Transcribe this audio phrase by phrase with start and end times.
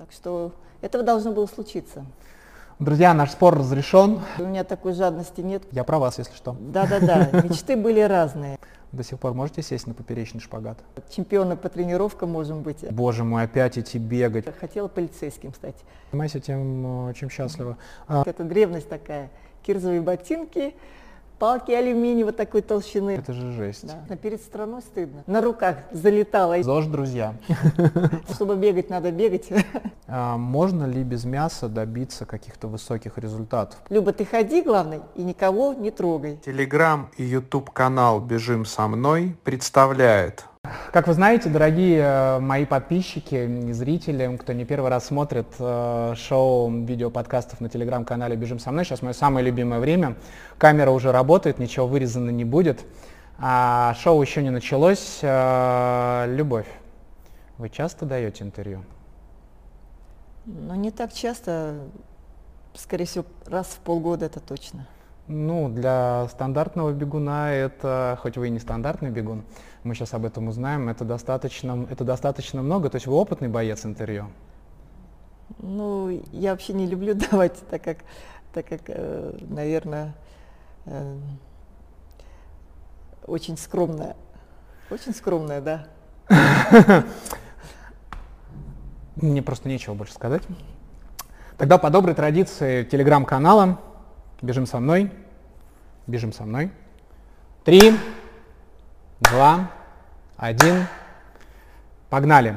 [0.00, 2.06] Так что этого должно было случиться.
[2.78, 4.20] Друзья, наш спор разрешен.
[4.38, 5.62] У меня такой жадности нет.
[5.72, 6.56] Я про вас, если что.
[6.58, 8.58] Да-да-да, мечты были разные.
[8.92, 10.78] До сих пор можете сесть на поперечный шпагат?
[11.10, 12.90] Чемпионы по тренировкам можем быть.
[12.90, 14.46] Боже мой, опять идти бегать.
[14.58, 15.76] Хотела полицейским стать.
[16.12, 17.76] Занимайся тем, чем счастлива.
[18.08, 19.28] Это древность такая.
[19.62, 20.74] Кирзовые ботинки,
[21.40, 23.12] палки алюминия вот такой толщины.
[23.12, 23.86] Это же жесть.
[24.08, 24.16] Да.
[24.16, 25.24] Перед страной стыдно.
[25.26, 26.62] На руках залетала.
[26.62, 27.34] ЗОЖ, друзья.
[28.32, 29.48] Чтобы бегать, надо бегать.
[30.12, 33.78] А можно ли без мяса добиться каких-то высоких результатов?
[33.90, 36.36] Люба, ты ходи, главное, и никого не трогай.
[36.44, 40.46] Телеграм и YouTube канал «Бежим со мной» представляет
[40.92, 46.14] как вы знаете, дорогие э, мои подписчики и зрители, кто не первый раз смотрит э,
[46.16, 50.16] шоу видеоподкастов на телеграм-канале «Бежим со мной», сейчас мое самое любимое время.
[50.58, 52.84] Камера уже работает, ничего вырезано не будет.
[53.38, 55.20] А шоу еще не началось.
[55.22, 56.68] Э, Любовь,
[57.58, 58.84] вы часто даете интервью?
[60.44, 61.76] Ну, не так часто.
[62.74, 64.86] Скорее всего, раз в полгода это точно.
[65.32, 69.44] Ну, для стандартного бегуна это, хоть вы и не стандартный бегун,
[69.84, 72.90] мы сейчас об этом узнаем, это достаточно, это достаточно много.
[72.90, 74.26] То есть вы опытный боец интервью?
[75.58, 77.98] Ну, я вообще не люблю давать, так как,
[78.52, 80.16] так как э, наверное,
[80.86, 81.16] э,
[83.24, 84.16] очень скромная.
[84.90, 85.86] Очень скромная, да.
[89.14, 90.42] Мне просто нечего больше сказать.
[91.56, 93.78] Тогда по доброй традиции телеграм-канала
[94.42, 95.12] Бежим со мной.
[96.10, 96.72] Бежим со мной.
[97.64, 97.92] Три,
[99.20, 99.70] два,
[100.36, 100.86] один.
[102.08, 102.56] Погнали.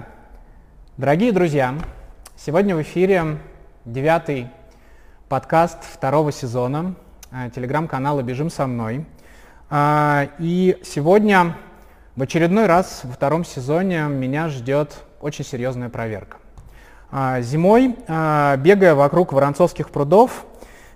[0.97, 1.75] Дорогие друзья,
[2.35, 3.37] сегодня в эфире
[3.85, 4.49] девятый
[5.29, 6.95] подкаст второго сезона
[7.31, 9.05] э, телеграм-канала «Бежим со мной».
[9.69, 11.55] А, и сегодня
[12.15, 16.37] в очередной раз во втором сезоне меня ждет очень серьезная проверка.
[17.11, 20.47] А, зимой, а, бегая вокруг Воронцовских прудов,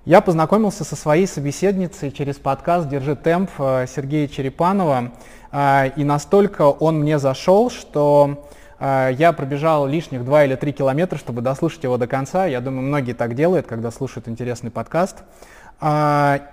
[0.07, 5.11] я познакомился со своей собеседницей через подкаст «Держи темп» э, Сергея Черепанова,
[5.51, 8.47] э, и настолько он мне зашел, что
[8.79, 12.45] э, я пробежал лишних 2 или 3 километра, чтобы дослушать его до конца.
[12.45, 15.23] Я думаю, многие так делают, когда слушают интересный подкаст.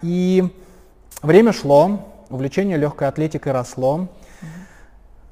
[0.03, 0.45] И
[1.23, 4.09] время шло, увлечение легкой атлетикой росло.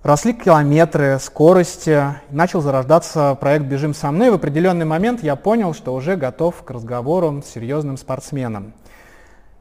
[0.03, 4.31] Росли километры, скорости, начал зарождаться проект «Бежим со мной».
[4.31, 8.73] В определенный момент я понял, что уже готов к разговору с серьезным спортсменом.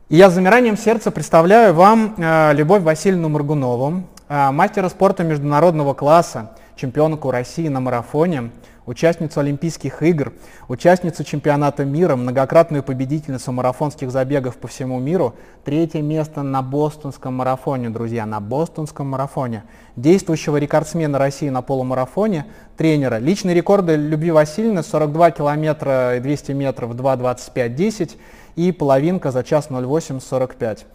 [0.09, 5.93] И я с замиранием сердца представляю вам э, Любовь Васильевну Моргунову, э, мастера спорта международного
[5.93, 8.49] класса, чемпионку России на марафоне,
[8.85, 10.33] участницу Олимпийских игр,
[10.67, 17.89] участницу чемпионата мира, многократную победительницу марафонских забегов по всему миру, третье место на бостонском марафоне,
[17.89, 19.63] друзья, на бостонском марафоне,
[19.95, 22.47] действующего рекордсмена России на полумарафоне,
[22.77, 23.17] тренера.
[23.17, 28.17] Личные рекорды Любви Васильевны 42 километра и 200 метров 2.25.10
[28.55, 30.85] и половинка за час 08.45.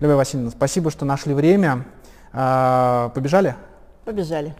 [0.00, 1.84] Любовь Васильевна, спасибо, что нашли время.
[2.32, 3.54] А, побежали?
[4.04, 4.54] Побежали.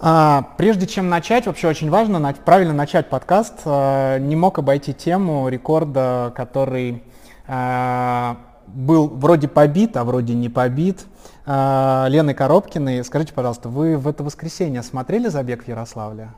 [0.00, 3.60] А, прежде чем начать, вообще очень важно правильно начать подкаст.
[3.64, 7.02] А, не мог обойти тему рекорда, который
[7.46, 11.06] а, был вроде побит, а вроде не побит.
[11.46, 13.04] Леной Коробкиной.
[13.04, 16.30] Скажите, пожалуйста, вы в это воскресенье смотрели забег в Ярославле?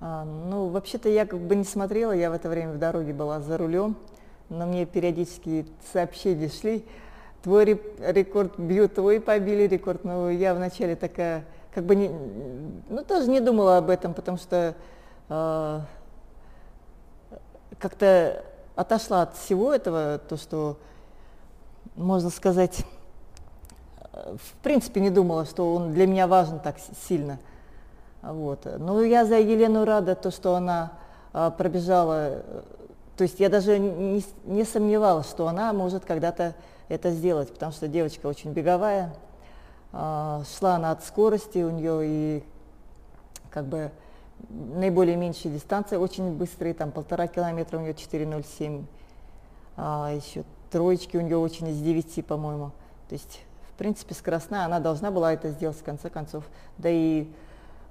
[0.00, 3.40] А, ну, вообще-то я как бы не смотрела, я в это время в дороге была
[3.40, 3.96] за рулем,
[4.50, 6.84] но мне периодически сообщения шли,
[7.42, 10.04] твой рекорд бьют, твой побили рекорд.
[10.04, 11.44] Но я вначале такая
[11.74, 12.10] как бы не,
[12.88, 14.74] ну, тоже не думала об этом, потому что
[15.28, 15.80] э,
[17.78, 18.44] как-то
[18.76, 20.78] отошла от всего этого, то, что,
[21.96, 22.84] можно сказать,
[24.12, 26.76] в принципе не думала, что он для меня важен так
[27.08, 27.38] сильно.
[28.22, 28.66] Вот.
[28.78, 30.92] Но я за Елену рада, то, что она
[31.32, 32.42] э, пробежала,
[33.16, 36.54] то есть я даже не, не сомневалась, что она может когда-то
[36.88, 39.31] это сделать, потому что девочка очень беговая, а,
[39.92, 42.44] шла она от скорости у нее и
[43.50, 43.92] как бы
[44.48, 48.84] наиболее меньшие дистанции, очень быстрые, там полтора километра у нее 4.07,
[49.76, 52.72] а еще троечки у нее очень из 9, по-моему.
[53.08, 56.44] То есть, в принципе, скоростная, она должна была это сделать в конце концов.
[56.78, 57.28] Да и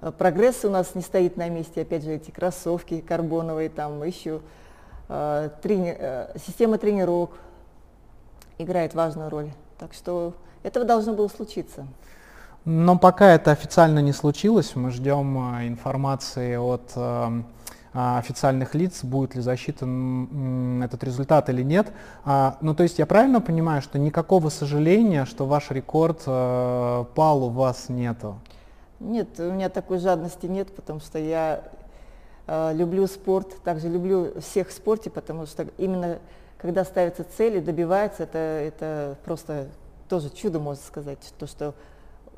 [0.00, 4.40] э, прогресс у нас не стоит на месте, опять же, эти кроссовки карбоновые, там еще
[5.08, 7.30] э, трени э, система тренировок
[8.58, 9.50] играет важную роль.
[9.78, 11.86] Так что этого должно было случиться.
[12.64, 17.42] Но пока это официально не случилось, мы ждем а, информации от а,
[17.92, 21.92] а, официальных лиц, будет ли засчитан этот результат или нет.
[22.24, 27.88] Ну, то есть я правильно понимаю, что никакого сожаления, что ваш рекорд пал, у вас
[27.88, 28.38] нету?
[29.00, 31.64] Нет, у меня такой жадности нет, потому что я
[32.46, 36.18] э, люблю спорт, также люблю всех в спорте, потому что именно
[36.56, 39.66] когда ставятся цели, добивается, это, это просто
[40.12, 41.74] тоже чудо, можно сказать, то, что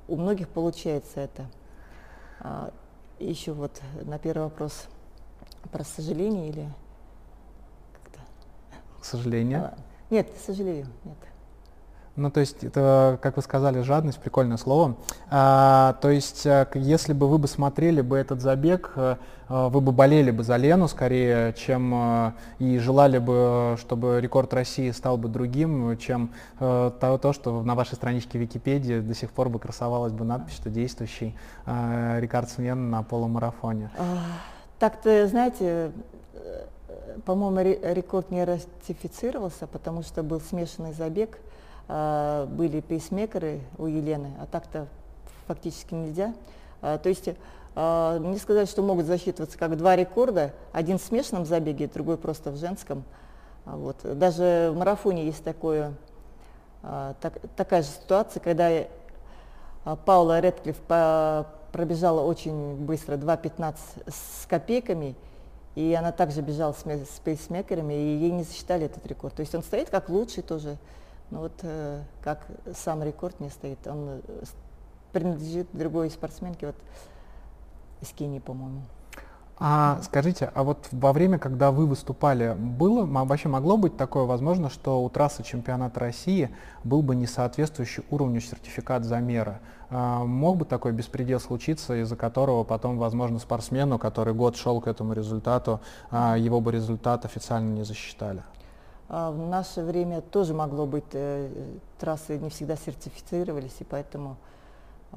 [0.07, 1.47] у многих получается это.
[2.39, 2.73] А,
[3.19, 4.87] еще вот на первый вопрос
[5.73, 6.73] про сожаление или
[7.95, 8.21] как-то.
[9.01, 9.59] К сожалению?
[9.59, 9.79] А,
[10.09, 11.17] нет, сожалею, нет.
[12.17, 14.95] Ну, то есть, это, как вы сказали, жадность, прикольное слово.
[15.31, 19.17] А, то есть, э, если бы вы бы смотрели бы этот забег, э,
[19.49, 24.93] э, вы бы болели бы за Лену скорее, чем и желали бы, чтобы рекорд России
[24.93, 29.59] стал бы другим, чем то, то что на вашей страничке Википедии до сих пор бы
[29.59, 33.91] красовалась бы надпись, что действующий рекордсмен на полумарафоне.
[33.99, 34.05] А,
[34.79, 35.91] так-то, знаете,
[37.25, 41.39] по-моему, рекорд не ратифицировался, потому что был смешанный забег–
[41.87, 44.87] были пейсмекеры у Елены, а так-то
[45.47, 46.35] фактически нельзя.
[46.81, 47.29] А, то есть
[47.75, 52.51] а, мне сказать, что могут засчитываться как два рекорда, один в смешанном забеге, другой просто
[52.51, 53.05] в женском.
[53.65, 53.97] Вот.
[54.03, 55.95] Даже в марафоне есть такое,
[56.83, 58.71] так, такая же ситуация, когда
[60.05, 63.77] Паула Редклифф по, пробежала очень быстро, 2.15
[64.07, 65.15] с копейками,
[65.75, 69.35] и она также бежала с, с пейсмекерами, и ей не засчитали этот рекорд.
[69.35, 70.77] То есть он стоит как лучший тоже.
[71.35, 72.47] Но вот э, как
[72.77, 74.45] сам рекорд не стоит, он э,
[75.13, 76.77] принадлежит другой спортсменке, вот
[78.01, 78.83] из Кении, по-моему.
[79.59, 84.71] А скажите, а вот во время, когда вы выступали, было вообще могло быть такое возможно,
[84.71, 86.51] что у трассы чемпионата России
[86.85, 89.59] был бы не соответствующий уровню сертификат замера?
[89.91, 94.87] А, мог бы такой беспредел случиться, из-за которого потом, возможно, спортсмену, который год шел к
[94.87, 95.81] этому результату,
[96.13, 98.45] а, его бы результат официально не засчитали?
[99.09, 101.49] А в наше время тоже могло быть, э,
[101.99, 104.37] трассы не всегда сертифицировались, и поэтому
[105.13, 105.17] э,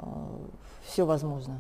[0.86, 1.58] все возможно.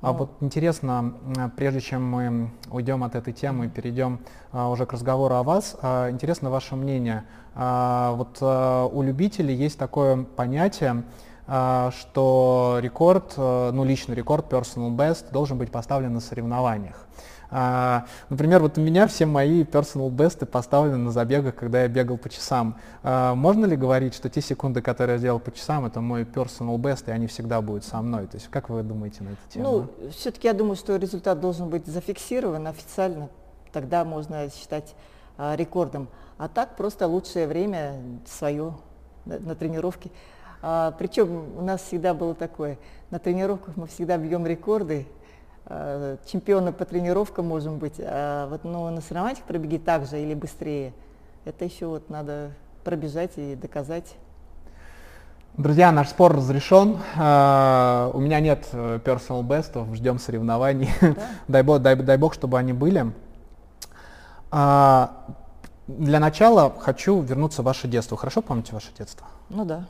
[0.00, 1.14] А вот интересно,
[1.56, 4.20] прежде чем мы уйдем от этой темы и перейдем
[4.52, 7.24] а, уже к разговору о вас, а, интересно ваше мнение.
[7.56, 11.02] А, вот а, у любителей есть такое понятие, а,
[11.48, 17.06] что рекорд, а, ну личный рекорд, personal best, должен быть поставлен на соревнованиях.
[17.50, 22.18] А, например, вот у меня все мои personal best поставлены на забегах, когда я бегал
[22.18, 22.76] по часам.
[23.02, 26.76] А, можно ли говорить, что те секунды, которые я сделал по часам, это мой personal
[26.76, 28.26] best, и они всегда будут со мной?
[28.26, 29.64] То есть как вы думаете на эту тему?
[29.64, 33.30] Ну, все-таки я думаю, что результат должен быть зафиксирован официально.
[33.72, 34.94] Тогда можно считать
[35.38, 36.08] а, рекордом.
[36.36, 37.94] А так просто лучшее время
[38.26, 38.74] свое
[39.24, 40.10] на тренировке.
[40.62, 42.78] А, причем у нас всегда было такое,
[43.10, 45.06] на тренировках мы всегда бьем рекорды,
[45.70, 50.32] Э, чемпионы по тренировкам можем быть, а вот ну, на соревнованиях пробеги так же или
[50.32, 50.94] быстрее.
[51.44, 52.52] Это еще вот надо
[52.84, 54.14] пробежать и доказать.
[55.58, 56.98] Друзья, наш спор разрешен.
[57.18, 60.88] Uh, у меня нет э, personal best, ждем соревнований.
[61.02, 61.14] Да?
[61.48, 63.12] дай, бог, дай, дай бог, чтобы они были.
[64.50, 65.10] Uh,
[65.86, 68.16] для начала хочу вернуться в ваше детство.
[68.16, 69.26] Хорошо помните ваше детство?
[69.50, 69.86] Ну да.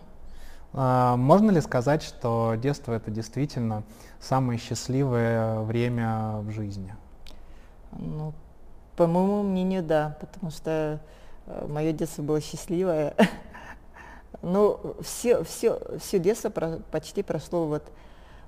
[0.75, 3.85] Uh, можно ли сказать, что детство это действительно
[4.20, 6.94] самое счастливое время в жизни?
[7.93, 8.35] Ну,
[8.97, 11.00] по моему мнению, да, потому что
[11.47, 13.15] э, мое детство было счастливое.
[14.41, 17.82] Ну, все, все, все детство про, почти прошло вот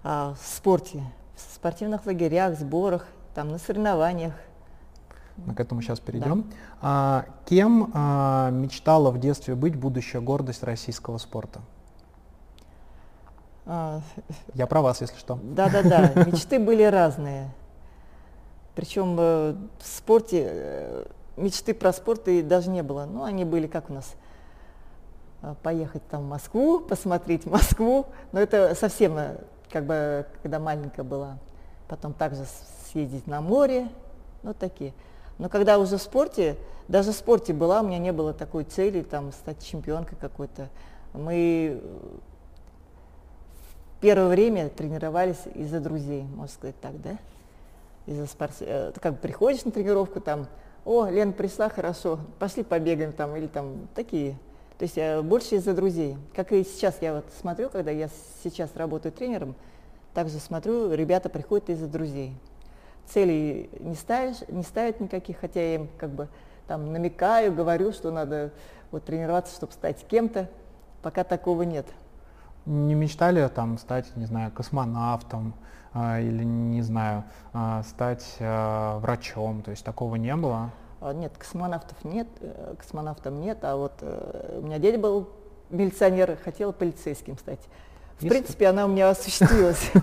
[0.04, 1.02] а, в спорте,
[1.34, 4.34] в спортивных лагерях, сборах, там, на соревнованиях.
[5.36, 6.42] Мы к этому сейчас перейдем.
[6.42, 6.48] Да.
[6.80, 11.60] А, кем а, мечтала в детстве быть будущая гордость российского спорта?
[13.72, 14.00] А,
[14.54, 15.38] Я про вас, если что.
[15.44, 17.50] Да-да-да, мечты были разные.
[18.74, 21.04] Причем э, в спорте э,
[21.36, 23.04] мечты про спорт и даже не было.
[23.04, 24.16] Ну, они были как у нас.
[25.42, 28.06] Э, поехать там в Москву, посмотреть Москву.
[28.32, 29.16] Но это совсем,
[29.70, 31.38] как бы, когда маленькая была.
[31.86, 32.46] Потом также
[32.90, 33.86] съездить на море.
[34.42, 34.94] Ну, такие.
[35.38, 36.56] Но когда уже в спорте,
[36.88, 40.68] даже в спорте была, у меня не было такой цели, там, стать чемпионкой какой-то.
[41.12, 41.80] Мы
[44.00, 47.18] первое время тренировались из-за друзей, можно сказать так, да?
[48.06, 48.52] Из-за спорт...
[48.60, 50.46] Э, как приходишь на тренировку, там,
[50.84, 54.36] о, Лена пришла, хорошо, пошли побегаем там, или там такие.
[54.78, 56.16] То есть э, больше из-за друзей.
[56.34, 58.08] Как и сейчас я вот смотрю, когда я
[58.42, 59.54] сейчас работаю тренером,
[60.14, 62.34] также смотрю, ребята приходят из-за друзей.
[63.06, 66.28] Целей не ставишь, не ставят никаких, хотя я им как бы
[66.66, 68.52] там намекаю, говорю, что надо
[68.90, 70.48] вот тренироваться, чтобы стать кем-то.
[71.02, 71.86] Пока такого нет.
[72.66, 75.54] Не мечтали там стать, не знаю, космонавтом
[75.94, 79.62] э, или, не знаю, э, стать э, врачом?
[79.62, 80.70] То есть такого не было?
[81.14, 85.30] Нет, космонавтов нет, э, космонавтом нет, а вот э, у меня дядя был
[85.70, 87.60] милиционер, хотел полицейским стать.
[88.18, 89.90] В принципе, она у меня осуществилась.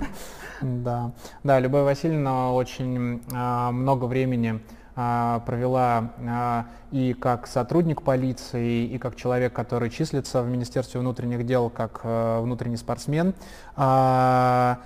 [0.59, 1.11] Да,
[1.43, 4.59] да, Любовь Васильевна очень много времени
[4.97, 11.69] провела а, и как сотрудник полиции, и как человек, который числится в Министерстве внутренних дел,
[11.69, 13.35] как а, внутренний спортсмен.
[13.75, 14.79] А,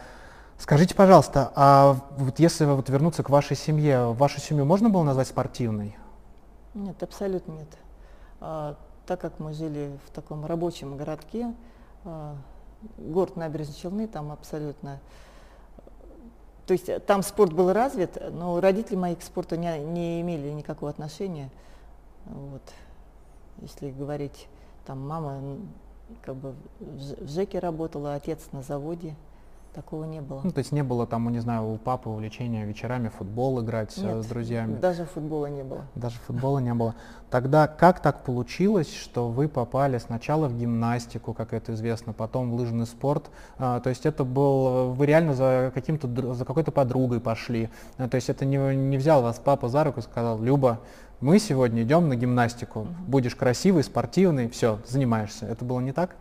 [0.58, 5.30] скажите, пожалуйста, а вот если вот вернуться к вашей семье, вашу семью можно было назвать
[5.30, 5.96] спортивной?
[6.74, 7.78] Нет, абсолютно нет.
[8.42, 8.76] А,
[9.06, 11.54] так как мы жили в таком рабочем городке,
[12.04, 12.36] а,
[12.98, 15.00] город Набережные Челны, там абсолютно...
[16.72, 20.90] То есть там спорт был развит, но родители мои к спорту не, не имели никакого
[20.90, 21.50] отношения.
[22.24, 22.62] Вот.
[23.58, 24.48] Если говорить,
[24.86, 25.42] там мама
[26.22, 29.18] как бы в ЖЭКе работала, отец на заводе.
[29.74, 30.42] Такого не было.
[30.44, 34.02] Ну, то есть не было там, не знаю, у папы увлечения вечерами футбол играть э,
[34.02, 34.78] Нет, с друзьями?
[34.78, 35.84] даже футбола не было.
[35.96, 36.94] Даже футбола не было.
[37.30, 42.56] Тогда как так получилось, что вы попали сначала в гимнастику, как это известно, потом в
[42.56, 43.30] лыжный спорт?
[43.58, 47.70] А, то есть это был, вы реально за, каким-то, за какой-то подругой пошли?
[47.98, 50.82] А, то есть это не, не взял вас папа за руку и сказал, Люба,
[51.22, 52.90] мы сегодня идем на гимнастику, угу.
[53.08, 55.46] будешь красивый, спортивный, все, занимаешься.
[55.46, 56.18] Это было не так?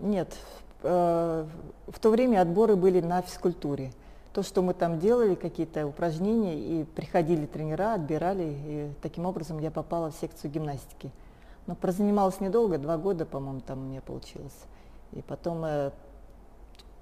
[0.00, 3.92] Нет, Э, в то время отборы были на физкультуре.
[4.32, 9.70] То, что мы там делали, какие-то упражнения, и приходили тренера, отбирали, и таким образом я
[9.70, 11.10] попала в секцию гимнастики.
[11.66, 14.56] Но прозанималась недолго, два года, по-моему, там у меня получилось.
[15.12, 15.90] И потом э,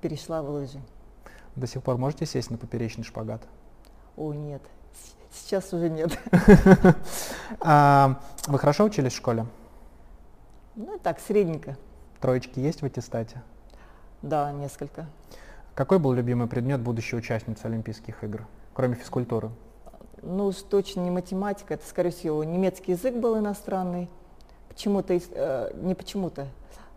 [0.01, 0.81] перешла в лыжи.
[1.55, 3.43] До сих пор можете сесть на поперечный шпагат?
[4.17, 4.63] О, нет.
[5.33, 6.19] Сейчас уже нет.
[7.61, 9.47] А, вы хорошо учились в школе?
[10.77, 11.77] Ну, так, средненько.
[12.21, 13.43] Троечки есть в аттестате?
[14.23, 15.07] Да, несколько.
[15.75, 19.51] Какой был любимый предмет будущей участницы Олимпийских игр, кроме физкультуры?
[20.23, 24.09] Ну, уж точно не математика, это, скорее всего, немецкий язык был иностранный.
[24.69, 26.49] Почему-то, э, не почему-то,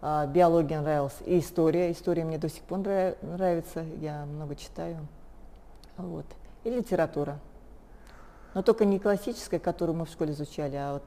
[0.02, 1.92] а биология нравилась и история.
[1.92, 4.98] История мне до сих пор нравится, я много читаю.
[5.98, 6.26] Вот.
[6.64, 7.38] И литература.
[8.56, 11.04] Но только не классическая, которую мы в школе изучали, а вот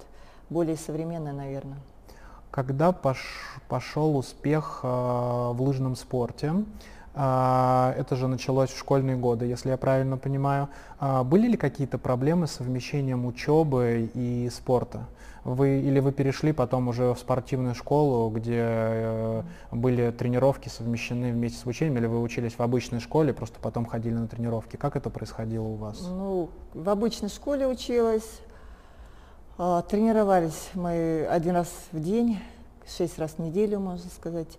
[0.48, 1.78] более современная, наверное.
[2.54, 3.18] Когда пош,
[3.66, 6.52] пошел успех э, в лыжном спорте,
[7.12, 10.68] э, это же началось в школьные годы, если я правильно понимаю,
[11.00, 15.00] э, были ли какие-то проблемы с совмещением учебы и спорта?
[15.42, 19.42] Вы, или вы перешли потом уже в спортивную школу, где
[19.72, 24.14] были тренировки совмещены вместе с учением, или вы учились в обычной школе, просто потом ходили
[24.14, 24.76] на тренировки?
[24.76, 26.00] Как это происходило у вас?
[26.02, 28.40] Ну, в обычной школе училась,
[29.56, 32.40] тренировались мы один раз в день,
[32.88, 34.58] шесть раз в неделю, можно сказать.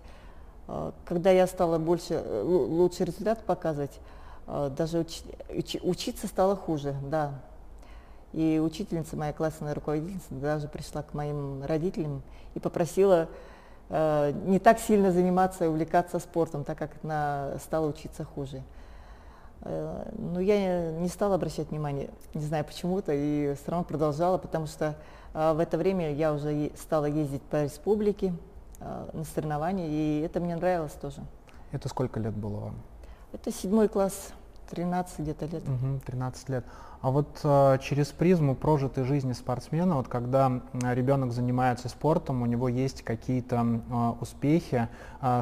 [0.68, 4.00] А, когда я стала больше, э, лучший результат показывать,
[4.46, 5.20] а, даже уч,
[5.54, 7.34] уч, учиться стало хуже, да.
[8.32, 12.22] И учительница, моя классная руководительница, даже пришла к моим родителям
[12.54, 13.28] и попросила
[13.90, 18.62] э, не так сильно заниматься и увлекаться спортом, так как она стала учиться хуже.
[19.62, 24.66] Э, но я не стала обращать внимания, не знаю почему-то, и все равно продолжала, потому
[24.66, 24.96] что
[25.34, 28.34] э, в это время я уже стала ездить по республике
[28.80, 31.22] э, на соревнования, и это мне нравилось тоже.
[31.72, 32.74] Это сколько лет было вам?
[33.32, 34.32] Это седьмой класс,
[34.70, 35.62] 13 где-то лет.
[35.68, 36.64] Угу, 13 лет.
[37.00, 42.68] А вот э, через призму прожитой жизни спортсмена, вот когда ребенок занимается спортом, у него
[42.68, 44.88] есть какие-то э, успехи,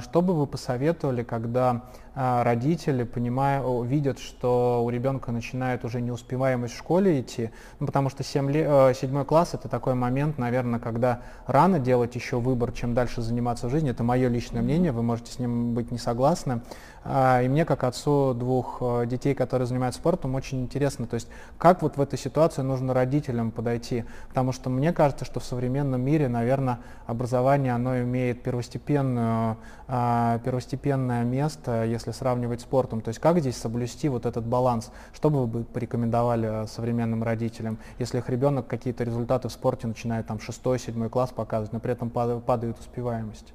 [0.02, 1.82] что бы вы посоветовали, когда
[2.14, 7.50] э, родители понимая, видят, что у ребенка начинает уже неуспеваемость в школе идти,
[7.80, 12.14] ну, потому что 7 лет, э, 7 класс это такой момент, наверное, когда рано делать
[12.14, 15.74] еще выбор, чем дальше заниматься в жизни, это мое личное мнение, вы можете с ним
[15.74, 16.62] быть не согласны.
[17.04, 21.28] Э, и мне, как отцу двух э, детей, которые занимаются спортом, очень интересно, то есть
[21.58, 24.04] как вот в этой ситуации нужно родителям подойти?
[24.28, 29.56] Потому что мне кажется, что в современном мире, наверное, образование, оно имеет первостепенную,
[29.87, 33.00] первостепенное место, если сравнивать с спортом.
[33.00, 34.90] То есть как здесь соблюсти вот этот баланс?
[35.12, 40.40] Что бы вы порекомендовали современным родителям, если их ребенок какие-то результаты в спорте начинает там
[40.40, 43.52] шестой, седьмой класс показывать, но при этом падает успеваемость?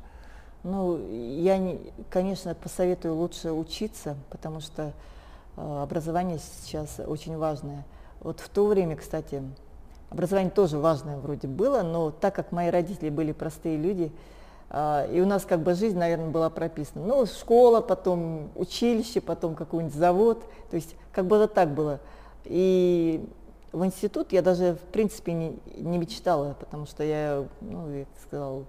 [0.64, 4.94] Ну, я, не, конечно, посоветую лучше учиться, потому что
[5.60, 7.84] Э, образование сейчас очень важное.
[8.22, 9.44] Вот в то время, кстати,
[10.10, 14.10] образование тоже важное вроде было, но так как мои родители были простые люди, э,
[14.72, 17.06] и у нас как бы жизнь, наверное, была прописана.
[17.06, 20.44] Ну, школа, потом училище, потом какой-нибудь завод.
[20.70, 22.00] То есть как бы это так было.
[22.46, 23.28] И
[23.72, 28.66] в институт я даже, в принципе, не, не мечтала, потому что я, ну, я сказал,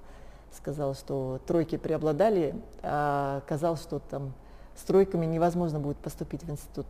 [0.56, 4.32] сказала, что тройки преобладали, а оказалось, что там
[4.76, 6.86] с тройками невозможно будет поступить в институт.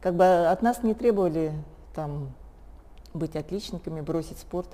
[0.00, 1.52] Как бы от нас не требовали
[1.94, 2.32] там
[3.14, 4.68] быть отличниками, бросить спорт.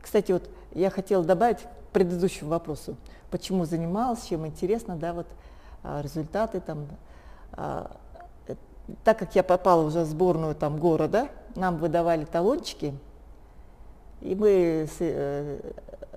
[0.00, 2.96] Кстати, вот я хотела добавить предыдущему вопросу,
[3.30, 5.26] почему занималась, чем интересно, да, вот
[5.82, 6.86] а, результаты там.
[7.52, 7.96] А,
[8.46, 8.54] э,
[9.04, 12.94] так как я попала уже в сборную там города, нам выдавали талончики,
[14.20, 15.72] и мы, э,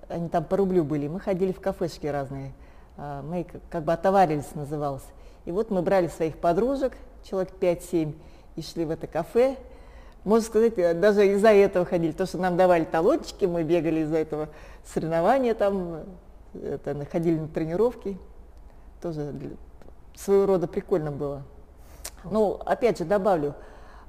[0.10, 2.54] они там по рублю были, мы ходили в кафешки разные,
[2.98, 5.06] а, мы как бы отоварились называлось.
[5.46, 8.14] И вот мы брали своих подружек, человек 5-7,
[8.56, 9.58] и шли в это кафе,
[10.24, 14.18] можно сказать, э, даже из-за этого ходили, то, что нам давали талончики, мы бегали из-за
[14.18, 14.50] этого
[14.86, 16.04] соревнования там,
[16.54, 18.18] это, ходили на тренировки,
[19.02, 19.34] тоже
[20.16, 21.44] своего рода прикольно было.
[22.24, 23.54] Ну, опять же, добавлю,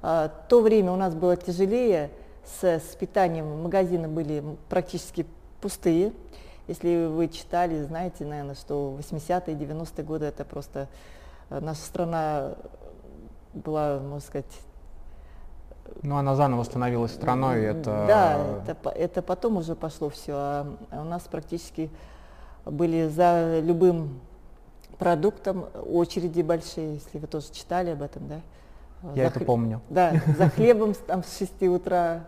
[0.01, 2.11] а, то время у нас было тяжелее,
[2.45, 5.25] с, с питанием магазины были практически
[5.61, 6.13] пустые.
[6.67, 10.87] Если вы читали, знаете, наверное, что 80-е, 90-е годы это просто
[11.49, 12.55] э, наша страна
[13.53, 14.45] была, можно сказать,
[16.01, 18.05] ну, она заново становилась страной, это...
[18.07, 21.89] Да, это, это потом уже пошло все, а у нас практически
[22.65, 24.19] были за любым
[24.97, 28.41] продуктом очереди большие, если вы тоже читали об этом, да?
[29.03, 29.47] Я за это хлеб...
[29.47, 29.81] помню.
[29.89, 32.25] Да, за хлебом там с 6 утра.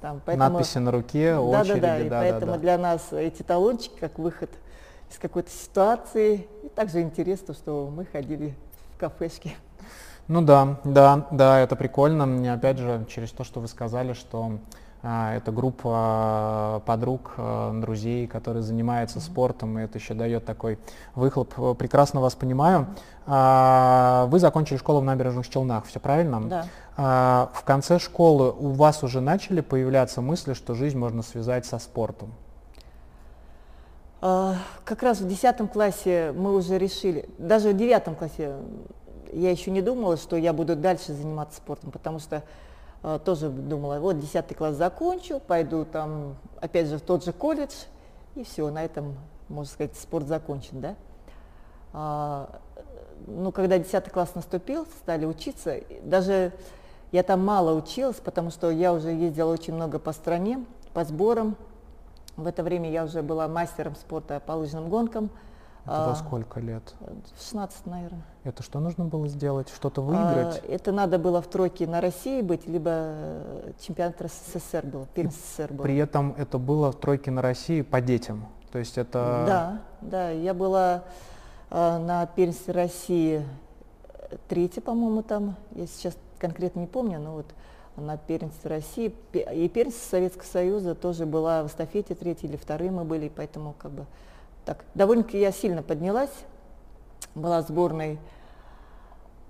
[0.00, 0.50] Там, поэтому...
[0.50, 1.98] Надписи на руке, очереди, да, да, да.
[1.98, 4.50] И да, поэтому да, для нас эти талончики как выход
[5.10, 6.46] из какой-то ситуации.
[6.62, 8.54] И также интересно, что мы ходили
[8.94, 9.54] в кафешки.
[10.30, 12.24] Ну да, да, да, это прикольно.
[12.24, 14.60] Мне опять же через то, что вы сказали, что
[15.02, 19.22] а, это группа а, подруг, а, друзей, которые занимаются mm-hmm.
[19.22, 20.78] спортом, и это еще дает такой
[21.16, 21.76] выхлоп.
[21.76, 22.86] Прекрасно вас понимаю.
[23.26, 26.40] А, вы закончили школу в набережных Челнах, все правильно?
[26.42, 26.66] Да.
[26.96, 31.80] А, в конце школы у вас уже начали появляться мысли, что жизнь можно связать со
[31.80, 32.32] спортом?
[34.22, 38.52] А, как раз в 10 классе мы уже решили, даже в 9 классе
[39.32, 42.42] я еще не думала, что я буду дальше заниматься спортом, потому что
[43.02, 47.72] э, тоже думала, вот 10 класс закончу, пойду там, опять же, в тот же колледж,
[48.34, 49.16] и все, на этом,
[49.48, 50.94] можно сказать, спорт закончен, да.
[51.92, 52.60] А,
[53.26, 56.52] ну, когда 10 класс наступил, стали учиться, даже
[57.12, 61.56] я там мало училась, потому что я уже ездила очень много по стране, по сборам.
[62.36, 65.30] В это время я уже была мастером спорта по лыжным гонкам,
[65.84, 66.94] это во а, сколько лет?
[67.38, 68.22] 16, наверное.
[68.44, 69.68] Это что нужно было сделать?
[69.68, 70.62] Что-то выиграть?
[70.62, 75.42] А, это надо было в тройке на России быть, либо э, чемпионат СССР был, первенство
[75.42, 75.84] СССР был.
[75.84, 78.46] При этом это было в тройке на России по детям?
[78.72, 79.44] То есть это...
[79.46, 81.04] Да, да, я была
[81.70, 83.44] э, на первенстве России
[84.14, 87.46] э, третья, по-моему, там, я сейчас конкретно не помню, но вот
[87.96, 93.04] на первенстве России и первенство Советского Союза тоже была в эстафете третьей или вторые мы
[93.04, 94.06] были, поэтому как бы
[94.64, 96.32] так, довольно-таки я сильно поднялась,
[97.34, 98.18] была сборной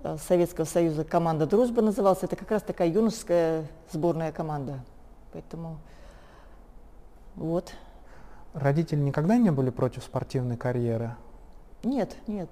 [0.03, 2.23] э, Советского Союза команда «Дружба» называлась.
[2.23, 4.79] Это как раз такая юношеская сборная команда.
[5.33, 5.77] Поэтому
[7.35, 7.73] вот.
[8.53, 11.15] Родители никогда не были против спортивной карьеры?
[11.83, 12.49] Нет, нет.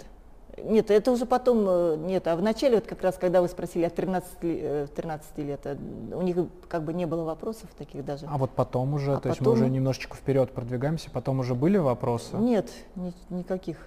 [0.64, 3.86] Нет, это уже потом, э, нет, а в начале, вот как раз, когда вы спросили
[3.86, 5.78] от 13, 13 лет, э,
[6.14, 8.26] у них как бы не было вопросов таких даже.
[8.28, 9.32] А вот потом уже, а то потом...
[9.32, 12.38] есть мы уже немножечко вперед продвигаемся, потом уже были вопросы?
[12.38, 13.78] Нет, ни, никаких.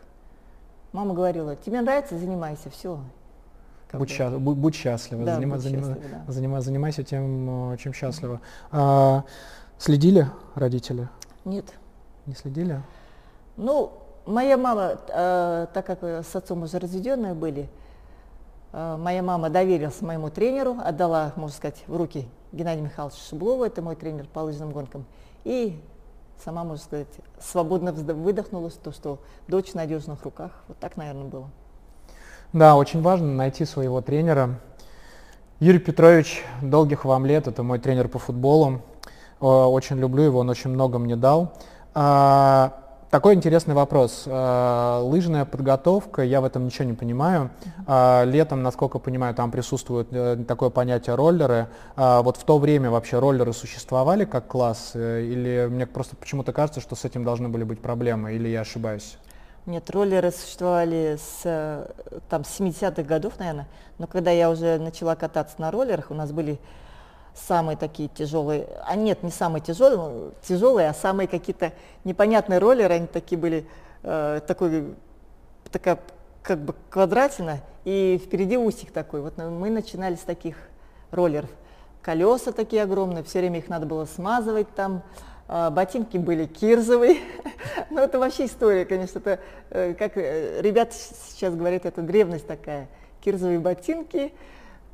[0.92, 2.98] Мама говорила, тебе нравится, занимайся, все.
[3.92, 4.14] Будь, бы.
[4.14, 6.32] счастлив, будь, будь счастлива, да, занима, будь занима, счастлива да.
[6.32, 8.40] занима, занимайся тем, э, чем счастлива.
[8.70, 9.24] А,
[9.78, 11.08] следили родители?
[11.44, 11.66] Нет.
[12.26, 12.82] Не следили?
[13.56, 13.92] Ну,
[14.26, 17.68] Моя мама, э, так как с отцом уже разведенные были,
[18.72, 23.82] э, моя мама доверилась моему тренеру, отдала, можно сказать, в руки Геннадия Михайловича Шублова, это
[23.82, 25.06] мой тренер по лыжным гонкам,
[25.42, 25.80] и
[26.44, 27.08] сама, можно сказать,
[27.40, 30.52] свободно выдохнула, то, что дочь в надежных руках.
[30.68, 31.50] Вот так, наверное, было.
[32.52, 34.60] Да, очень важно найти своего тренера.
[35.58, 38.82] Юрий Петрович, долгих вам лет, это мой тренер по футболу.
[39.40, 41.54] Э, очень люблю его, он очень много мне дал.
[43.12, 44.22] Такой интересный вопрос.
[44.24, 47.50] Э, лыжная подготовка, я в этом ничего не понимаю.
[47.86, 51.68] Э, летом, насколько понимаю, там присутствует э, такое понятие роллеры.
[51.94, 54.92] Вот в то время вообще роллеры существовали как класс?
[54.94, 58.32] Или мне просто почему-то кажется, что с этим должны были быть проблемы?
[58.32, 59.18] Или я ошибаюсь?
[59.66, 61.86] Нет, роллеры существовали с,
[62.30, 63.68] там, с 70-х годов, наверное.
[63.98, 66.58] Но когда я уже начала кататься на роллерах, у нас были
[67.34, 71.72] самые такие тяжелые, а нет, не самые тяжелые, тяжелые, а самые какие-то
[72.04, 73.66] непонятные роллеры, они такие были,
[74.02, 74.94] э, такой,
[75.70, 75.98] такая
[76.42, 79.20] как бы квадратина, и впереди усик такой.
[79.20, 80.56] Вот мы начинали с таких
[81.10, 81.50] роллеров.
[82.02, 85.02] Колеса такие огромные, все время их надо было смазывать там,
[85.48, 87.18] э, ботинки были кирзовые.
[87.90, 89.38] ну это вообще история, конечно, это,
[89.70, 90.94] э, как э, ребята
[91.28, 92.88] сейчас говорят, это древность такая.
[93.20, 94.32] Кирзовые ботинки,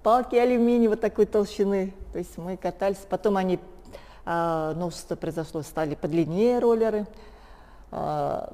[0.09, 1.93] палки алюминиевой такой толщины.
[2.15, 2.97] То есть мы катались.
[3.11, 3.61] Потом они,
[4.25, 7.07] а, новшество произошло, стали подлиннее роллеры.
[7.91, 8.51] А,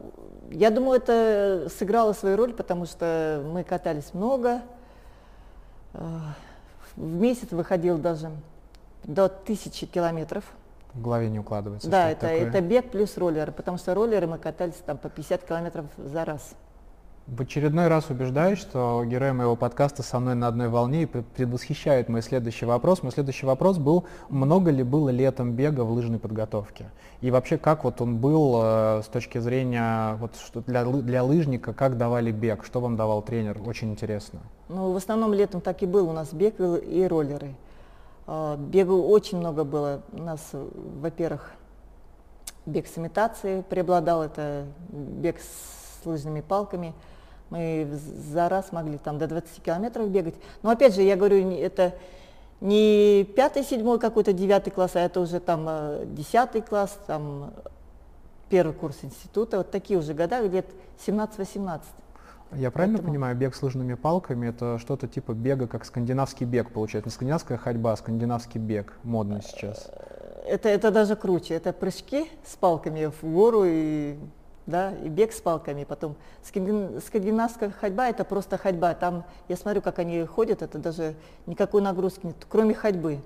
[0.50, 4.62] я думаю, это сыграло свою роль, потому что мы катались много.
[5.92, 6.34] А,
[6.96, 8.32] в месяц выходил даже
[9.04, 10.42] до тысячи километров.
[10.92, 11.88] В голове не укладывается.
[11.88, 15.86] Да, это, это бег плюс роллеры, потому что роллеры мы катались там по 50 километров
[15.98, 16.56] за раз.
[17.26, 22.10] В очередной раз убеждаюсь, что герои моего подкаста со мной на одной волне и предвосхищают
[22.10, 23.02] мой следующий вопрос.
[23.02, 26.90] Мой следующий вопрос был, много ли было летом бега в лыжной подготовке?
[27.22, 31.72] И вообще, как вот он был э, с точки зрения вот, что для, для лыжника,
[31.72, 33.58] как давали бег, что вам давал тренер?
[33.64, 34.40] Очень интересно.
[34.68, 37.54] Ну, в основном летом так и был у нас бег и, роллеры.
[38.26, 40.02] Э, очень много было.
[40.12, 41.52] У нас, во-первых,
[42.66, 46.92] бег с имитацией преобладал, это бег с лыжными палками–
[47.54, 47.88] мы
[48.32, 50.34] за раз могли там до 20 километров бегать.
[50.62, 51.94] Но опять же, я говорю, это
[52.60, 57.52] не пятый, седьмой какой-то девятый класс, а это уже там э, десятый класс, там
[58.48, 60.66] первый курс института, вот такие уже года, лет
[61.06, 61.82] 17-18.
[62.56, 63.02] Я правильно Поэтому...
[63.02, 67.08] понимаю, бег с лыжными палками это что-то типа бега, как скандинавский бег получается?
[67.08, 69.90] Не скандинавская ходьба, а скандинавский бег модный сейчас.
[70.46, 71.54] Это, это даже круче.
[71.54, 74.16] Это прыжки с палками в гору и
[74.66, 79.98] да, и бег с палками, потом скандинавская ходьба это просто ходьба, там я смотрю, как
[79.98, 81.14] они ходят, это даже
[81.46, 83.20] никакой нагрузки нет, кроме ходьбы.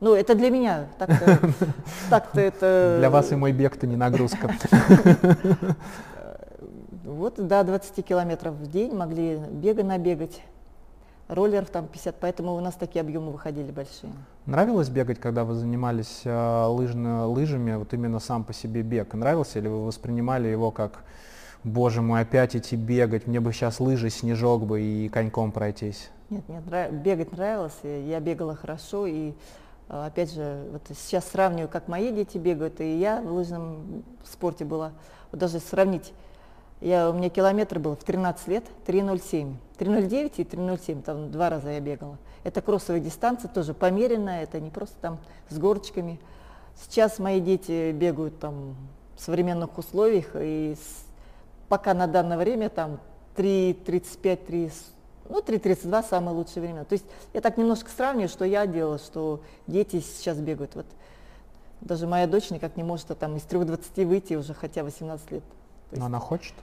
[0.00, 1.38] Ну, это для меня, так-то,
[2.10, 2.96] так-то это...
[2.98, 4.50] Для вас и мой бег-то не нагрузка.
[7.04, 10.40] Вот, до 20 километров в день могли бега набегать
[11.34, 14.12] роллеров там 50, поэтому у нас такие объемы выходили большие.
[14.46, 19.14] Нравилось бегать, когда вы занимались э, лыжно, лыжами, вот именно сам по себе бег?
[19.14, 21.04] Нравился или вы воспринимали его как,
[21.64, 26.10] боже мой, опять идти бегать, мне бы сейчас лыжи, снежок бы и коньком пройтись?
[26.30, 26.92] Нет, нет, нрав...
[26.92, 29.32] бегать нравилось, я бегала хорошо, и
[29.88, 34.64] э, опять же, вот сейчас сравниваю, как мои дети бегают, и я в лыжном спорте
[34.64, 34.92] была,
[35.30, 36.12] вот даже сравнить
[36.82, 39.54] я, у меня километр был в 13 лет 3.07.
[39.78, 42.18] 3.09 и 3.07, там два раза я бегала.
[42.44, 45.18] Это кроссовая дистанция, тоже померенная, это не просто там
[45.48, 46.20] с горочками.
[46.80, 48.74] Сейчас мои дети бегают там
[49.16, 51.04] в современных условиях, и с,
[51.68, 52.98] пока на данное время там
[53.36, 54.72] 3.35, 3,
[55.28, 56.84] ну 3.32 самое лучшее время.
[56.84, 60.74] То есть я так немножко сравниваю, что я делала, что дети сейчас бегают.
[60.74, 60.86] Вот
[61.80, 65.44] даже моя дочь никак не может а, там из 3.20 выйти уже хотя 18 лет.
[65.92, 66.54] Но она хочет?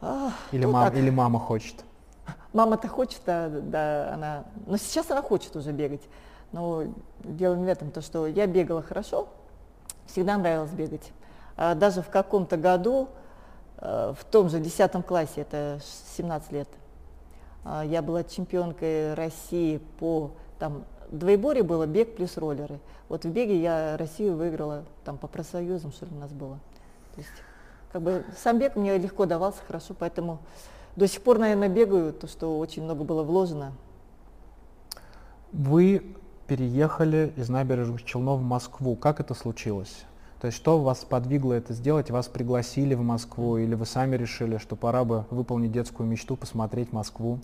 [0.00, 1.84] А, или, ну, мам, или мама хочет?
[2.52, 4.44] Мама-то хочет, да, да, она.
[4.66, 6.02] Но сейчас она хочет уже бегать.
[6.52, 6.84] Но
[7.20, 9.28] дело не в этом, то, что я бегала хорошо,
[10.06, 11.12] всегда нравилось бегать.
[11.56, 13.08] А даже в каком-то году,
[13.78, 15.80] э, в том же 10 классе, это
[16.16, 16.68] 17 лет,
[17.64, 22.78] а, я была чемпионкой России по там двоеборье было бег плюс роллеры.
[23.08, 26.58] Вот в беге я Россию выиграла там по профсоюзам, что ли, у нас было.
[27.14, 27.32] То есть
[27.94, 30.40] как бы сам бег мне легко давался, хорошо, поэтому
[30.96, 33.72] до сих пор, наверное, бегаю, то, что очень много было вложено.
[35.52, 36.04] Вы
[36.48, 38.96] переехали из набережных Челнов в Москву.
[38.96, 40.06] Как это случилось?
[40.40, 42.10] То есть что вас подвигло это сделать?
[42.10, 46.92] Вас пригласили в Москву или вы сами решили, что пора бы выполнить детскую мечту, посмотреть
[46.92, 47.38] Москву?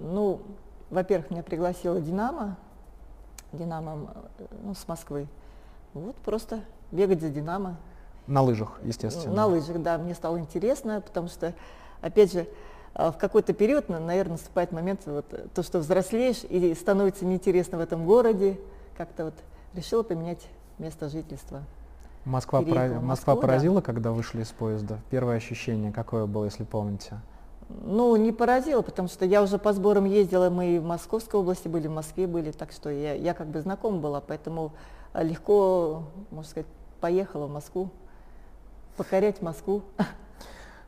[0.00, 0.40] Ну,
[0.88, 2.56] во-первых, меня пригласила Динамо,
[3.52, 4.14] Динамо
[4.64, 5.26] ну, с Москвы.
[5.92, 7.76] Вот просто бегать за Динамо,
[8.30, 9.34] на лыжах, естественно.
[9.34, 11.52] На лыжах, да, мне стало интересно, потому что,
[12.00, 12.46] опять же,
[12.94, 17.80] а, в какой-то период, наверное, наступает момент, вот, то, что взрослеешь и становится неинтересно в
[17.80, 18.58] этом городе,
[18.96, 19.34] как-то вот
[19.74, 20.46] решила поменять
[20.78, 21.62] место жительства.
[22.24, 22.88] Москва, пора...
[22.88, 23.82] Москва Москву, поразила, да.
[23.82, 24.98] когда вышли из поезда?
[25.10, 27.20] Первое ощущение какое было, если помните?
[27.68, 31.68] Ну, не поразило, потому что я уже по сборам ездила, мы и в Московской области
[31.68, 34.72] были, в Москве были, так что я, я как бы знакома была, поэтому
[35.14, 36.66] легко, можно сказать,
[37.00, 37.90] поехала в Москву
[39.00, 39.82] покорять Москву.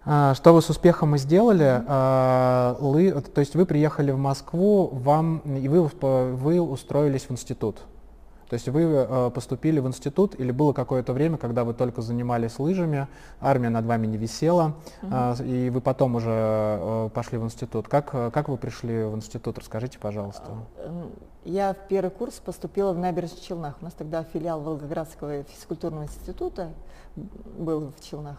[0.05, 1.83] А, что вы с успехом и сделали?
[1.87, 7.79] А, то есть вы приехали в Москву, вам и вы, вы устроились в институт.
[8.53, 12.59] То есть вы а, поступили в институт или было какое-то время, когда вы только занимались
[12.59, 13.09] лыжами,
[13.41, 15.43] армия над вами не висела, угу.
[15.43, 17.89] и вы потом уже пошли в институт.
[17.89, 19.57] Как, как вы пришли в институт?
[19.57, 20.45] Расскажите, пожалуйста.
[21.47, 23.77] Я в первый курс поступила в Набережных Челнах.
[23.81, 26.73] У нас тогда филиал Волгоградского физкультурного института
[27.17, 28.37] был в Челнах.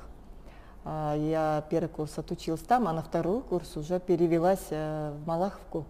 [0.86, 5.86] А, я первый курс отучилась там, а на второй курс уже перевелась э, в Малаховку.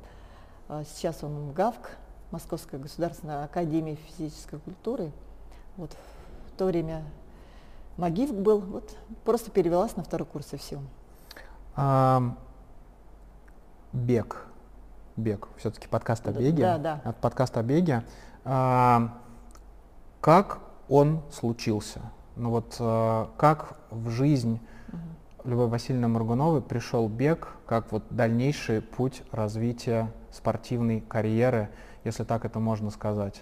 [0.69, 1.97] А, сейчас он МГАВК,
[2.33, 5.11] Московская государственная академия физической культуры.
[5.77, 5.95] Вот
[6.47, 7.03] в то время
[7.97, 10.79] МАГИВК был, вот просто перевелась на второй курс и все.
[11.75, 12.35] А,
[13.91, 14.47] бег.
[15.15, 15.47] Бег.
[15.57, 16.63] Все-таки подкаст о беге.
[16.63, 17.01] Да, да.
[17.03, 18.03] От подкаста о беге.
[18.45, 19.15] А,
[20.19, 20.57] как
[20.89, 22.01] он случился?
[22.35, 24.59] Ну вот э, как в жизнь
[25.43, 31.69] Любовь Васильевны Моргуновой пришел бег как вот дальнейший путь развития спортивной карьеры,
[32.03, 33.41] если так это можно сказать?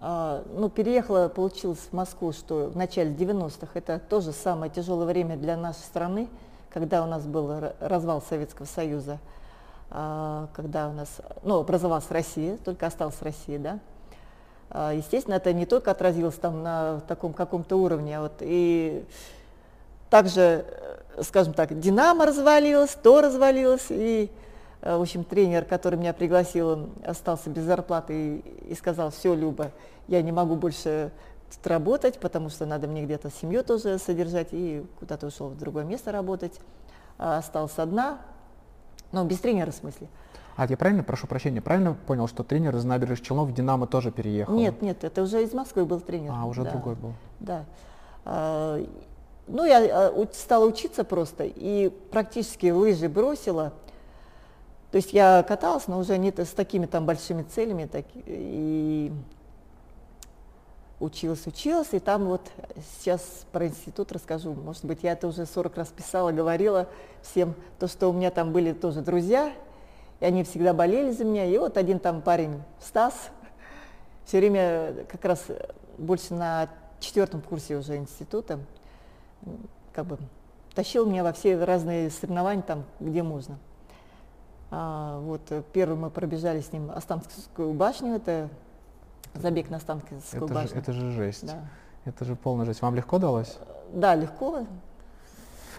[0.00, 5.36] А, ну, переехала, получилось в Москву, что в начале 90-х это тоже самое тяжелое время
[5.36, 6.28] для нашей страны,
[6.70, 9.18] когда у нас был развал Советского Союза,
[9.90, 11.08] а, когда у нас,
[11.42, 13.78] ну, образовалась Россия, только осталась Россия, да.
[14.70, 19.04] А, естественно, это не только отразилось там на таком каком-то уровне, а вот и
[20.10, 20.64] также,
[21.16, 24.30] э, скажем так, Динамо развалилось, то развалилось, и
[24.80, 29.72] в общем, тренер, который меня пригласил, он остался без зарплаты и, и сказал, все, Люба,
[30.06, 31.10] я не могу больше
[31.50, 35.84] тут работать, потому что надо мне где-то семью тоже содержать, и куда-то ушел в другое
[35.84, 36.60] место работать.
[37.18, 38.18] А остался одна,
[39.10, 40.06] но без тренера в смысле.
[40.56, 44.10] А я правильно, прошу прощения, правильно понял, что тренер из набережных Челнов в «Динамо» тоже
[44.10, 44.54] переехал?
[44.54, 46.32] Нет, нет, это уже из Москвы был тренер.
[46.34, 47.12] А, уже да, другой был.
[47.40, 47.64] Да.
[48.24, 48.84] А,
[49.48, 53.72] ну, я а, стала учиться просто, и практически лыжи бросила–
[54.90, 59.12] то есть я каталась, но уже не с такими там большими целями, так, и
[61.00, 62.50] училась, училась, и там вот
[62.98, 64.54] сейчас про институт расскажу.
[64.54, 66.88] Может быть, я это уже 40 раз писала, говорила
[67.22, 69.52] всем, то, что у меня там были тоже друзья,
[70.20, 71.44] и они всегда болели за меня.
[71.44, 73.14] И вот один там парень, Стас,
[74.24, 75.44] все время как раз
[75.98, 78.58] больше на четвертом курсе уже института,
[79.92, 80.18] как бы
[80.74, 83.58] тащил меня во все разные соревнования там, где можно.
[84.70, 88.48] А, вот э, первый мы пробежали с ним Останкинскую башню, это
[89.34, 90.74] забег на Останкинскую это башню.
[90.74, 91.46] Же, это же жесть.
[91.46, 91.64] Да.
[92.04, 92.82] Это же полная жесть.
[92.82, 93.58] Вам легко далось?
[93.92, 94.66] Да, легко.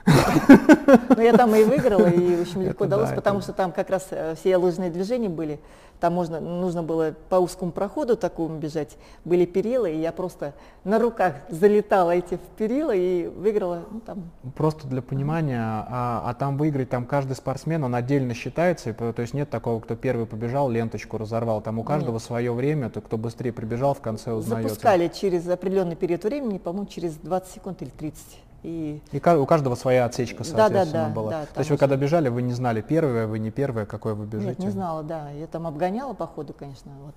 [1.15, 4.35] Но я там и выиграла, и очень легко далось, потому что там как раз э,
[4.35, 5.59] все лыжные движения были.
[5.99, 10.53] Там можно, нужно было по узкому проходу такому бежать, были перила, и я просто
[10.85, 13.83] на руках залетала эти в перила и выиграла.
[13.91, 14.31] Ну, там.
[14.55, 19.33] Просто для понимания, а, а там выиграть, там каждый спортсмен, он отдельно считается, то есть
[19.33, 22.23] нет такого, кто первый побежал, ленточку разорвал, там у каждого нет.
[22.23, 24.69] свое время, то кто быстрее прибежал, в конце узнается.
[24.69, 28.48] Запускали через определенный период времени, по-моему, через 20 секунд или 30.
[28.63, 31.31] И, и у каждого своя отсечка, соответственно, да, да, да, была.
[31.31, 34.25] Да, То есть вы когда бежали, вы не знали, первое вы, не первое, какое вы
[34.25, 34.49] бежите?
[34.49, 35.29] Нет, не знала, да.
[35.31, 36.91] Я там обгоняла по ходу, конечно.
[37.05, 37.15] Вот.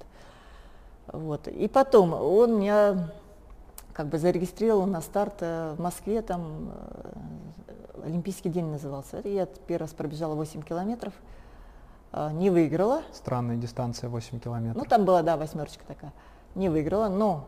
[1.12, 1.48] Вот.
[1.48, 3.09] И потом он меня
[3.92, 6.70] как бы зарегистрировал на старт э, в Москве, там
[7.66, 9.20] э, Олимпийский день назывался.
[9.24, 11.12] Я первый раз пробежала 8 километров,
[12.12, 13.02] э, не выиграла.
[13.12, 14.83] Странная дистанция 8 километров.
[14.83, 16.12] Ну там была, да, восьмерочка такая.
[16.55, 17.46] Не выиграла, но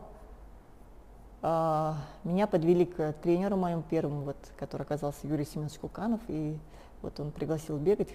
[2.23, 6.57] меня подвели к тренеру моему первому, вот, который оказался Юрий Семенович Куканов, и
[7.01, 8.09] вот он пригласил бегать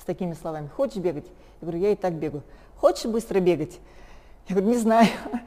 [0.00, 0.68] с такими словами.
[0.68, 1.26] Хочешь бегать?
[1.60, 2.42] Я говорю, я и так бегаю.
[2.76, 3.78] Хочешь быстро бегать?
[4.48, 5.08] Я говорю, не знаю.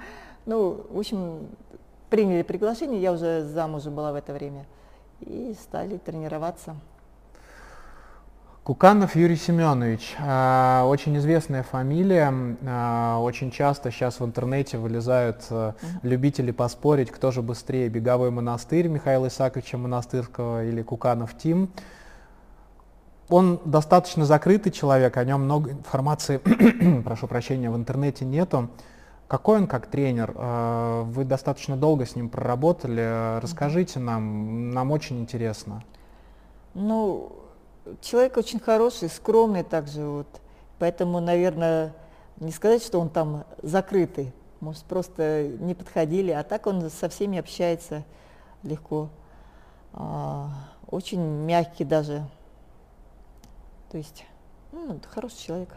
[0.46, 1.48] Ну, в общем,
[2.10, 4.66] приняли приглашение, я уже замужем была в это время,
[5.22, 6.76] и стали тренироваться.
[8.64, 12.34] Куканов Юрий Семенович, а, очень известная фамилия,
[12.66, 18.88] а, очень часто сейчас в интернете вылезают uh любители поспорить, кто же быстрее, Беговой монастырь
[18.88, 21.72] Михаила Исааковича Монастырского или Куканов Тим.
[23.28, 26.38] Он достаточно закрытый человек, о нем много информации,
[27.04, 28.70] прошу прощения, в интернете нету.
[29.28, 30.32] Какой он как тренер?
[31.08, 33.40] Вы достаточно долго с ним проработали.
[33.42, 35.84] Расскажите нам, нам очень интересно.
[36.76, 37.43] Ну,
[38.02, 40.28] человек очень хороший, скромный также вот.
[40.80, 41.94] Поэтому, наверное,
[42.38, 44.34] не сказать, что он там закрытый.
[44.60, 46.32] Может, просто не подходили.
[46.32, 48.04] А так он со всеми общается
[48.64, 49.10] легко.
[49.94, 50.50] А,
[50.88, 52.28] очень мягкий даже.
[53.92, 54.26] То есть,
[54.72, 55.70] ну, хороший человек.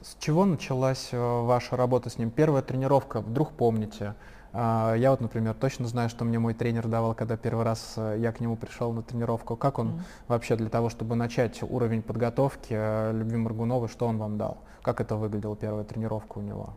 [0.00, 2.30] С чего началась э, ваша работа с ним?
[2.30, 4.14] Первая тренировка, вдруг помните?
[4.52, 8.16] А, я вот, например, точно знаю, что мне мой тренер давал, когда первый раз э,
[8.18, 9.56] я к нему пришел на тренировку.
[9.56, 10.00] Как он mm.
[10.28, 14.58] вообще для того, чтобы начать уровень подготовки э, Любви Маргуновой, что он вам дал?
[14.82, 16.70] Как это выглядела первая тренировка у него?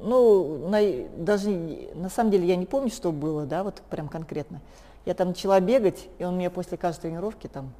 [0.00, 0.80] Ну, на,
[1.16, 1.50] даже
[1.94, 4.60] на самом деле я не помню, что было, да, вот прям конкретно.
[5.04, 7.72] Я там начала бегать, и он меня после каждой тренировки там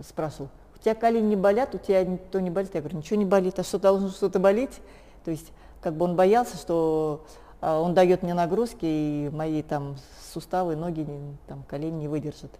[0.00, 2.74] спрашивал, у тебя колени не болят, у тебя то не болит?
[2.74, 4.80] Я говорю, ничего не болит, а что должно что-то болеть?
[5.24, 7.24] То есть как бы он боялся, что
[7.62, 9.96] он дает мне нагрузки, и мои там
[10.32, 11.06] суставы, ноги,
[11.46, 12.50] там, колени не выдержат.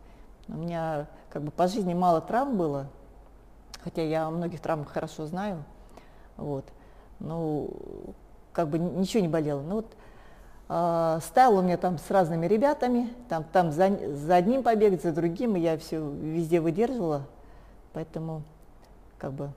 [0.48, 2.86] У меня как бы по жизни мало травм было,
[3.82, 5.64] хотя я о многих травмах хорошо знаю.
[6.36, 6.64] Вот.
[7.18, 7.70] Ну,
[8.52, 9.60] как бы ничего не болело.
[9.60, 9.86] Ну вот
[10.68, 15.12] э, ставил он меня там с разными ребятами, там, там за, за одним побегать, за
[15.12, 17.26] другим, и я все везде выдерживала.
[17.92, 18.42] Поэтому
[19.18, 19.50] как бы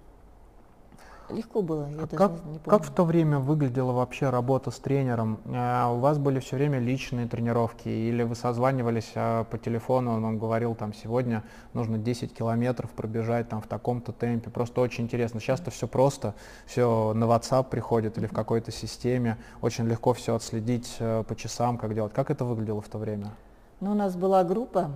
[1.29, 2.61] Легко было, я А даже как, не, помню.
[2.65, 5.39] как в то время выглядела вообще работа с тренером?
[5.47, 10.21] А, у вас были все время личные тренировки или вы созванивались а, по телефону, он
[10.21, 15.39] вам говорил, там, сегодня нужно 10 километров пробежать там в таком-то темпе, просто очень интересно.
[15.39, 16.35] Сейчас-то все просто,
[16.67, 21.79] все на WhatsApp приходит или в какой-то системе, очень легко все отследить э, по часам,
[21.79, 22.13] как делать.
[22.13, 23.31] Как это выглядело в то время?
[23.79, 24.91] Ну, у нас была группа,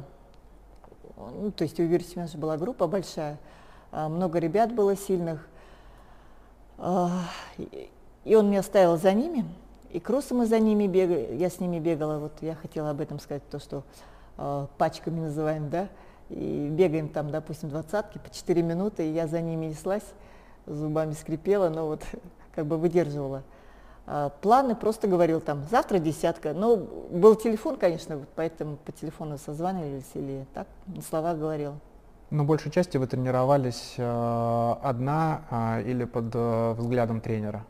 [1.18, 3.40] ну, то есть у Юрия была группа большая,
[3.92, 5.49] а, много ребят было сильных,
[8.26, 9.46] и- он меня ставил за ними,
[9.92, 13.20] и кроссы мы за ними бегали, я с ними бегала, вот я хотела об этом
[13.20, 13.84] сказать, то, что
[14.38, 15.90] а, пачками называем, да,
[16.30, 20.04] и бегаем там, допустим, двадцатки по 4 минуты, и я за ними неслась,
[20.66, 22.04] зубами скрипела, но вот
[22.56, 23.44] как бы выдерживала.
[24.06, 26.54] А, Планы просто говорил там, завтра десятка.
[26.54, 26.78] Ну,
[27.12, 31.74] был телефон, конечно, вот поэтому по телефону созванивались или так, на слова говорил.
[32.32, 37.66] Но большей части вы тренировались э, одна а, или под э, взглядом тренера?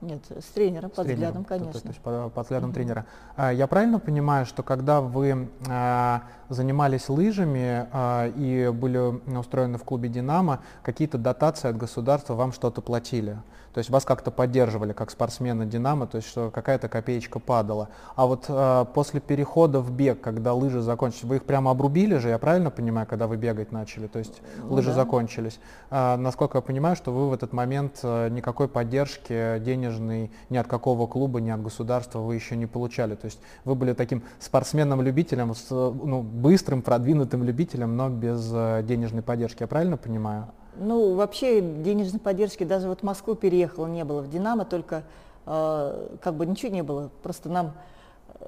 [0.00, 1.80] Нет, с тренером, С под тренером, взглядом, то- то- конечно.
[1.80, 2.74] То, есть под, под взглядом Мгм.
[2.74, 3.06] тренера.
[3.36, 8.98] А, Я правильно понимаю, что когда вы а, занимались лыжами а, и были
[9.38, 13.38] устроены в клубе «Динамо», какие-то дотации от государства вам что-то платили?
[13.72, 17.88] То есть вас как-то поддерживали как спортсмена «Динамо», то есть что какая-то копеечка падала.
[18.16, 22.30] А вот а, после перехода в бег, когда лыжи закончились, вы их прямо обрубили же,
[22.30, 24.08] я правильно понимаю, когда вы бегать начали?
[24.08, 24.96] То есть Ну лыжи да.
[24.96, 25.60] закончились.
[25.90, 30.66] А, насколько я понимаю, что вы в этот момент э, никакой поддержки денежной ни от
[30.66, 33.14] какого клуба, ни от государства вы еще не получали.
[33.14, 39.22] То есть вы были таким спортсменом-любителем, э, ну, быстрым, продвинутым любителем, но без э, денежной
[39.22, 39.62] поддержки.
[39.62, 40.46] Я правильно понимаю?
[40.76, 44.22] Ну, вообще денежной поддержки даже вот в Москву переехала не было.
[44.22, 45.04] В «Динамо» только
[45.46, 47.10] э, как бы ничего не было.
[47.22, 47.74] Просто нам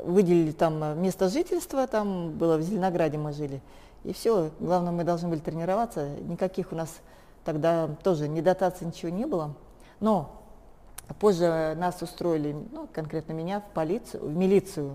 [0.05, 3.61] выделили там э, место жительства, там было в Зеленограде мы жили.
[4.05, 6.09] И все, главное, мы должны были тренироваться.
[6.21, 7.01] Никаких у нас
[7.45, 9.55] тогда тоже ни дотаций, ничего не было.
[10.01, 10.43] Но
[11.21, 14.91] позже нас устроили, ну, конкретно меня, в полицию, в милицию,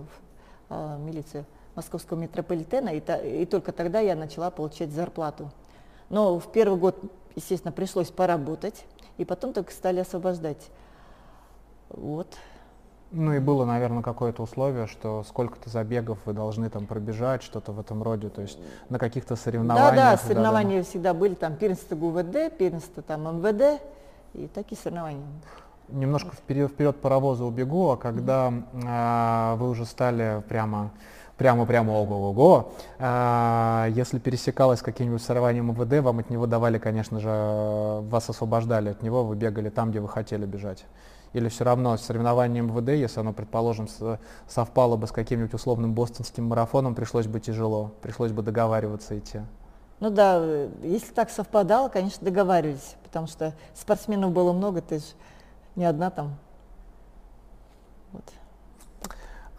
[0.70, 1.46] в, э, милицию
[1.78, 5.52] московского метрополитена, и, та- и только тогда я начала получать зарплату.
[6.10, 6.98] Но в первый год,
[7.36, 8.84] естественно, пришлось поработать,
[9.18, 10.70] и потом только стали освобождать.
[11.90, 12.28] Вот.
[13.12, 17.80] Ну и было, наверное, какое-то условие, что сколько-то забегов вы должны там пробежать, что-то в
[17.80, 18.60] этом роде, то есть
[18.90, 19.96] на каких-то Да, соревнованиях.
[19.96, 23.82] да, соревнования всегда были, там первенство ГУВД, первенство там МВД,
[24.34, 25.24] и такие соревнования.
[25.88, 28.52] Немножко вперед, вперед паровоза убегу, а когда
[28.86, 30.92] а, вы уже стали прямо
[31.38, 37.30] прямо-прямо ого-го, если пересекалось каким-нибудь соревнованием МВД, вам от него давали, конечно же,
[38.10, 40.86] вас освобождали от него, вы бегали там, где вы хотели бежать.
[41.34, 43.88] Или все равно с соревнованием МВД, если оно, предположим,
[44.48, 49.42] совпало бы с каким-нибудь условным бостонским марафоном, пришлось бы тяжело, пришлось бы договариваться идти.
[50.00, 55.06] Ну да, э, если так совпадало, конечно, договаривались, потому что спортсменов было много, ты же
[55.76, 56.36] не одна там.
[58.14, 58.24] Вот.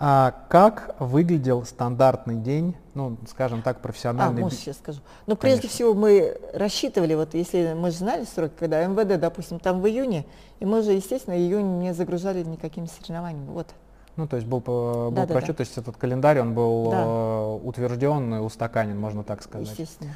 [0.00, 5.00] А как выглядел стандартный день, ну, скажем так, А, профессиональный может, би- сейчас скажу.
[5.26, 5.74] Но прежде Конечно.
[5.74, 10.24] всего мы рассчитывали, вот если мы же знали сроки, когда МВД, допустим, там в июне,
[10.60, 13.50] и мы же, естественно, июнь не загружали никакими соревнованиями.
[13.50, 13.66] Вот.
[14.14, 15.34] Ну, то есть был, был Да-да-да.
[15.34, 17.02] просчет, то есть этот календарь, он был Да.
[17.04, 19.68] э, утвержден и устаканен, можно так сказать.
[19.68, 20.12] Естественно.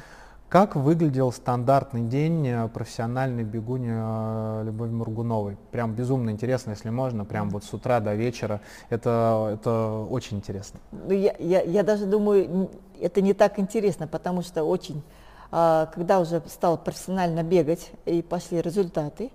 [0.53, 5.57] Как выглядел стандартный день э, профессиональной бегуни э, Любови Мургуновой?
[5.71, 8.61] Прям безумно интересно, если можно, прям вот с утра до вечера.
[8.91, 10.79] Это, это очень интересно.
[10.91, 12.69] Ну, я, я, я даже думаю,
[13.01, 15.01] это не так интересно, потому что очень,
[15.49, 19.31] а, когда уже стал профессионально бегать и пошли результаты,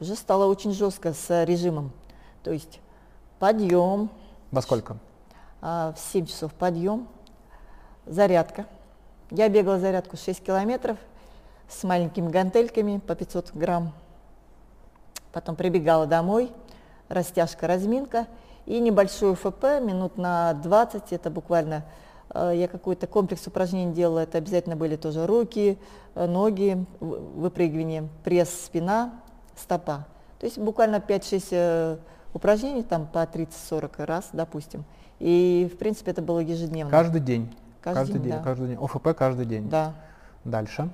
[0.00, 1.92] уже стало очень жестко с режимом.
[2.42, 2.80] То есть
[3.38, 4.10] подъем,
[4.50, 4.98] Во сколько?
[5.62, 7.08] а, в 7 часов подъем,
[8.04, 8.66] зарядка.
[9.34, 10.98] Я бегала зарядку 6 километров
[11.66, 13.94] с маленькими гантельками по 500 грамм.
[15.32, 16.50] Потом прибегала домой,
[17.08, 18.26] растяжка, разминка
[18.66, 21.14] и небольшой ФП минут на 20.
[21.14, 21.82] Это буквально
[22.34, 24.18] э, я какой-то комплекс упражнений делала.
[24.18, 25.78] Это обязательно были тоже руки,
[26.14, 29.14] э, ноги, выпрыгивание, пресс, спина,
[29.56, 30.06] стопа.
[30.40, 31.96] То есть буквально 5-6 э,
[32.34, 34.84] упражнений там по 30-40 раз, допустим.
[35.20, 36.90] И в принципе это было ежедневно.
[36.90, 37.50] Каждый день.
[37.82, 38.38] Каждый день, да.
[38.42, 38.78] каждый день.
[38.80, 39.68] ОФП каждый день.
[39.68, 39.94] Да.
[40.44, 40.88] Дальше.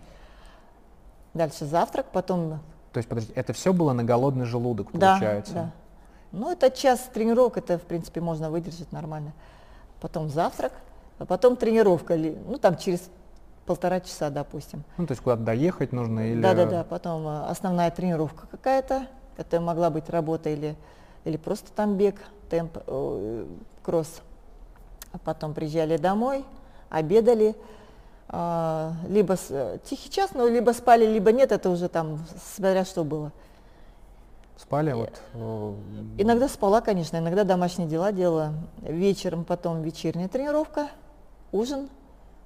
[1.34, 2.60] Дальше завтрак, потом
[2.92, 5.54] То есть, подожди, это все было на голодный желудок, Да, получается?
[5.54, 5.70] да.
[6.32, 9.32] Ну, это час тренировок, это, в принципе, можно выдержать нормально.
[10.00, 10.72] Потом завтрак,
[11.18, 13.08] а потом тренировка, ли- ну, там через
[13.66, 14.84] полтора часа, допустим.
[14.96, 16.40] Ну, то есть куда-то доехать нужно или...
[16.40, 20.74] Да-да-да, потом э, основная тренировка какая-то, это могла быть работа или,
[21.24, 22.16] или просто там бег,
[22.50, 23.46] темп, э,
[23.82, 24.22] кросс.
[25.12, 26.44] А потом приезжали домой,
[26.90, 27.56] обедали,
[28.28, 32.24] а, либо э, тихий час, ну, либо спали, либо нет, это уже там,
[32.54, 33.32] смотря что было.
[34.56, 34.92] Спали?
[34.92, 35.74] Вот, э,
[36.18, 38.52] иногда спала, конечно, иногда домашние дела делала.
[38.82, 40.88] Вечером потом вечерняя тренировка,
[41.52, 41.88] ужин,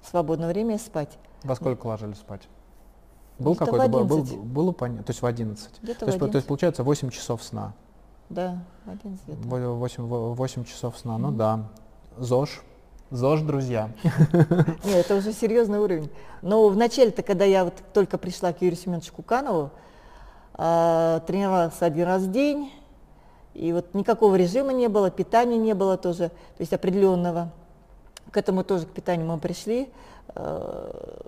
[0.09, 1.19] свободное время и спать.
[1.43, 2.43] Во сколько ложились спать?
[3.39, 5.69] Был какой-то, был, был, было понятно, то есть в 11.
[5.73, 6.21] То, в 11.
[6.21, 7.73] то есть получается 8 часов сна.
[8.29, 9.49] Да, 11 где-то.
[9.49, 11.19] 8, 8 часов сна, mm-hmm.
[11.19, 11.69] ну да.
[12.19, 12.63] ЗОЖ,
[13.13, 13.91] ЗОЖ, друзья.
[14.85, 16.11] Нет, это уже серьезный уровень.
[16.41, 19.71] Но вначале-то, когда я вот только пришла к Юрию Семеновичу Куканову,
[20.57, 22.73] э, тренировалась один раз в день,
[23.53, 27.51] и вот никакого режима не было, питания не было тоже, то есть определенного.
[28.31, 29.91] К этому тоже к питанию мы пришли
[30.35, 31.21] э,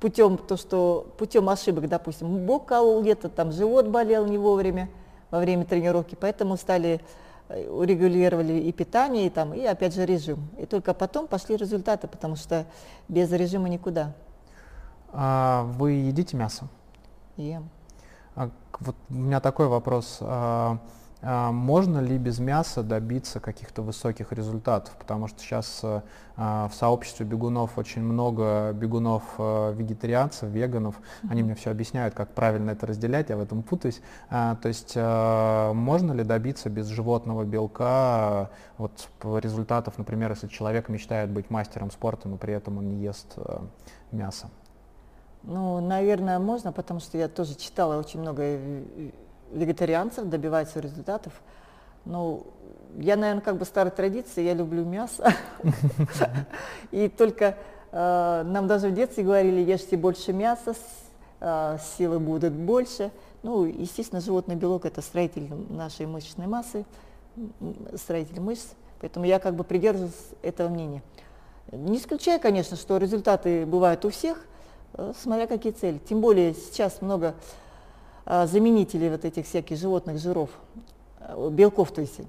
[0.00, 4.88] путем то, что путем ошибок, допустим, бок колол где-то, там живот болел не вовремя
[5.30, 7.02] во время тренировки, поэтому стали
[7.48, 10.48] урегулировали и питание, и, там, и опять же режим.
[10.58, 12.66] И только потом пошли результаты, потому что
[13.08, 14.14] без режима никуда.
[15.12, 16.68] А вы едите мясо?
[17.36, 17.68] Ем.
[18.34, 20.18] А, вот у меня такой вопрос.
[20.20, 20.78] А, а,
[21.22, 24.94] можно ли без мяса добиться каких-то высоких результатов?
[24.98, 26.02] Потому что сейчас э,
[26.36, 30.96] а, в сообществе бегунов очень много бегунов э, вегетарианцев, веганов.
[31.28, 34.00] Они мне все объясняют, как правильно это разделять, я в этом путаюсь.
[34.28, 40.90] А, то есть э, можно ли добиться без животного белка вот, результатов, например, если человек
[40.90, 43.36] мечтает быть мастером спорта, но при этом он не ест
[44.12, 44.50] мясо?
[45.42, 48.58] Ну, наверное, можно, потому что я тоже читала очень много
[49.52, 51.32] вегетарианцев добиваются результатов.
[52.04, 52.46] Ну,
[52.98, 55.32] я, наверное, как бы старой традиции, я люблю мясо.
[56.90, 57.56] И только
[57.92, 60.74] э, нам даже в детстве говорили, ешьте больше мяса,
[61.40, 63.10] э, силы будут больше.
[63.42, 66.84] Ну, естественно, животный белок– это строитель нашей мышечной массы,
[67.94, 68.68] строитель мышц.
[69.00, 71.02] Поэтому я как бы придерживаюсь этого мнения.
[71.70, 74.44] Не исключаю, конечно, что результаты бывают у всех,
[74.94, 75.98] э, смотря какие цели.
[75.98, 77.34] Тем более сейчас много
[78.26, 80.50] заменители вот этих всяких животных жиров,
[81.20, 82.20] э, белков, то есть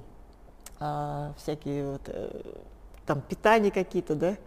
[0.79, 2.41] а, всякие вот, э,
[3.05, 4.37] там питания какие-то, да,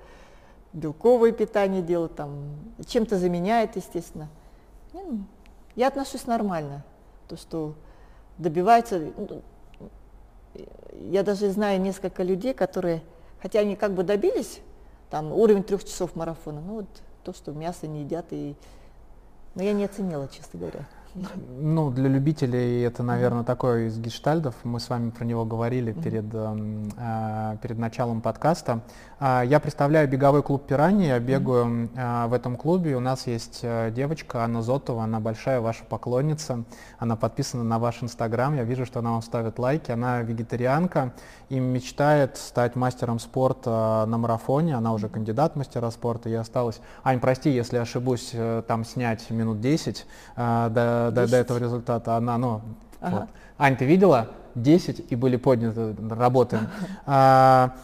[0.73, 2.55] белковое питание делают, там
[2.87, 4.29] чем-то заменяет, естественно.
[4.93, 5.25] Ну,
[5.75, 6.85] я отношусь нормально,
[7.27, 7.75] то, что
[8.39, 9.11] добивается.
[9.17, 9.43] Ну,
[11.01, 13.03] я даже знаю несколько людей, которые,
[13.43, 14.61] хотя они как бы добились,
[15.11, 16.87] там уровень трех часов марафона, ну вот
[17.25, 18.55] то, что мясо не едят, и,
[19.57, 20.87] но я не оценила, честно говоря.
[21.15, 24.55] Ну, для любителей это, наверное, такой из гештальдов.
[24.63, 28.81] Мы с вами про него говорили перед, э, перед началом подкаста.
[29.21, 31.07] Э, я представляю беговой клуб «Пираньи».
[31.07, 32.97] Я бегаю э, в этом клубе.
[32.97, 35.05] У нас есть э, девочка Анна Зотова.
[35.05, 36.65] Она большая ваша поклонница.
[36.99, 38.57] Она подписана на ваш инстаграм.
[38.57, 39.91] Я вижу, что она вам ставит лайки.
[39.91, 41.13] Она вегетарианка
[41.51, 44.75] и мечтает стать мастером спорта на марафоне.
[44.75, 46.31] Она уже кандидат мастера спорта.
[46.31, 46.81] И осталось...
[47.05, 50.07] Ань, прости, если ошибусь, э, там снять минут 10
[50.37, 52.17] э, до до, до, этого результата.
[52.17, 52.63] Она, ну,
[53.01, 53.17] ага.
[53.17, 53.29] вот.
[53.59, 54.29] Ань, ты видела?
[54.55, 56.69] 10 и были подняты, работаем.
[57.07, 57.75] А,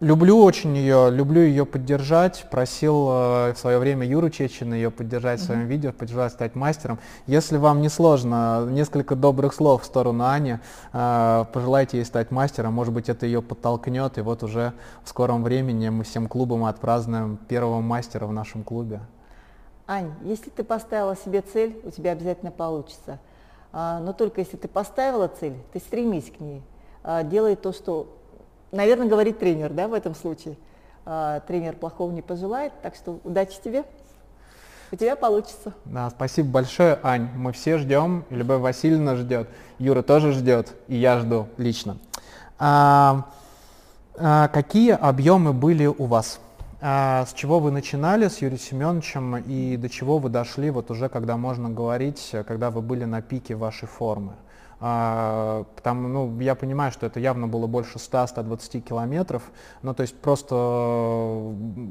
[0.00, 2.46] люблю очень ее, люблю ее поддержать.
[2.50, 6.98] Просил э, в свое время Юру Чечина ее поддержать в своем видео, поддержать стать мастером.
[7.26, 10.58] Если вам не сложно, несколько добрых слов в сторону Ани,
[10.92, 12.74] э, пожелайте ей стать мастером.
[12.74, 14.72] Может быть, это ее подтолкнет, и вот уже
[15.04, 19.00] в скором времени мы всем клубом отпразднуем первого мастера в нашем клубе.
[19.86, 23.18] Ань, если ты поставила себе цель, у тебя обязательно получится.
[23.72, 26.62] А, но только если ты поставила цель, ты стремись к ней.
[27.02, 28.06] А, делай то, что,
[28.72, 30.56] наверное, говорит тренер, да, в этом случае.
[31.06, 33.84] А, тренер плохого не пожелает, так что удачи тебе.
[34.92, 35.72] У тебя получится.
[35.84, 37.28] Да, спасибо большое, Ань.
[37.36, 39.48] Мы все ждем, Любовь Васильевна ждет,
[39.78, 41.96] Юра тоже ждет, и я жду лично.
[42.58, 43.28] А,
[44.16, 46.40] а, какие объемы были у вас?
[46.82, 51.08] А с чего вы начинали с Юрием Семеновичем и до чего вы дошли, вот уже
[51.08, 54.32] когда можно говорить, когда вы были на пике вашей формы?
[54.80, 59.50] Потому, ну, я понимаю, что это явно было больше 100-120 километров,
[59.82, 60.54] ну, то есть просто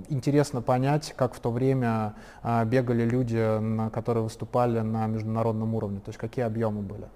[0.10, 6.00] интересно понять, как в то время а, бегали люди, на, которые выступали на международном уровне,
[6.00, 7.08] то есть какие объемы были?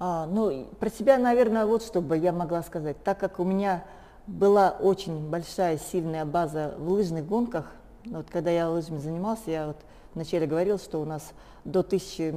[0.00, 3.02] А, ну, про себя, наверное, вот что бы я могла сказать.
[3.02, 3.84] Так как у меня
[4.26, 7.72] была очень большая, сильная база в лыжных гонках.
[8.04, 9.76] Вот когда я лыжами занимался, я вот
[10.14, 11.32] вначале говорил, что у нас
[11.64, 12.34] до тысячи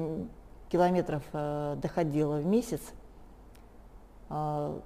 [0.72, 2.82] километров э, доходило в месяц,
[4.30, 4.80] э,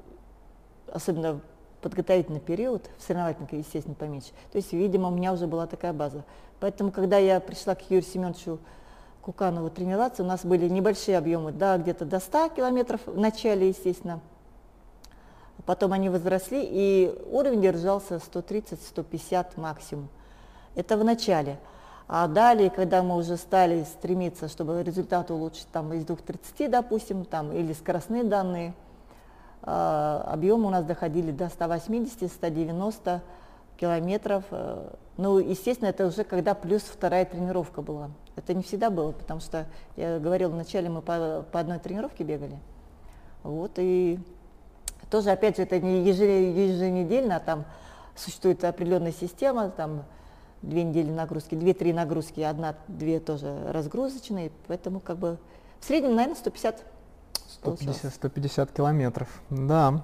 [0.92, 1.42] особенно в
[1.82, 4.30] подготовительный период, в соревновательном, естественно, поменьше.
[4.52, 6.24] То есть, видимо, у меня уже была такая база.
[6.60, 8.60] Поэтому, когда я пришла к Юрию Семеновичу
[9.22, 14.22] Куканову тренироваться, у нас были небольшие объемы, да, где-то до 100 километров в начале, естественно,
[15.66, 20.10] Потом они возросли, и уровень держался 130-150 максимум.
[20.76, 21.58] Это в начале.
[22.08, 27.52] А далее, когда мы уже стали стремиться, чтобы результат улучшить там, из 2.30, допустим, там,
[27.52, 28.74] или скоростные данные,
[29.64, 33.22] э, объемы у нас доходили до 180-190
[33.78, 34.44] километров.
[34.52, 34.88] Э,
[35.18, 38.12] ну, естественно, это уже когда плюс вторая тренировка была.
[38.36, 42.60] Это не всегда было, потому что, я говорила, вначале мы по, по одной тренировке бегали.
[43.42, 44.20] Вот, и
[45.10, 47.66] тоже, опять же, это не еженедельно, а там
[48.16, 50.04] существует определенная система, там
[50.66, 55.38] две недели нагрузки, две-три нагрузки, одна-две тоже разгрузочные, поэтому как бы
[55.80, 56.84] в среднем, наверное, 150
[57.48, 60.04] 150, 150 километров, да.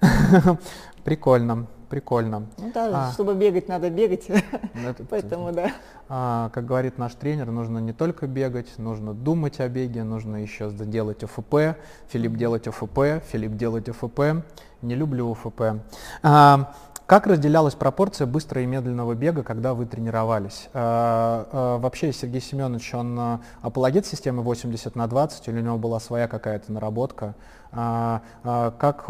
[1.04, 2.46] Прикольно, прикольно.
[2.58, 5.72] Ну да, а, чтобы бегать, надо бегать, ну, это, поэтому да.
[6.08, 10.70] А, как говорит наш тренер, нужно не только бегать, нужно думать о беге, нужно еще
[10.70, 11.76] делать ОФП,
[12.08, 14.44] Филипп делать ОФП, Филипп делать ОФП,
[14.80, 15.82] не люблю ОФП.
[16.22, 16.72] А,
[17.12, 20.70] как разделялась пропорция быстрого и медленного бега, когда вы тренировались?
[20.72, 25.76] Э, э, вообще Сергей Семенович, он э, апологет системы 80 на 20, или у него
[25.76, 27.34] была своя какая-то наработка?
[27.70, 29.04] Как,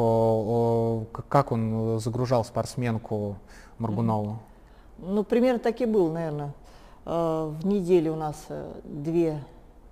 [1.28, 3.36] как он загружал спортсменку
[3.78, 4.40] Маргунову?
[4.98, 6.54] Ну, примерно так и был, наверное.
[7.04, 8.48] В неделю у нас
[8.82, 9.38] две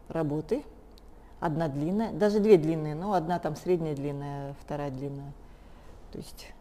[0.08, 0.64] работы,
[1.38, 5.32] одна длинная, даже две длинные, но одна там средняя длинная, вторая длинная.
[6.10, 6.52] То есть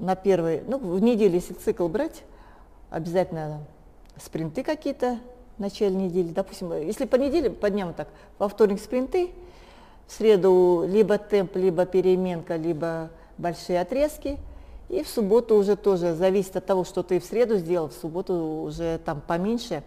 [0.00, 2.22] на первый, ну, в неделю, если цикл брать,
[2.90, 3.60] обязательно
[4.16, 5.18] спринты какие-то
[5.56, 6.28] в начале недели.
[6.28, 9.30] Допустим, если по неделе, по дням так, во вторник спринты,
[10.06, 14.38] в среду либо темп, либо переменка, либо большие отрезки.
[14.88, 18.34] И в субботу уже тоже зависит от того, что ты в среду сделал, в субботу
[18.34, 19.82] уже там поменьше.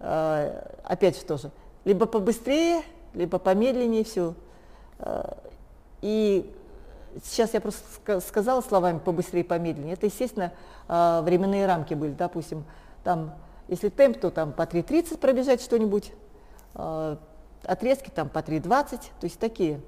[0.00, 1.50] Э, опять же тоже,
[1.84, 2.82] либо побыстрее,
[3.14, 4.34] либо помедленнее все.
[4.98, 5.34] Э,
[6.00, 6.50] и
[7.24, 9.94] сейчас я просто сказала словами побыстрее, помедленнее.
[9.94, 10.52] Это, естественно,
[10.88, 12.12] а, временные рамки были.
[12.12, 12.64] Допустим,
[13.04, 13.34] там,
[13.68, 16.12] если темп, то там по 3.30 пробежать что-нибудь,
[16.74, 17.18] а,
[17.64, 19.80] отрезки там по 3.20, то есть такие.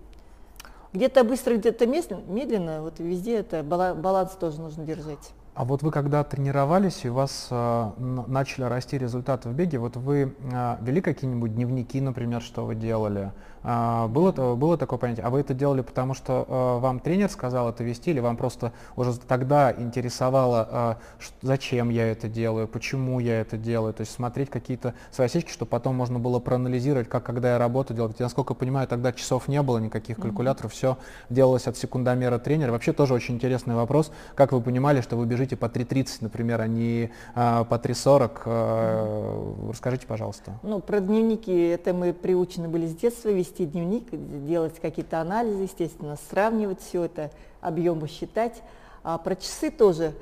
[0.92, 5.32] Где-то быстро, где-то медленно, вот везде это баланс тоже нужно держать.
[5.54, 9.96] А вот вы когда тренировались и у вас э, начали расти результаты в беге, вот
[9.96, 13.30] вы э, вели какие-нибудь дневники, например, что вы делали?
[13.64, 15.24] Э, было, было такое понятие?
[15.24, 18.72] А вы это делали потому, что э, вам тренер сказал это вести, или вам просто
[18.96, 23.94] уже тогда интересовало, э, зачем я это делаю, почему я это делаю?
[23.94, 27.94] То есть смотреть какие-то свои осечки, чтобы потом можно было проанализировать, как когда я работу
[27.94, 28.12] делал.
[28.18, 30.74] Я, насколько понимаю, тогда часов не было, никаких калькуляторов, mm-hmm.
[30.74, 30.98] все
[31.30, 32.72] делалось от секундомера тренера.
[32.72, 34.10] Вообще тоже очень интересный вопрос.
[34.34, 38.30] Как вы понимали, что вы бежите бежите по 3.30, например, а не а, по 3.40.
[38.46, 40.58] А, расскажите, пожалуйста.
[40.62, 44.08] Ну, про дневники, это мы приучены были с детства вести дневник,
[44.46, 47.30] делать какие-то анализы, естественно, сравнивать все это,
[47.60, 48.62] объемы считать.
[49.02, 50.12] А про часы тоже.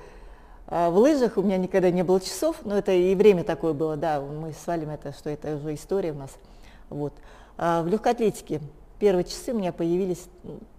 [0.67, 3.97] А в лыжах у меня никогда не было часов, но это и время такое было,
[3.97, 6.31] да, мы с Валем это, что это уже история у нас.
[6.89, 7.13] Вот.
[7.57, 8.61] А в легкоатлетике
[8.99, 10.27] первые часы у меня появились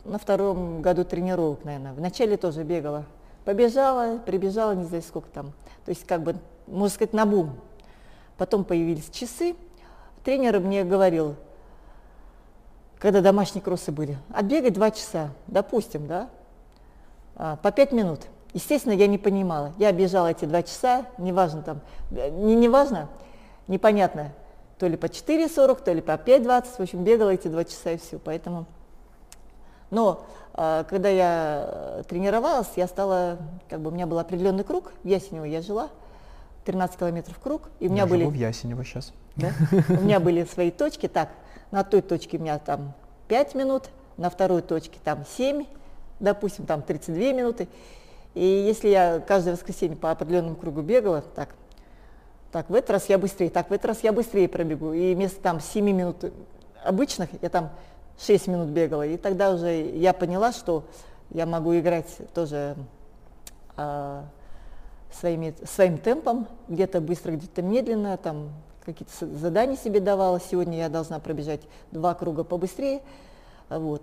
[0.06, 1.94] на втором году тренировок, наверное.
[1.94, 3.06] Вначале тоже бегала
[3.46, 5.48] Побежала, прибежала, не знаю сколько там.
[5.86, 6.36] То есть как бы,
[6.66, 7.52] можно сказать, на бум.
[8.38, 9.56] Потом появились часы.
[10.24, 11.36] Тренер мне говорил,
[13.04, 16.30] когда домашние кроссы были, отбегать два часа, допустим, да,
[17.36, 18.22] а, по пять минут.
[18.54, 19.74] Естественно, я не понимала.
[19.78, 21.82] Я бежала эти два часа, неважно там,
[22.12, 23.10] не, неважно,
[23.68, 24.32] непонятно,
[24.80, 27.98] то ли по 4.40, то ли по 5.20, в общем, бегала эти два часа и
[27.98, 28.20] все.
[28.20, 28.68] Поэтому
[29.92, 33.38] но а, когда я э, тренировалась, я стала,
[33.70, 35.90] как бы у меня был определенный круг, в Ясенево я жила,
[36.64, 38.24] 13 километров круг, и у меня я были...
[38.24, 39.12] в Ясенево сейчас.
[39.36, 39.52] Да?
[39.90, 41.30] У меня были свои точки, так,
[41.72, 42.94] на той точке у меня там
[43.28, 45.66] 5 минут, на второй точке там 7,
[46.20, 47.68] допустим, там 32 минуты.
[48.34, 51.50] И если я каждое воскресенье по определенному кругу бегала, так,
[52.52, 54.94] так, в этот раз я быстрее, так, в этот раз я быстрее пробегу.
[54.94, 56.32] И вместо там 7 минут
[56.84, 57.70] обычных я там
[58.20, 59.06] 6 минут бегала.
[59.06, 60.84] И тогда уже я поняла, что
[61.32, 62.76] я могу играть тоже
[63.76, 64.26] а,
[65.12, 68.50] своими, своим темпом, где-то быстро, где-то медленно, там
[68.84, 70.40] какие-то задания себе давала.
[70.40, 71.62] Сегодня я должна пробежать
[71.92, 73.02] два круга побыстрее.
[73.70, 74.02] Вот.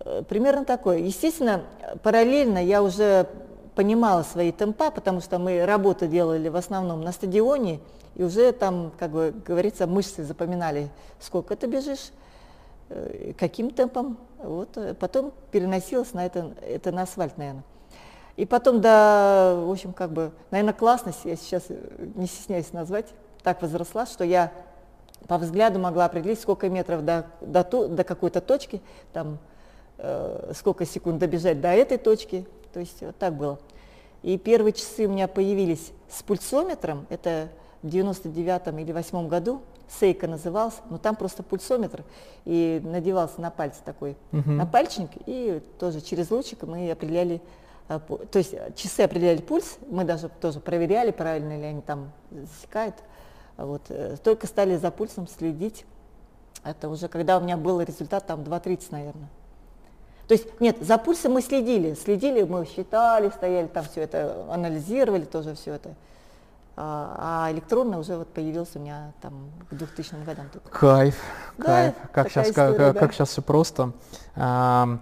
[0.00, 0.98] Э, примерно такое.
[0.98, 1.62] Естественно,
[2.02, 3.28] параллельно я уже
[3.74, 7.80] понимала свои темпа, потому что мы работу делали в основном на стадионе,
[8.14, 12.12] и уже там, как бы говорится, мышцы запоминали, сколько ты бежишь,
[12.90, 17.64] Э, каким темпом, вот, э, потом переносилось на это, это на асфальт, наверное.
[18.36, 21.64] И потом до, в общем, как бы, наверное, классность, я сейчас
[22.14, 23.06] не стесняюсь назвать,
[23.44, 24.50] так возросла, что я
[25.28, 28.82] по взгляду могла определить, сколько метров до, до, до какой-то точки,
[29.12, 29.38] там,
[29.98, 33.58] э, сколько секунд добежать до этой точки, то есть вот так было.
[34.22, 37.48] И первые часы у меня появились с пульсометром, это
[37.82, 39.60] в 99 или 8 году,
[40.00, 42.02] Сейка назывался, но там просто пульсометр,
[42.46, 44.16] и надевался на пальцы такой,
[44.56, 47.42] на пальчик, и тоже через лучик мы определяли,
[47.88, 52.94] пу- то есть часы определяли пульс, мы даже тоже проверяли, правильно ли они там засекают.
[53.56, 55.84] А Вот, э, только стали за пульсом следить.
[56.64, 59.28] Это уже когда у меня был результат там 2.30, наверное.
[60.26, 65.24] То есть, нет, за пульсом мы следили, следили, мы считали, стояли там все это, анализировали
[65.24, 65.94] тоже все это.
[66.76, 70.42] А, а электронный уже вот появился у меня там в 2000 году.
[70.52, 70.70] только.
[70.70, 71.22] Кайф,
[71.58, 71.94] Да, кайф.
[72.12, 73.00] Как сейчас, как, история, да.
[73.00, 73.92] как сейчас все просто.
[74.34, 75.00] Ам,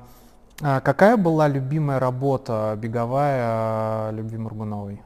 [0.60, 5.02] а какая была любимая работа беговая а, Любви Мургуновой?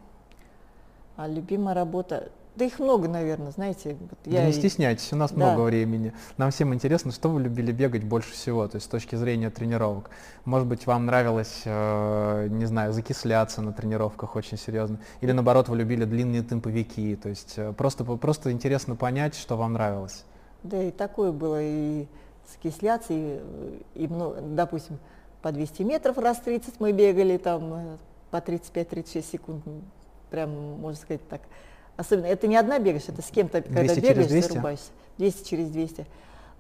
[1.17, 3.97] А любимая работа, да их много, наверное, знаете.
[4.01, 5.37] вот Да не стесняйтесь, у нас Да.
[5.37, 6.13] много времени.
[6.39, 10.11] Нам всем интересно, что вы любили бегать больше всего, то есть с точки зрения тренировок.
[10.47, 15.77] Может быть, вам нравилось, э, не знаю, закисляться на тренировках очень серьезно, или наоборот, вы
[15.77, 20.25] любили длинные темповики, то есть э, просто, просто интересно понять, что вам нравилось.
[20.63, 22.07] Да и такое было, и
[22.51, 23.39] скисляться, и,
[23.95, 24.99] и мно- допустим,
[25.43, 27.97] по 200 метров раз 30 мы бегали, там э,
[28.31, 29.63] по 35-36 секунд,
[30.31, 30.51] прям,
[30.81, 31.43] можно сказать так.
[31.97, 34.49] Особенно, это не одна бегаешь, это с кем-то, когда 200 через бегаешь, 200?
[34.49, 34.91] зарубаешься.
[35.19, 36.07] 200 через 200.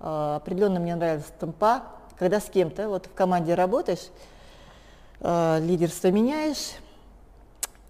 [0.00, 1.82] А, определенно мне нравилась темпа,
[2.18, 4.08] когда с кем-то, вот в команде работаешь,
[5.20, 6.74] а, лидерство меняешь,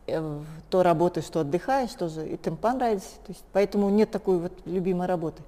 [0.06, 0.40] э,
[0.70, 3.10] то работаешь, то отдыхаешь, тоже и темпа нравится.
[3.26, 5.42] То есть, поэтому нет такой вот любимой работы.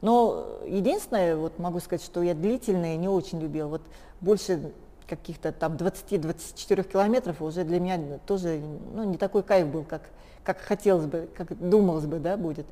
[0.00, 3.68] Но единственное, вот могу сказать, что я длительные не очень любила.
[3.68, 3.82] Вот
[4.20, 4.72] больше
[5.08, 8.60] каких-то там 20-24 километров уже для меня тоже
[8.92, 10.02] ну, не такой кайф был, как,
[10.46, 12.66] как хотелось бы, как думалось бы, да, будет.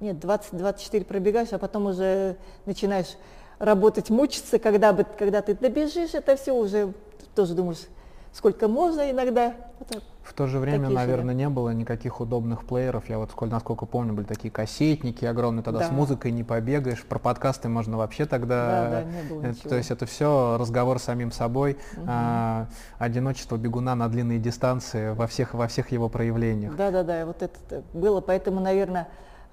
[0.00, 3.16] Нет, 20-24 пробегаешь, а потом уже начинаешь
[3.58, 6.92] работать, мучиться, когда, бы, когда ты добежишь, это все уже
[7.34, 7.86] тоже думаешь,
[8.32, 9.54] сколько можно иногда.
[9.78, 13.08] Это В то же время, Такие же, наверное, не было никаких удобных плееров.
[13.08, 15.94] Я вот, сколь, насколько помню, были такие кассетники огромные, тогда с Да.
[15.94, 17.02] музыкой не побегаешь.
[17.04, 18.56] Про подкасты можно вообще тогда...
[18.56, 19.70] Да, да, не было э, ничего.
[19.70, 22.04] То есть это все разговор с самим собой, Мгм.
[22.08, 22.66] а,
[22.98, 26.76] одиночество бегуна на длинные дистанции во всех, во всех его проявлениях.
[26.76, 29.08] Да, да, да, вот это было, поэтому, наверное,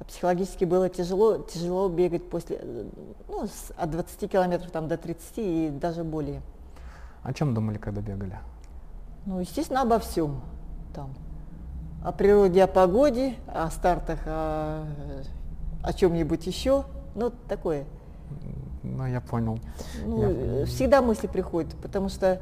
[0.06, 2.86] психологически было тяжело, тяжело бегать после, э,
[3.30, 6.42] ну, с- от 20 километров там до 30 и даже более.
[7.24, 8.38] О чем думали, когда бегали?
[9.26, 10.42] Ну, естественно, обо всем
[10.98, 11.14] там.
[12.04, 14.84] О природе, о погоде, о стартах, о,
[15.84, 16.86] о чем-нибудь еще.
[17.14, 17.86] Ну, такое.
[18.82, 19.60] Ну, я понял.
[20.04, 20.30] Ну, Я-
[20.62, 22.42] э, всегда мысли приходят, потому что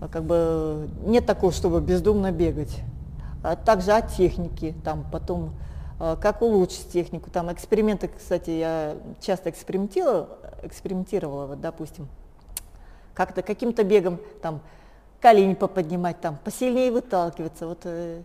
[0.00, 2.80] а, как бы нет такого, чтобы бездумно бегать.
[3.44, 5.52] А также о технике, там потом
[6.00, 10.28] а, как улучшить технику, там эксперименты, кстати, я часто экспериментировала,
[10.64, 12.08] экспериментировала, вот, допустим,
[13.14, 14.60] как-то каким-то бегом там
[15.22, 18.22] колени поподнимать, там посильнее выталкиваться, вот э,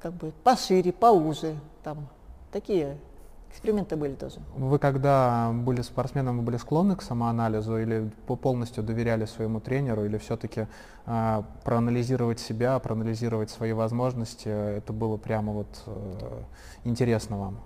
[0.00, 2.06] как бы пошире, поуже, там
[2.52, 2.96] такие
[3.50, 4.40] эксперименты были тоже.
[4.56, 10.04] Вы когда были спортсменом, вы были склонны к самоанализу или по- полностью доверяли своему тренеру,
[10.04, 10.66] или все-таки
[11.64, 16.42] проанализировать себя, проанализировать свои возможности, это было прямо вот э,
[16.84, 17.60] интересно вам?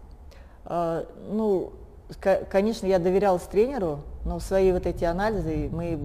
[0.65, 1.73] А, ну,
[2.21, 5.99] ко- конечно, я доверялась тренеру, но свои вот эти анализы мы,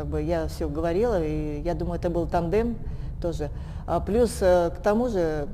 [0.00, 2.78] как бы я все говорила, и я думаю, это был тандем
[3.20, 3.50] тоже.
[3.86, 5.46] А плюс э, к тому же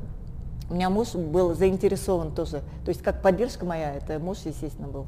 [0.71, 5.07] у меня муж был заинтересован тоже, то есть как поддержка моя, это муж, естественно, был.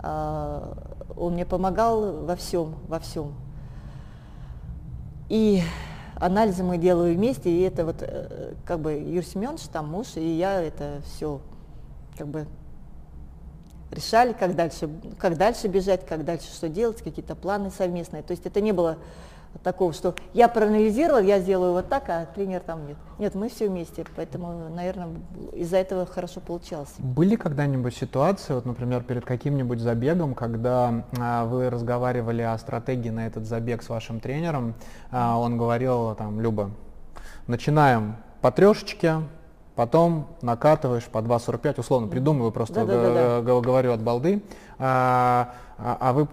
[0.00, 0.76] А,
[1.16, 3.32] он мне помогал во всем, во всем.
[5.30, 5.62] И
[6.16, 10.36] анализы мы делали вместе, и это вот э, как бы Юрий Семенович, там муж, и
[10.36, 11.40] я это все
[12.18, 12.46] как бы
[13.90, 18.22] решали, как дальше, как дальше бежать, как дальше что делать, какие-то планы совместные.
[18.22, 18.98] То есть это не было
[19.62, 22.96] такого, что я проанализировал, я сделаю вот так, а тренер там нет.
[23.18, 25.08] Нет, мы все вместе, поэтому, наверное,
[25.52, 26.90] из-за этого хорошо получалось.
[26.98, 33.26] Были когда-нибудь ситуации, вот, например, перед каким-нибудь забегом, когда а, вы разговаривали о стратегии на
[33.26, 34.74] этот забег с вашим тренером,
[35.10, 36.70] а, он говорил, там, Люба,
[37.46, 39.22] начинаем по трешечке,
[39.78, 42.84] потом накатываешь по 2.45, условно, придумываю, просто
[43.62, 44.42] говорю от балды,
[44.76, 46.26] а, а- а вы,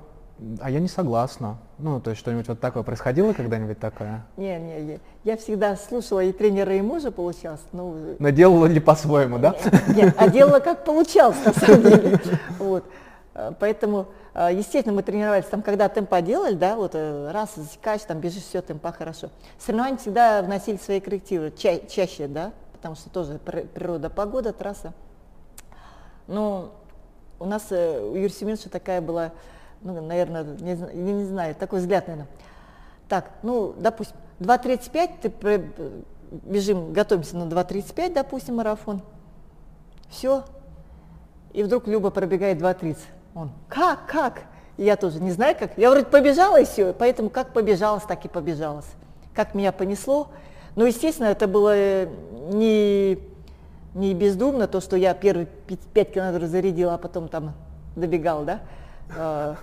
[0.59, 1.57] а я не согласна.
[1.77, 4.25] Ну, то есть что-нибудь вот такое происходило когда-нибудь такое?
[4.35, 4.99] Не, не, не.
[5.23, 7.61] Я всегда слушала и тренера, и мужа получалось.
[7.71, 9.53] Ну, Но делала ли по-своему, да?
[9.95, 12.19] Нет, а делала как получалось, на самом деле.
[12.57, 12.83] Вот.
[13.35, 18.01] А, Поэтому, а, естественно, мы тренировались там, когда темпа делали, да, вот э, раз засекаешь,
[18.07, 19.29] там бежишь, все, темпа хорошо.
[19.59, 22.51] Соревнования всегда вносили свои коррективы, ча- чаще, да,
[22.85, 24.93] потому что тоже пр- природа, погода, трасса.
[26.27, 26.71] Но
[27.39, 29.31] у нас, э, у Юрия Семеновича такая была,
[29.81, 32.29] ну, наверное, не, я не знаю, такой взгляд, наверное.
[33.09, 35.63] Так, ну, допустим, 2.35 ты
[36.29, 39.01] бежим, готовимся на 2.35, допустим, марафон.
[40.07, 40.43] Все.
[41.53, 42.99] И вдруг Люба пробегает 2.30.
[43.33, 44.43] Он, как, как?
[44.77, 45.75] Я тоже не знаю как.
[45.75, 48.85] Я вроде побежала и все, поэтому как побежалась, так и побежалась.
[49.33, 50.29] Как меня понесло.
[50.75, 52.05] Но, естественно, это было
[52.51, 53.17] не,
[53.93, 57.53] не бездумно, то, что я первые 5 километров зарядила, а потом там
[57.95, 58.59] добегал, да.
[59.15, 59.55] А,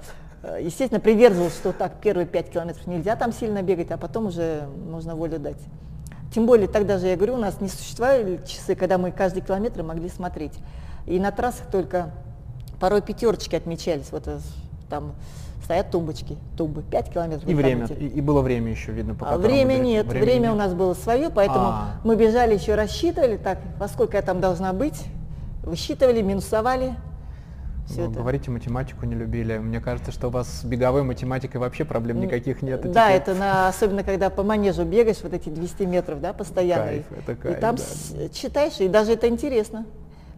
[0.59, 5.15] естественно, придерживался, что так, первые 5 километров нельзя там сильно бегать, а потом уже можно
[5.15, 5.61] волю дать.
[6.35, 9.83] Тем более тогда же, я говорю, у нас не существовали часы, когда мы каждый километр
[9.83, 10.55] могли смотреть.
[11.07, 12.11] И на трассах только
[12.81, 14.11] порой пятерочки отмечались.
[14.13, 14.39] Вот э,
[14.89, 15.13] там
[15.73, 17.49] стоят тумбочки, тумбы, 5 километров.
[17.49, 20.53] И время, и, и было время еще видно, по а Время нет, время, время нет.
[20.53, 22.01] у нас было свое, поэтому А-а-а.
[22.05, 25.03] мы бежали, еще рассчитывали, так, во сколько я там должна быть,
[25.62, 26.95] высчитывали, минусовали,
[27.87, 28.20] все это.
[28.20, 29.59] Говорите, математику не любили.
[29.59, 32.81] Мне кажется, что у вас с беговой математикой вообще проблем никаких нет.
[32.93, 33.20] Да, теперь...
[33.20, 36.85] это на, особенно когда по манежу бегаешь, вот эти 200 метров, да, постоянно.
[36.85, 37.83] Кайф, это кайф, и там да.
[37.83, 39.85] с, читаешь, и даже это интересно,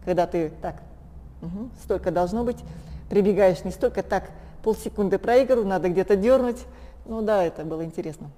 [0.05, 0.81] когда ты так,
[1.43, 2.57] угу, столько должно быть,
[3.09, 4.31] прибегаешь не столько так,
[4.65, 6.65] полсекунды проигрываю, надо где-то дернуть.
[7.05, 8.31] Ну да, это было интересно.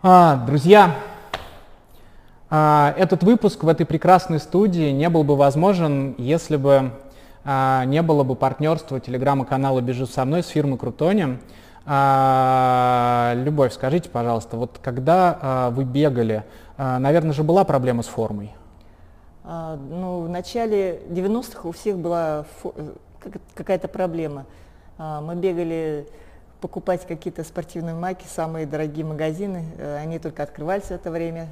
[0.00, 0.94] А, друзья,
[2.48, 6.92] а, этот выпуск в этой прекрасной студии не был бы возможен, если бы
[7.44, 11.38] а, не было бы партнерства телеграма-канала «Бежи со мной» с фирмой «Крутони».
[11.84, 16.44] А, Любовь, скажите, пожалуйста, вот когда а, вы бегали,
[16.76, 18.54] наверное же была проблема с формой?
[19.44, 22.44] Ну, в начале 90-х у всех была
[23.54, 24.44] какая-то проблема.
[24.98, 26.06] Мы бегали
[26.60, 31.48] покупать какие-то спортивные майки, самые дорогие магазины, э, они только открывались в это время,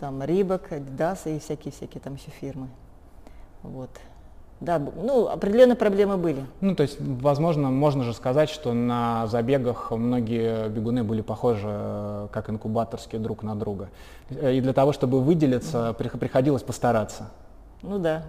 [0.00, 2.68] там Рибок, Adidas и всякие-всякие там еще фирмы.
[3.62, 3.90] Вот.
[4.58, 6.44] Да, ну, определенные проблемы были.
[6.62, 12.28] Ну, то есть, возможно, можно же сказать, что на забегах многие бегуны были похожи э,
[12.32, 13.90] как инкубаторские друг на друга.
[14.30, 17.30] И для того, чтобы выделиться, приходилось постараться.
[17.82, 18.24] Ну да.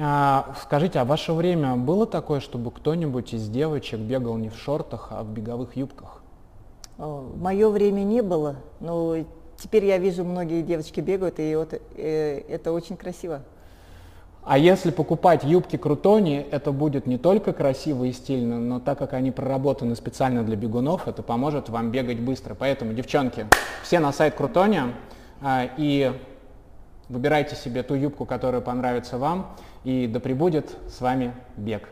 [0.00, 4.56] А, скажите, а в ваше время было такое, чтобы кто-нибудь из девочек бегал не в
[4.56, 6.22] шортах, а в беговых юбках?
[6.96, 9.16] В мое время не было, но
[9.56, 13.42] теперь я вижу, многие девочки бегают, и вот, э, это очень красиво.
[14.44, 19.12] А если покупать юбки Крутони, это будет не только красиво и стильно, но так как
[19.12, 22.56] они проработаны специально для бегунов, это поможет вам бегать быстро.
[22.58, 23.46] Поэтому, девчонки,
[23.84, 24.80] все на сайт Крутони
[25.40, 26.12] а, и
[27.08, 31.88] выбирайте себе ту юбку, которая понравится вам, и да пребудет с вами бег.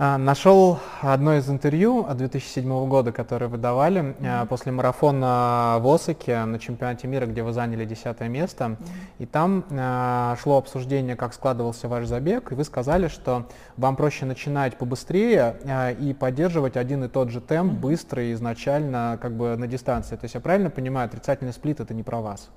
[0.00, 4.46] А, нашел одно из интервью от 2007 года, которое вы давали mm-hmm.
[4.46, 8.64] после марафона в Осаке на чемпионате мира, где вы заняли десятое место.
[8.64, 8.86] Mm-hmm.
[9.18, 14.24] И там э, шло обсуждение, как складывался ваш забег, и вы сказали, что вам проще
[14.24, 17.80] начинать побыстрее э, и поддерживать один и тот же темп mm-hmm.
[17.80, 20.14] быстро и изначально как бы на дистанции.
[20.14, 22.50] То есть я правильно понимаю, отрицательный сплит это не про вас?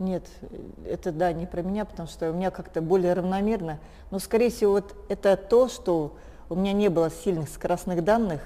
[0.00, 0.24] Нет,
[0.86, 3.78] это да, не про меня, потому что у меня как-то более равномерно.
[4.10, 6.16] Но, скорее всего, вот это то, что
[6.48, 8.40] у меня не было сильных скоростных данных.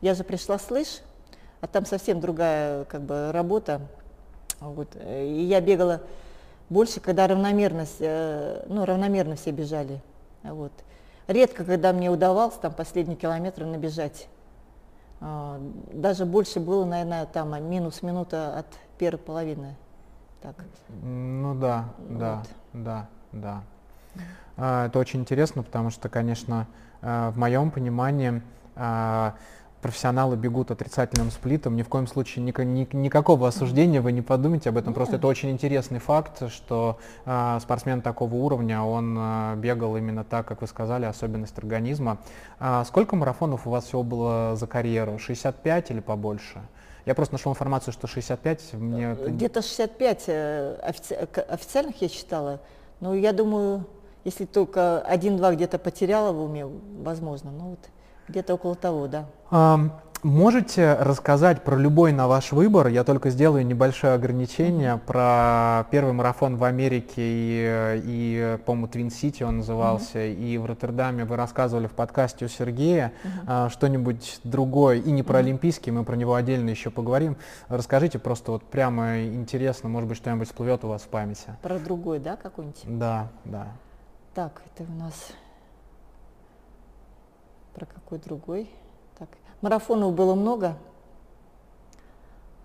[0.00, 0.88] Я же пришла с лыж,
[1.60, 3.82] а там совсем другая как бы, работа.
[4.58, 4.88] Вот.
[5.00, 6.02] И я бегала
[6.70, 10.02] больше, когда равномерность, э, ну, равномерно все бежали.
[10.42, 10.72] Вот.
[11.28, 14.26] Редко, когда мне удавалось там последний километр набежать.
[15.20, 15.60] А,
[15.92, 18.66] даже больше было, наверное, там минус минута от
[18.98, 19.76] первой половины.
[20.46, 20.64] Так.
[21.02, 22.18] Ну да, вот.
[22.18, 22.42] да,
[22.72, 23.62] да,
[24.56, 24.86] да.
[24.86, 26.68] Это очень интересно, потому что, конечно,
[27.02, 28.42] а, в моем понимании
[28.76, 29.34] а,
[29.82, 34.68] профессионалы бегут отрицательным сплитом, ни в коем случае ни, ни, никакого осуждения, вы не подумайте
[34.68, 39.96] об этом, просто это очень интересный факт, что э, спортсмен такого уровня, он э, бегал
[39.96, 42.18] именно так, как вы сказали, особенность организма.
[42.58, 45.18] А сколько марафонов у вас всего было за карьеру?
[45.18, 46.62] 65 или побольше?
[47.06, 49.14] Я просто нашел информацию, что 65 мне...
[49.14, 51.14] Где-то 65 э, офици...
[51.48, 52.60] официальных я читала,
[52.98, 53.86] но я думаю,
[54.24, 57.78] если только один-два где-то потеряла в уме, возможно, ну вот
[58.26, 59.28] где-то около того, да.
[60.22, 62.88] Можете рассказать про любой на ваш выбор?
[62.88, 69.58] Я только сделаю небольшое ограничение про первый марафон в Америке и, и по-моему, Твин-Сити он
[69.58, 70.34] назывался, mm-hmm.
[70.34, 73.12] и в Роттердаме вы рассказывали в подкасте у Сергея
[73.46, 73.70] mm-hmm.
[73.70, 75.42] что-нибудь другое, и не про mm-hmm.
[75.42, 77.36] Олимпийский, мы про него отдельно еще поговорим.
[77.68, 81.56] Расскажите просто вот прямо интересно, может быть, что-нибудь всплывет у вас в памяти.
[81.62, 82.80] Про другой, да, какой-нибудь?
[82.84, 83.68] Да, да.
[84.34, 85.32] Так, это у нас
[87.74, 88.70] про какой другой.
[89.62, 90.76] Марафонов было много.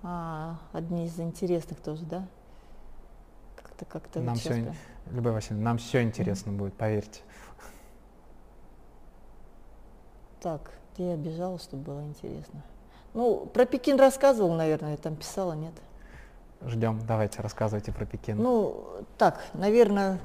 [0.04, 2.28] А, одни из интересных тоже, да?
[3.56, 4.76] Как-то как-то нам все, часто...
[5.12, 6.58] Любовь Васильевна, нам все интересно mm-hmm.
[6.58, 7.22] будет, поверьте.
[10.42, 12.64] Так, где я бежала, чтобы было интересно?
[13.14, 15.74] Ну, про Пекин рассказывал, наверное, там писала, нет?
[16.66, 18.38] Ждем, давайте, рассказывайте про Пекин.
[18.38, 18.86] Ну,
[19.18, 20.20] так, наверное,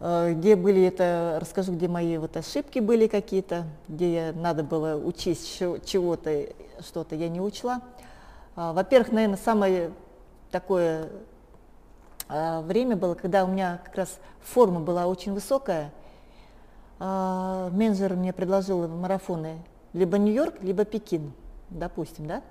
[0.00, 6.46] где были это, расскажу, где мои вот ошибки были какие-то, где надо было учесть чего-то,
[6.80, 7.80] что-то я не учла.
[8.56, 9.92] А, во-первых, наверное, самое
[10.50, 11.08] такое
[12.28, 15.92] а, время было, когда у меня как раз форма была очень высокая.
[16.98, 19.58] А, менеджер мне предложил марафоны
[19.92, 21.32] либо Нью-Йорк, либо Пекин,
[21.70, 22.42] допустим, да.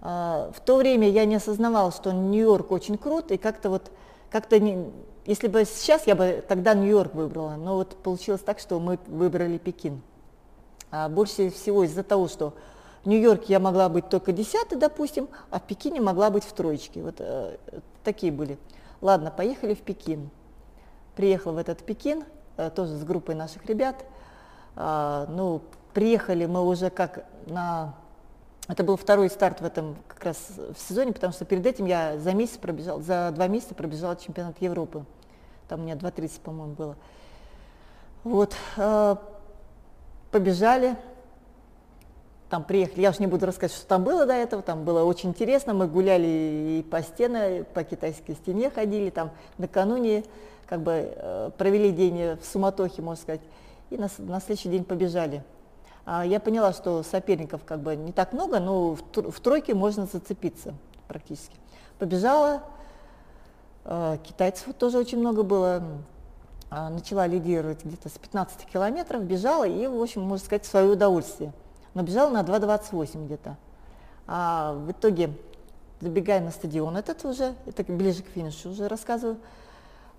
[0.00, 3.90] В то время я не осознавала, что Нью-Йорк очень крут, и как-то вот,
[4.30, 4.92] как-то не,
[5.28, 9.58] если бы сейчас, я бы тогда Нью-Йорк выбрала, но вот получилось так, что мы выбрали
[9.58, 10.00] Пекин.
[10.90, 12.54] А больше всего из-за того, что
[13.04, 17.02] в Нью-Йорке я могла быть только десятой, допустим, а в Пекине могла быть в троечке.
[17.02, 17.58] Вот э,
[18.04, 18.56] такие были.
[19.02, 20.30] Ладно, поехали в Пекин.
[21.14, 22.24] Приехала в этот Пекин,
[22.56, 24.06] э, тоже с группой наших ребят.
[24.76, 25.60] Э, ну,
[25.92, 27.94] приехали мы уже как на...
[28.66, 32.18] Это был второй старт в этом как раз в сезоне, потому что перед этим я
[32.18, 35.04] за месяц пробежал, за два месяца пробежала чемпионат Европы.
[35.68, 36.96] Там у меня 2.30, по-моему, было.
[38.24, 39.16] Вот, э,
[40.30, 40.96] побежали,
[42.50, 45.30] там приехали, я уж не буду рассказывать, что там было до этого, там было очень
[45.30, 50.24] интересно, мы гуляли и по стене, по китайской стене ходили, там накануне
[50.66, 53.42] как бы э, провели день в суматохе, можно сказать,
[53.90, 55.44] и на, на следующий день побежали.
[56.04, 60.06] А я поняла, что соперников как бы не так много, но в, в тройке можно
[60.06, 60.74] зацепиться
[61.06, 61.54] практически.
[61.98, 62.62] Побежала,
[64.24, 65.82] китайцев тоже очень много было,
[66.70, 70.90] э, начала лидировать где-то с 15 километров, бежала и, в общем, можно сказать, в свое
[70.92, 71.52] удовольствие
[71.98, 73.56] но бежала на 2.28 где-то.
[74.28, 75.32] А в итоге,
[76.00, 79.38] забегая на стадион этот уже, это ближе к финишу уже рассказываю,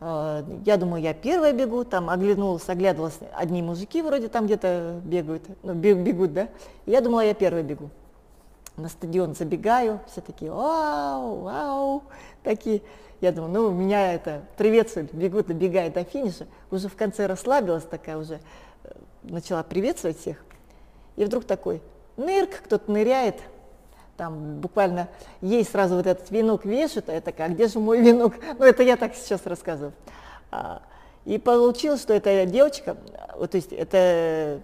[0.01, 5.43] а, я думаю, я первая бегу, там оглянулась, оглядывалась, одни мужики вроде там где-то бегают,
[5.63, 6.49] ну, бегут, да,
[6.85, 7.89] я думала, я первая бегу.
[8.75, 12.03] На стадион забегаю, все такие, вау, вау,
[12.43, 12.81] такие.
[13.21, 16.47] Я думаю, ну, меня это приветствуют, бегут, добегают до финиша.
[16.71, 18.39] Уже в конце расслабилась такая уже,
[18.83, 18.91] э,
[19.23, 20.37] начала приветствовать всех.
[21.17, 21.81] И вдруг такой
[22.15, 23.35] нырк, кто-то ныряет,
[24.15, 25.09] там буквально
[25.41, 28.35] ей сразу вот этот венок вешают, а я такая, а где же мой венок?
[28.57, 29.93] Ну это я так сейчас рассказываю.
[30.51, 30.81] А,
[31.25, 32.97] и получилось, что эта девочка,
[33.35, 34.61] вот, то есть это,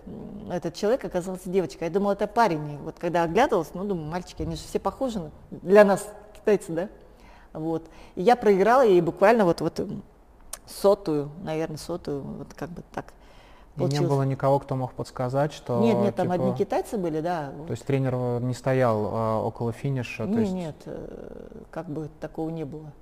[0.52, 1.88] этот человек оказался девочкой.
[1.88, 2.78] Я думала, это парень.
[2.80, 6.90] Вот когда оглядывалась, ну, думаю, мальчики, они же все похожи для нас, китайцы, да?
[7.56, 7.84] Вот.
[8.16, 9.82] И я проиграла ей буквально вот, вот
[10.66, 13.14] сотую, наверное, сотую, вот как бы так.
[13.78, 15.82] И не было никого, кто мог подсказать, что...
[15.82, 17.52] Нет, нет, там типа, одни китайцы были, да.
[17.68, 20.24] То есть тренер э, не стоял а, около финиша?
[20.24, 20.54] Нет, есть...
[20.54, 22.94] нет, э, как бы такого не было.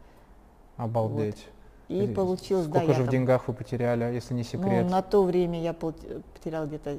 [0.78, 1.46] Обалдеть.
[1.90, 1.96] Вот.
[1.96, 2.94] И, и получилось, Сколько да.
[2.94, 3.12] же в там...
[3.12, 4.86] деньгах вы потеряли, если не секрет?
[4.86, 6.98] Ну, на то время я потеряла где-то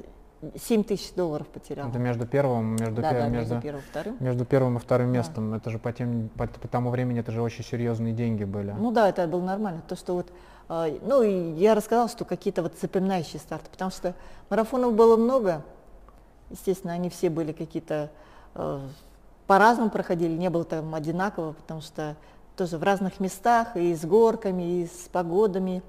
[0.55, 1.89] 7 тысяч долларов потерял.
[1.89, 3.19] Это между первым, между, да, пер...
[3.19, 4.17] да, между, между, первым, вторым.
[4.19, 5.17] между первым и вторым да.
[5.19, 5.53] местом.
[5.53, 8.71] Это же по, тем, по, по тому времени это же очень серьезные деньги были.
[8.77, 9.81] Ну да, это было нормально.
[9.87, 10.31] То, что вот
[10.67, 14.15] а, ну, и я рассказала, что какие-то вот запоминающие старты, потому что
[14.49, 15.63] марафонов было много.
[16.49, 18.09] Естественно, они все были какие-то
[18.55, 18.79] э,
[19.47, 22.15] по-разному проходили, не было там одинаково, потому что
[22.55, 25.83] тоже в разных местах, и с горками, и с погодами.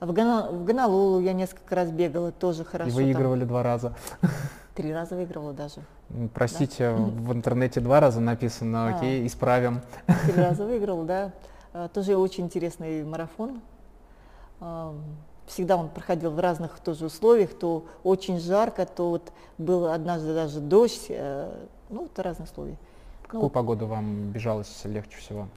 [0.00, 2.90] В, Гана, в Гонолулу я несколько раз бегала, тоже хорошо.
[2.90, 3.48] И выигрывали там.
[3.48, 3.94] два раза.
[4.74, 5.80] Три раза выигрывала даже.
[6.34, 6.96] Простите, да?
[6.96, 9.80] в интернете два раза написано, окей, а, исправим.
[10.26, 11.32] Три раза выиграл, да.
[11.72, 13.60] А, тоже очень интересный марафон,
[15.46, 20.60] Всегда он проходил в разных тоже условиях, то очень жарко, то вот был однажды даже
[20.60, 21.50] дождь, э,
[21.88, 22.76] ну, это разные условия.
[23.22, 25.48] В какую ну, погоду вам бежалось легче всего?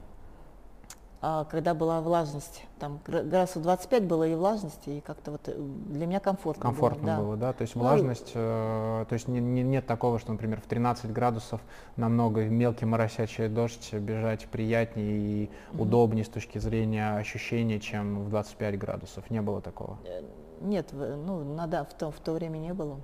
[1.24, 2.64] А, когда была влажность.
[2.80, 7.24] Там градусов 25 было и влажности, и как-то вот э, для меня комфортно, комфортно было.
[7.24, 7.52] было, да?
[7.52, 10.66] То есть ну влажность, ну, э, то есть не, не, нет такого, что, например, в
[10.66, 11.60] 13 градусов
[11.94, 15.82] намного мелкий моросячий дождь бежать приятнее и mm-hmm.
[15.82, 19.30] удобнее с точки зрения ощущения, чем в 25 градусов.
[19.30, 19.98] Не было такого?
[20.04, 20.22] Э,
[20.60, 22.98] нет, ну, надо, в то, в то время не было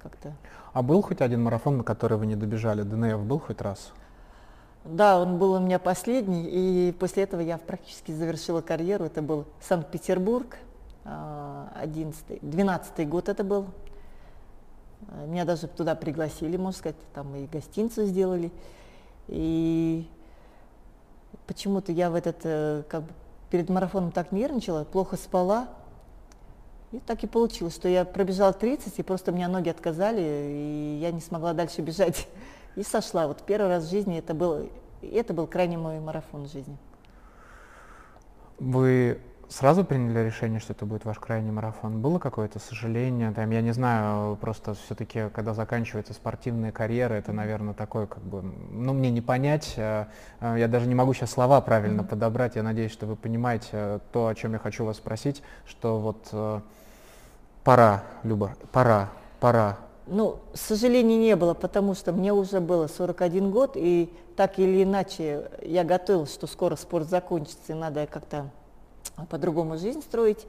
[0.00, 0.32] как-то.
[0.72, 2.82] А был хоть один марафон, на который вы не добежали?
[2.82, 3.92] ДНФ был хоть раз?
[4.84, 9.04] Да, он был у меня последний, и после этого я практически завершила карьеру.
[9.04, 10.56] Это был Санкт-Петербург,
[11.04, 13.66] 11 12 год это был.
[15.26, 18.50] Меня даже туда пригласили, можно сказать, там и гостиницу сделали.
[19.28, 20.08] И
[21.46, 23.08] почему-то я в этот, э, как бы,
[23.50, 25.68] перед марафоном так нервничала, плохо спала.
[26.92, 30.98] И так и получилось, что я пробежала 30, и просто у меня ноги отказали, и
[31.00, 32.26] я не смогла дальше бежать
[32.76, 33.26] и сошла.
[33.26, 34.68] Вот первый раз в жизни это был,
[35.02, 36.76] это был крайний мой марафон в жизни.
[38.58, 39.20] Вы
[39.52, 42.00] сразу приняли решение, что это будет ваш крайний марафон?
[42.00, 43.30] Было какое-то сожаление?
[43.32, 48.42] Там, я не знаю, просто все-таки, когда заканчивается спортивная карьера, это, наверное, такое, как бы,
[48.42, 49.74] ну, мне не понять.
[49.76, 50.06] Э,
[50.40, 52.56] э, я даже не могу сейчас слова правильно подобрать.
[52.56, 56.62] Я надеюсь, что вы понимаете э, то, о чем я хочу вас спросить, что вот
[57.64, 59.10] пора, Люба, пора,
[59.40, 59.78] пора.
[60.06, 65.48] Ну, сожалений не было, потому что мне уже было 41 год, и так или иначе
[65.62, 68.50] я готовилась, что скоро спорт закончится, и надо как-то
[69.30, 70.46] по-другому жизнь строить.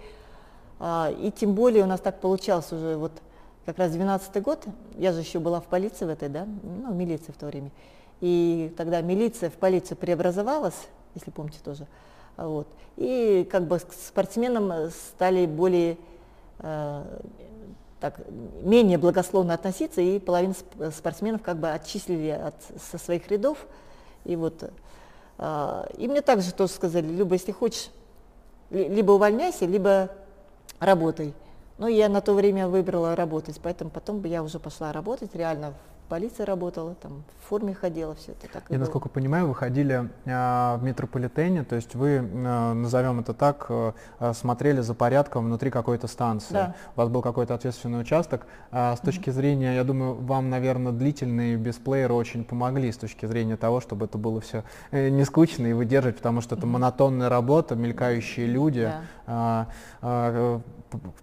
[0.80, 3.12] А, и тем более у нас так получалось уже вот
[3.66, 4.66] как раз 12 год,
[4.98, 7.72] я же еще была в полиции в этой, да, ну, в милиции в то время.
[8.22, 11.88] И тогда милиция в полицию преобразовалась, если помните тоже.
[12.38, 12.68] Вот.
[12.98, 15.98] И как бы спортсменам стали более
[16.60, 17.04] э,
[18.04, 18.20] так,
[18.64, 20.56] менее благословно относиться, и половину
[20.92, 22.54] спортсменов как бы отчислили от,
[22.92, 23.66] со своих рядов.
[24.26, 24.70] И вот
[25.38, 27.92] э, и мне также тоже сказали, Люба, если хочешь
[28.72, 30.10] либо увольняйся, либо
[30.82, 31.34] работай.
[31.78, 35.74] Но я на то время выбрала работать, поэтому потом я уже пошла работать реально
[36.10, 38.64] полиции работала, там в форме ходила, все это так.
[38.70, 43.66] Я, насколько понимаю, вы ходили э, в метрополитене, то есть вы, э, назовем это так,
[43.70, 43.94] э,
[44.34, 46.54] смотрели за порядком внутри какой-то станции.
[46.54, 46.76] Да.
[46.96, 48.46] У вас был какой-то ответственный участок.
[48.72, 49.34] А с точки mm-hmm.
[49.34, 54.18] зрения, я думаю, вам, наверное, длительные бесплееры очень помогли с точки зрения того, чтобы это
[54.18, 56.70] было все э, не скучно и выдержать, потому что это mm-hmm.
[56.70, 58.92] монотонная работа, мелькающие люди.
[59.28, 59.68] Да.
[60.02, 60.60] Э, э,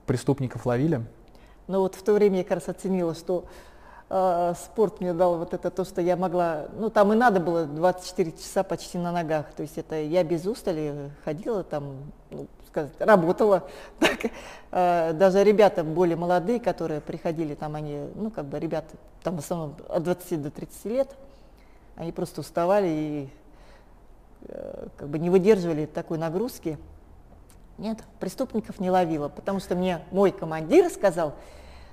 [0.07, 1.03] преступников ловили?
[1.71, 3.45] Ну вот в то время я как раз оценила, что
[4.11, 7.65] э, спорт мне дал вот это то, что я могла, ну там и надо было
[7.65, 12.93] 24 часа почти на ногах, то есть это я без устали ходила там, ну, сказать,
[12.99, 13.65] работала.
[14.01, 14.31] Так,
[14.73, 19.39] э, даже ребята более молодые, которые приходили, там они, ну как бы ребята, там в
[19.39, 21.17] основном от 20 до 30 лет,
[21.97, 23.29] они просто уставали и
[24.49, 26.79] э, как бы не выдерживали такой нагрузки.
[27.79, 31.35] Нет, преступников не ловила, потому что мне мой командир сказал,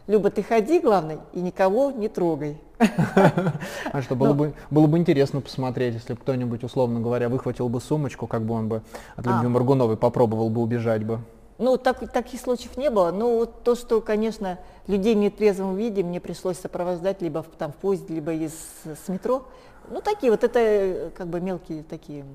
[0.08, 2.58] Люба, ты ходи, главное, и никого не трогай.
[3.92, 7.82] А что, было, бы, было бы интересно посмотреть, если бы кто-нибудь, условно говоря, выхватил бы
[7.82, 8.82] сумочку, как бы он бы
[9.16, 9.50] от Любви а.
[9.50, 11.20] Маргуновой попробовал бы убежать бы.
[11.58, 13.12] Ну, так, таких случаев не было.
[13.12, 17.72] Но вот то, что, конечно, людей в нетрезвом виде мне пришлось сопровождать либо в, там,
[17.72, 18.54] в поезде, либо из,
[18.86, 19.46] с метро.
[19.90, 22.26] Ну, такие вот, это как бы мелкие такие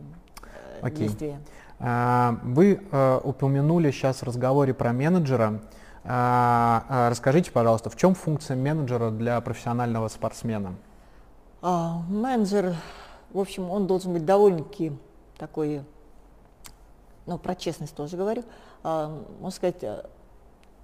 [0.82, 1.38] э, действия.
[1.78, 5.60] А, вы э, упомянули сейчас в разговоре про менеджера.
[6.04, 10.74] А, а, расскажите, пожалуйста, в чем функция менеджера для профессионального спортсмена?
[11.60, 12.74] А, менеджер,
[13.32, 14.92] в общем, он должен быть довольно-таки
[15.38, 15.84] такой,
[17.26, 18.42] ну, про честность тоже говорю,
[18.82, 20.04] можно сказать, э,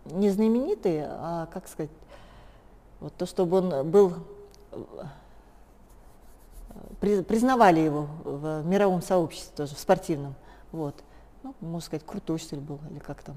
[0.04, 1.90] не знаменитый, а, как сказать,
[3.00, 4.14] вот то, чтобы он был,
[7.00, 10.34] э, признавали его в мировом сообществе тоже, в спортивном,
[10.70, 10.94] вот.
[11.42, 13.36] Ну, можно сказать, крутой, что ли, был, или как там,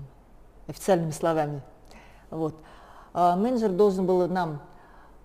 [0.68, 1.62] официальными словами.
[2.30, 2.56] Вот.
[3.14, 4.62] А менеджер должен был нам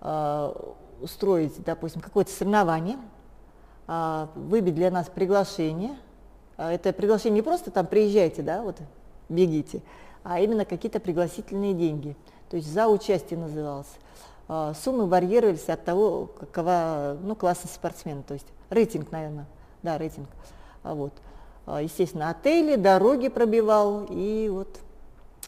[0.01, 2.97] а, устроить, допустим, какое-то соревнование,
[3.87, 5.97] а, выбить для нас приглашение.
[6.57, 8.77] А, это приглашение не просто там приезжайте, да, вот
[9.29, 9.81] бегите,
[10.23, 12.15] а именно какие-то пригласительные деньги.
[12.49, 13.87] То есть за участие называлось.
[14.47, 19.45] А, суммы варьировались от того, какова ну, классность спортсмена, то есть рейтинг, наверное,
[19.83, 20.27] да, рейтинг.
[20.83, 21.13] А вот.
[21.65, 24.79] А, естественно, отели, дороги пробивал и вот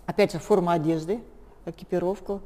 [0.10, 1.22] опять же форма одежды,
[1.66, 2.42] экипировку,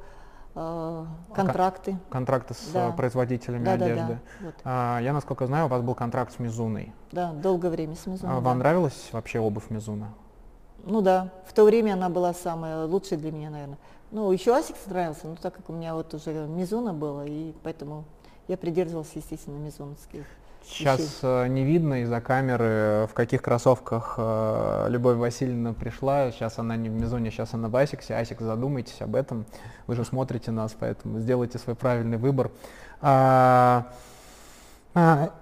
[0.54, 1.98] э, контракты.
[2.10, 2.92] Контракты с да.
[2.92, 3.96] производителями да, одежды.
[3.96, 4.46] Да, да.
[4.46, 4.56] Вот.
[4.66, 6.94] А, я, насколько знаю, у вас был контракт с Мизуной.
[7.14, 8.36] Да, долгое время с Мизуной.
[8.36, 8.66] А, вам да.
[8.66, 10.10] нравилась вообще обувь Mizuno?
[10.84, 13.78] Ну да, в то время она была самая лучшая для меня, наверное.
[14.12, 18.04] Ну, еще Asics нравился, но так как у меня вот уже Mizuno было, и поэтому
[18.50, 20.26] я придерживался, естественно, мизуновских.
[20.66, 26.32] Сейчас э, не видно из-за камеры, в каких кроссовках э, Любовь Васильевна пришла.
[26.32, 28.16] Сейчас она не в Мизоне, сейчас она в Асиксе.
[28.16, 29.46] Asics, задумайтесь об этом.
[29.88, 32.52] Вы же смотрите нас, поэтому сделайте свой правильный выбор.
[33.02, 33.88] А,
[34.94, 35.34] а,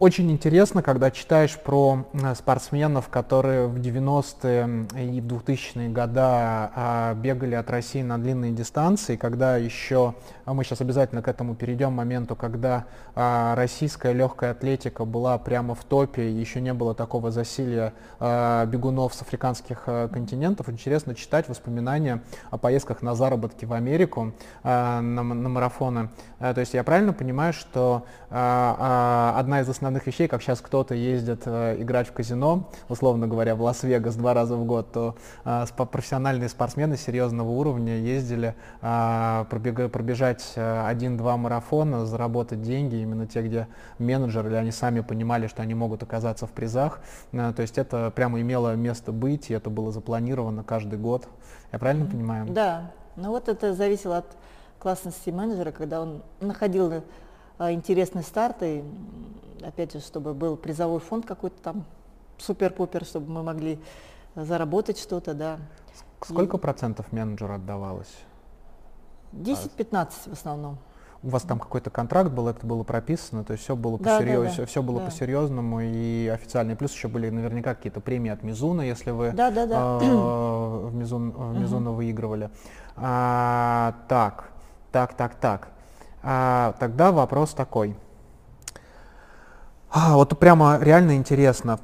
[0.00, 7.14] очень интересно, когда читаешь про э, спортсменов, которые в 90-е и в 2000-е годы а,
[7.14, 10.14] бегали от России на длинные дистанции, когда еще,
[10.46, 15.74] а мы сейчас обязательно к этому перейдем, моменту, когда а, российская легкая атлетика была прямо
[15.74, 20.68] в топе, еще не было такого засилия бегунов с африканских э, континентов.
[20.70, 24.32] Интересно читать воспоминания о поездках на заработки в Америку
[24.62, 26.08] на, на марафоны.
[26.38, 30.94] Э, то есть я правильно понимаю, что одна из основных основных вещей, как сейчас кто-то
[30.94, 35.66] ездит э, играть в казино, условно говоря, в Лас-Вегас два раза в год, то э,
[35.90, 43.42] профессиональные спортсмены серьезного уровня ездили э, пробег, пробежать э, один-два марафона, заработать деньги, именно те,
[43.42, 43.66] где
[43.98, 47.00] менеджеры или они сами понимали, что они могут оказаться в призах.
[47.32, 51.26] Э, то есть это прямо имело место быть, и это было запланировано каждый год.
[51.72, 52.10] Я правильно mm-hmm.
[52.12, 52.46] понимаю?
[52.48, 54.26] Да, ну вот это зависело от
[54.78, 57.02] классности менеджера, когда он находил
[57.60, 58.82] а, интересные старты,
[59.62, 61.84] опять же, чтобы был призовой фонд какой-то там
[62.38, 63.78] супер-пупер, чтобы мы могли
[64.34, 65.58] заработать что-то, да.
[66.22, 66.60] Сколько И...
[66.60, 68.14] процентов менеджеру отдавалось?
[69.32, 70.78] 10-15 в основном.
[71.22, 74.52] У вас там какой-то контракт был, это было прописано, то есть все было да, посерьез,
[74.52, 74.66] да, да.
[74.66, 75.06] все было да.
[75.06, 76.74] по-серьезному и официально.
[76.76, 79.98] Плюс еще были наверняка какие-то премии от Мизуна, если вы да, да, да.
[80.00, 80.06] Э,
[80.88, 81.98] в, Мизун, в Мизуна угу.
[81.98, 82.48] выигрывали.
[82.96, 84.50] А, так,
[84.92, 85.68] так, так, так.
[86.22, 87.96] А, тогда вопрос такой.
[89.92, 91.80] А, вот прямо реально интересно,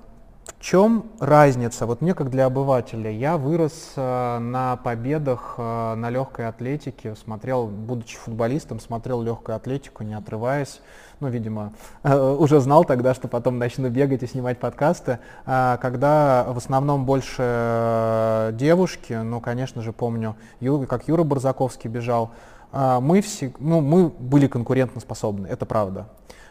[0.46, 1.86] в чем разница?
[1.86, 7.66] Вот мне как для обывателя, я вырос э, на победах э, на легкой атлетике, смотрел,
[7.66, 10.80] будучи футболистом, смотрел легкую атлетику, не отрываясь.
[11.18, 11.72] Ну, видимо,
[12.04, 15.18] э, уже знал тогда, что потом начну бегать и снимать подкасты.
[15.44, 21.90] Э, когда в основном больше э, девушки, ну, конечно же, помню, Ю, как Юра Барзаковский
[21.90, 22.30] бежал,
[22.72, 26.06] а, мы, все, ну, мы были конкурентоспособны, это правда.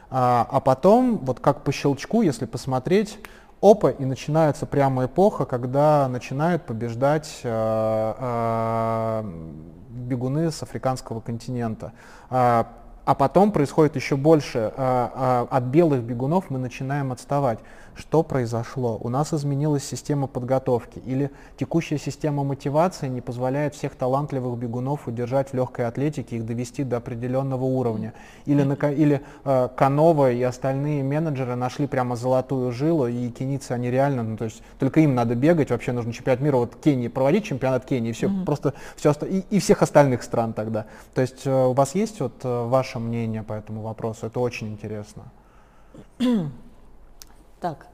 [0.09, 3.19] А, а потом, вот как по щелчку, если посмотреть,
[3.61, 9.23] опа, и начинается прямо эпоха, когда начинают побеждать э, э,
[9.89, 11.93] бегуны с африканского континента.
[12.29, 12.67] А,
[13.05, 14.73] а потом происходит еще больше.
[14.75, 17.59] Э, от белых бегунов мы начинаем отставать
[17.95, 18.97] что произошло.
[19.01, 25.49] У нас изменилась система подготовки или текущая система мотивации не позволяет всех талантливых бегунов удержать
[25.49, 28.13] в легкой атлетике, их довести до определенного уровня.
[28.45, 33.89] Или, на, или э, Канова и остальные менеджеры нашли прямо золотую жилу, и кенийцы они
[33.89, 37.45] реально, ну, то есть только им надо бегать, вообще нужно чемпионат мира, вот Кении, проводить
[37.45, 38.45] чемпионат Кении, и все, mm-hmm.
[38.45, 40.85] просто все, и, и всех остальных стран тогда.
[41.13, 44.27] То есть э, у вас есть вот э, ваше мнение по этому вопросу?
[44.27, 45.23] Это очень интересно.
[47.65, 47.87] Так,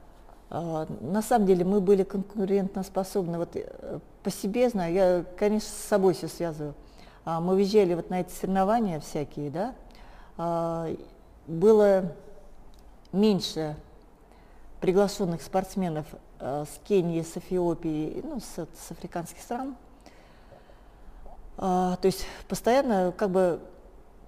[0.50, 3.38] а, на самом деле мы были конкурентоспособны.
[3.38, 6.74] Вот э, по себе знаю, я, конечно, с собой все связываю.
[7.24, 9.74] А, мы въезжали вот на эти соревнования всякие, да,
[10.36, 10.94] а,
[11.46, 12.12] было
[13.12, 13.76] меньше
[14.82, 16.04] приглашенных спортсменов
[16.38, 19.74] с Кении, с Эфиопии, ну, с, с африканских стран.
[21.56, 23.58] То есть постоянно как бы,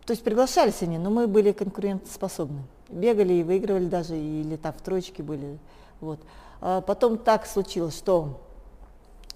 [0.07, 2.63] то есть приглашались они, но мы были конкурентоспособны.
[2.95, 5.59] Бегали и выигрывали даже, или там в троечке были.
[6.01, 6.21] Вот.
[6.61, 8.41] А потом так случилось, что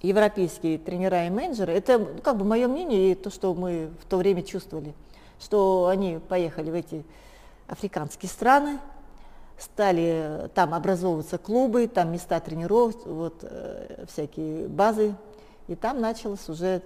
[0.00, 4.06] европейские тренера и менеджеры, это ну, как бы мое мнение и то, что мы в
[4.06, 4.94] то время чувствовали,
[5.40, 7.04] что они поехали в эти
[7.66, 8.78] африканские страны,
[9.58, 15.16] стали там образовываться клубы, там места тренеров, вот, э, всякие базы,
[15.66, 16.80] и там началась уже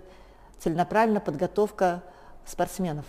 [0.58, 2.02] целенаправленная подготовка
[2.46, 3.04] спортсменов.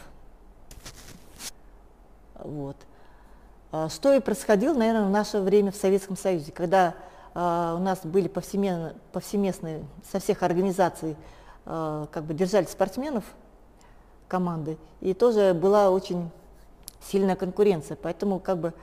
[2.36, 2.76] Вот.
[3.76, 6.93] А, что и происходило, наверное, в наше время в Советском Союзе, когда
[7.34, 11.17] а, у нас были повсеместно, повсеместные со всех организаций
[11.65, 13.24] а, как бы держали спортсменов
[14.28, 16.30] команды, и тоже была очень
[17.01, 17.97] сильная конкуренция.
[17.99, 18.74] Поэтому как бы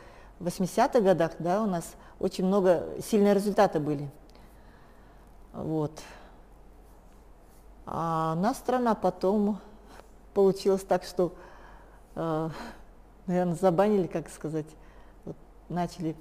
[0.41, 1.85] в 80-х годах да, у нас
[2.19, 4.11] очень много, сильные результаты были.
[5.53, 5.93] Вот.
[7.87, 9.61] А наша страна потом
[10.35, 11.33] получилось так, что,
[13.31, 14.67] наверное, забанили, как сказать,
[15.69, 16.17] начали,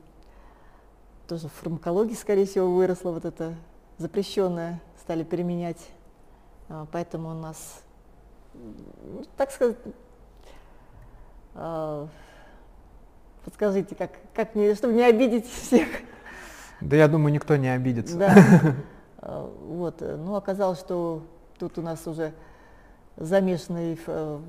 [1.27, 3.55] тоже в фармакологии, скорее всего, выросла вот это
[3.97, 5.89] запрещенное, стали применять.
[6.69, 7.81] А, поэтому у нас,
[8.53, 9.77] ну, так сказать,
[11.55, 12.07] а,
[13.43, 15.87] подскажите, как, как мне, чтобы не обидеть всех.
[16.79, 18.17] Да я думаю, никто не обидится.
[18.17, 18.35] Да.
[19.21, 21.23] А, вот, ну оказалось, что
[21.57, 22.31] тут у нас уже
[23.17, 24.39] замешанный э,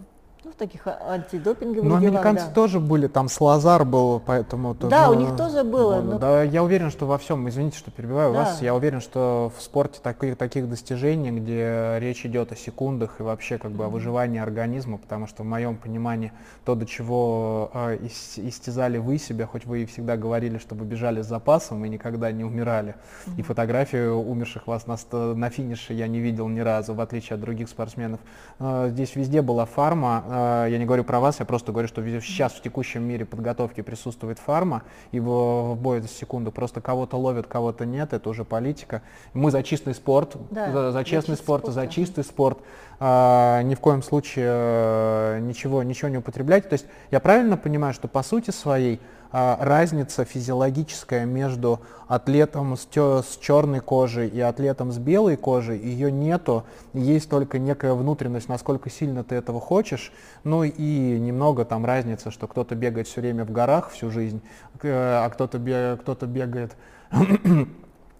[0.42, 2.54] ну, в таких а, антидопинговых Но делах, американцы да.
[2.54, 4.74] тоже были, там Слазар был, поэтому...
[4.74, 6.00] Да, у них тоже было.
[6.00, 6.18] Но...
[6.18, 8.38] Да, я уверен, что во всем, извините, что перебиваю да.
[8.40, 13.22] вас, я уверен, что в спорте таких, таких достижений, где речь идет о секундах и
[13.22, 16.32] вообще как бы о выживании организма, потому что в моем понимании
[16.64, 17.98] то, до чего э,
[18.36, 22.32] истязали вы себя, хоть вы и всегда говорили, что вы бежали с запасом и никогда
[22.32, 22.94] не умирали.
[23.26, 23.32] Mm-hmm.
[23.36, 24.96] И фотографию умерших вас на,
[25.34, 28.20] на финише я не видел ни разу, в отличие от других спортсменов.
[28.58, 32.52] Э, здесь везде была фарма, я не говорю про вас, я просто говорю, что сейчас
[32.52, 37.46] в текущем мире подготовки присутствует фарма, и в, в бой за секунду просто кого-то ловят,
[37.46, 39.02] кого-то нет, это уже политика.
[39.34, 42.58] Мы за чистый спорт, да, за, за честный спорт, спорт, за чистый спорт,
[43.00, 46.68] ни в коем случае э, ничего, ничего не употреблять.
[46.68, 49.00] То есть я правильно понимаю, что по сути своей
[49.32, 56.10] а, разница физиологическая между атлетом с, с черной кожей и атлетом с белой кожей, ее
[56.10, 60.12] нету, есть только некая внутренность, насколько сильно ты этого хочешь,
[60.42, 64.42] ну и немного там разница, что кто-то бегает все время в горах всю жизнь,
[64.82, 66.76] а кто-то бегает, кто бегает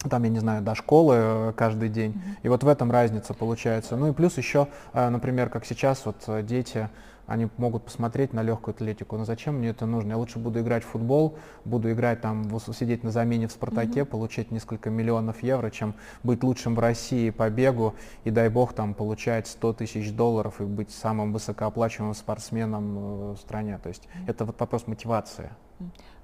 [0.09, 2.21] там, я не знаю, до школы э, каждый день.
[2.43, 3.95] И вот в этом разница получается.
[3.95, 6.89] Ну и плюс еще, э, например, как сейчас вот э, дети,
[7.27, 10.11] они могут посмотреть на легкую атлетику, но зачем мне это нужно?
[10.11, 14.05] Я лучше буду играть в футбол, буду играть там, сидеть на замене в «Спартаке», mm-hmm.
[14.05, 17.95] получать несколько миллионов евро, чем быть лучшим в России по бегу
[18.25, 23.79] и, дай бог, там получать 100 тысяч долларов и быть самым высокооплачиваемым спортсменом в стране.
[23.81, 24.29] То есть mm-hmm.
[24.29, 25.51] это вот вопрос мотивации.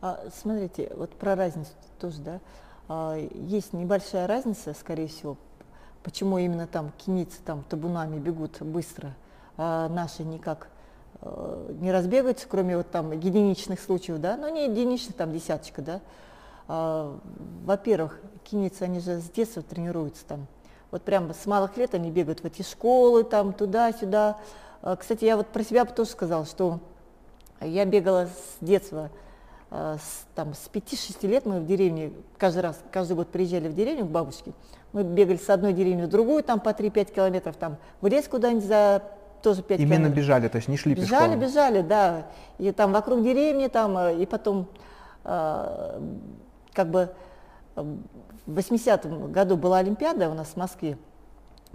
[0.02, 2.40] А, смотрите, вот про разницу тоже, да,
[2.90, 5.38] есть небольшая разница, скорее всего,
[6.04, 9.14] почему именно там киницы там табунами бегут быстро,
[9.58, 10.70] а наши никак
[11.22, 16.02] Э, не разбегаются, кроме вот там единичных случаев, да, но не единичных, там десяточка, да.
[16.68, 17.18] А,
[17.66, 20.48] во-первых, киницы, они же с детства тренируются там.
[20.92, 24.38] Вот прям с малых лет они бегают в эти школы, там, туда-сюда.
[24.82, 26.80] А, кстати, я вот про себя тоже сказала, что
[27.62, 29.10] я бегала с детства, а,
[29.70, 34.06] с, там, с 5-6 лет мы в деревне, каждый раз, каждый год приезжали в деревню
[34.06, 34.54] к бабушке,
[34.94, 38.66] мы бегали с одной деревни в другую, там по 3-5 километров, там в лес куда-нибудь
[38.66, 39.04] за
[39.42, 40.18] тоже 5 Именно километров.
[40.18, 41.40] бежали, то есть не шли бежали, пешком?
[41.40, 42.28] Бежали, бежали, да.
[42.58, 44.68] И там вокруг деревни, там, э, и потом
[45.26, 46.00] э,
[46.74, 47.10] как бы
[47.76, 50.98] в 80-м году была Олимпиада у нас в Москве.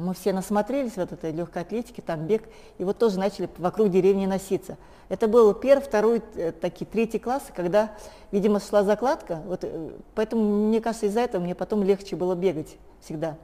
[0.02, 2.42] Мы все насмотрелись вот этой легкой атлетики, там бег,
[2.78, 4.76] и вот тоже начали вокруг деревни носиться.
[5.08, 7.92] Это был первый, второй, э, такие, третий класс, когда,
[8.32, 12.76] видимо, шла закладка, вот, э, поэтому, мне кажется, из-за этого мне потом легче было бегать
[13.00, 13.36] всегда.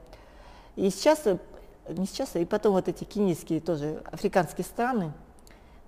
[0.75, 1.23] И сейчас
[1.89, 5.13] не сейчас, и потом вот эти кенийские тоже африканские страны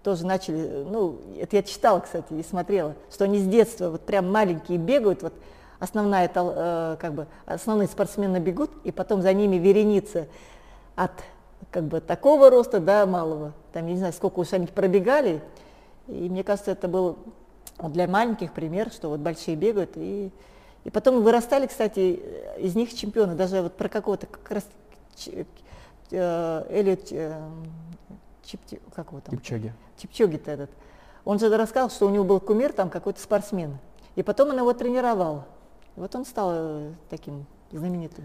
[0.04, 4.30] тоже начали, ну, это я читала, кстати, и смотрела, что они с детства вот прям
[4.30, 5.34] маленькие бегают, вот
[5.80, 10.28] основная, э, как бы, основные спортсмены бегут, и потом за ними вереница
[11.04, 11.12] от
[11.70, 13.52] как бы такого роста до малого.
[13.72, 15.40] Там, я не знаю, сколько уж они пробегали,
[16.08, 17.18] и мне кажется, это был
[17.78, 20.30] для маленьких пример, что вот большие бегают, и,
[20.84, 22.20] и потом вырастали, кстати,
[22.58, 24.68] из них чемпионы, даже вот про какого-то как раз
[26.10, 27.40] э, Эллиот э,
[28.44, 29.34] Чипти, как его там?
[29.36, 29.72] Чипчоги.
[29.96, 30.70] Чипчоги-то этот.
[31.24, 33.78] Он же рассказал, что у него был кумир там какой-то спортсмен.
[34.16, 35.44] И потом он его тренировал.
[35.96, 38.24] И вот он стал э, таким знаменитым.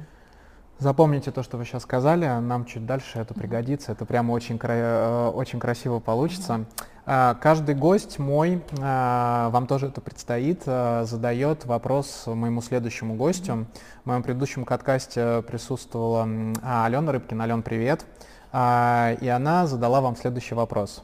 [0.77, 4.73] Запомните то, что вы сейчас сказали, нам чуть дальше это пригодится, это прямо очень, кра-
[4.73, 6.65] э, очень красиво получится.
[7.05, 7.37] Uh-huh.
[7.39, 13.67] Каждый гость мой, э, вам тоже это предстоит, задает вопрос моему следующему гостю.
[14.03, 16.27] В моем предыдущем подкасте присутствовала
[16.61, 17.45] а, Алена Рыбкина.
[17.45, 18.05] Ален, привет.
[18.53, 21.03] И она задала вам следующий вопрос.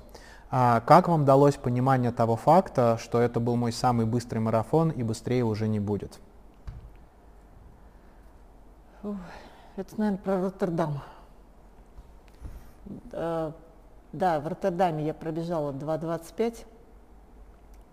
[0.49, 5.43] Как вам далось понимание того факта, что это был мой самый быстрый марафон и быстрее
[5.43, 6.19] уже не будет?
[9.77, 11.01] Это, наверное, про Роттердам.
[13.11, 13.53] Да,
[14.11, 16.65] да, в Роттердаме я пробежала 2.25,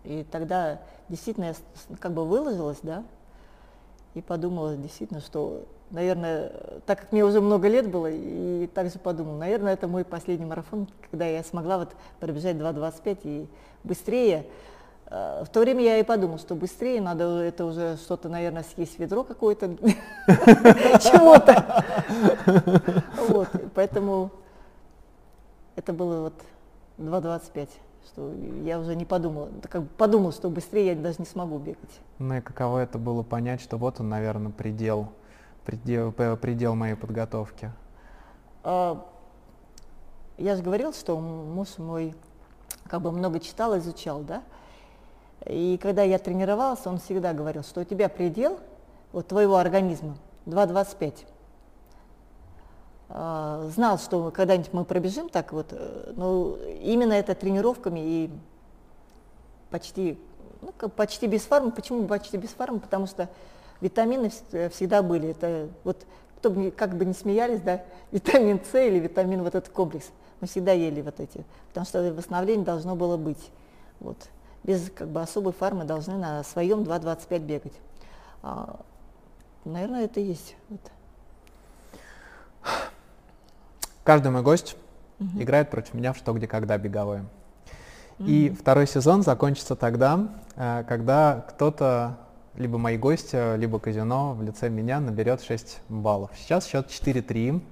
[0.05, 1.55] и тогда действительно я
[2.01, 3.05] как бы выложилась, да,
[4.15, 6.53] и подумала действительно, что, наверное,
[6.87, 10.89] так как мне уже много лет было, и также подумала, наверное, это мой последний марафон,
[11.11, 13.49] когда я смогла вот пробежать 2.25 и
[13.85, 14.47] быстрее.
[15.11, 18.99] Э, в то время я и подумала, что быстрее надо это уже что-то, наверное, съесть
[18.99, 19.69] ведро какое-то,
[20.27, 21.85] чего-то.
[23.29, 24.31] Вот, поэтому
[25.77, 26.35] это было вот
[26.99, 27.69] 2.25,
[28.07, 28.33] что
[28.65, 32.01] я уже не подумала, как бы подумала, что быстрее я даже не смогу бегать.
[32.19, 35.09] Ну и каково это было понять, что вот он, наверное, предел,
[35.65, 37.71] предел, предел моей подготовки?
[38.63, 39.07] А,
[40.37, 42.15] я же говорил, что муж мой
[42.87, 44.43] как бы много читал, изучал, да,
[45.47, 48.59] и когда я тренировался, он всегда говорил, что у тебя предел
[49.13, 50.17] вот, твоего организма
[50.47, 51.15] 2,25.
[53.11, 58.31] А, знал, что когда-нибудь мы пробежим так вот, э, но именно это тренировками и
[59.71, 60.19] почти,
[60.61, 61.71] ну, почти без фарма.
[61.71, 62.81] Почему почти без фарма?
[62.81, 63.29] Потому что
[63.81, 64.31] витамины
[64.71, 65.31] всегда были.
[65.31, 66.05] Это вот
[66.39, 67.83] кто бы, как бы не смеялись, да,
[68.13, 70.11] витамин С или витамин вот этот комплекс.
[70.41, 73.51] Мы всегда ели вот эти, потому что восстановление должно было быть.
[74.01, 74.17] Вот
[74.69, 77.73] без как бы, особой фармы должны на своем 2.25 бегать.
[78.43, 78.81] А,
[79.65, 80.57] наверное, это и есть.
[80.69, 80.81] Вот.
[84.05, 84.77] Каждый мой гость
[85.19, 85.43] угу.
[85.43, 87.25] играет против меня в что, где, когда беговое.
[88.19, 92.19] И второй сезон закончится тогда, э, когда кто-то,
[92.57, 96.33] либо мои гости, либо казино в лице меня наберет 6 баллов.
[96.37, 97.63] Сейчас счет 4-3.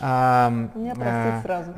[0.00, 1.72] Меня простят сразу.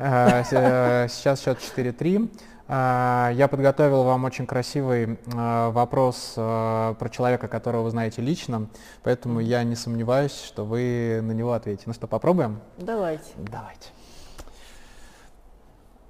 [1.08, 2.30] Сейчас счет 4-3.
[2.66, 8.68] А, я подготовил вам очень красивый а, вопрос а, про человека, которого вы знаете лично,
[9.02, 11.84] поэтому я не сомневаюсь, что вы на него ответите.
[11.86, 12.60] Ну что, попробуем?
[12.78, 13.32] Давайте.
[13.36, 13.88] Давайте.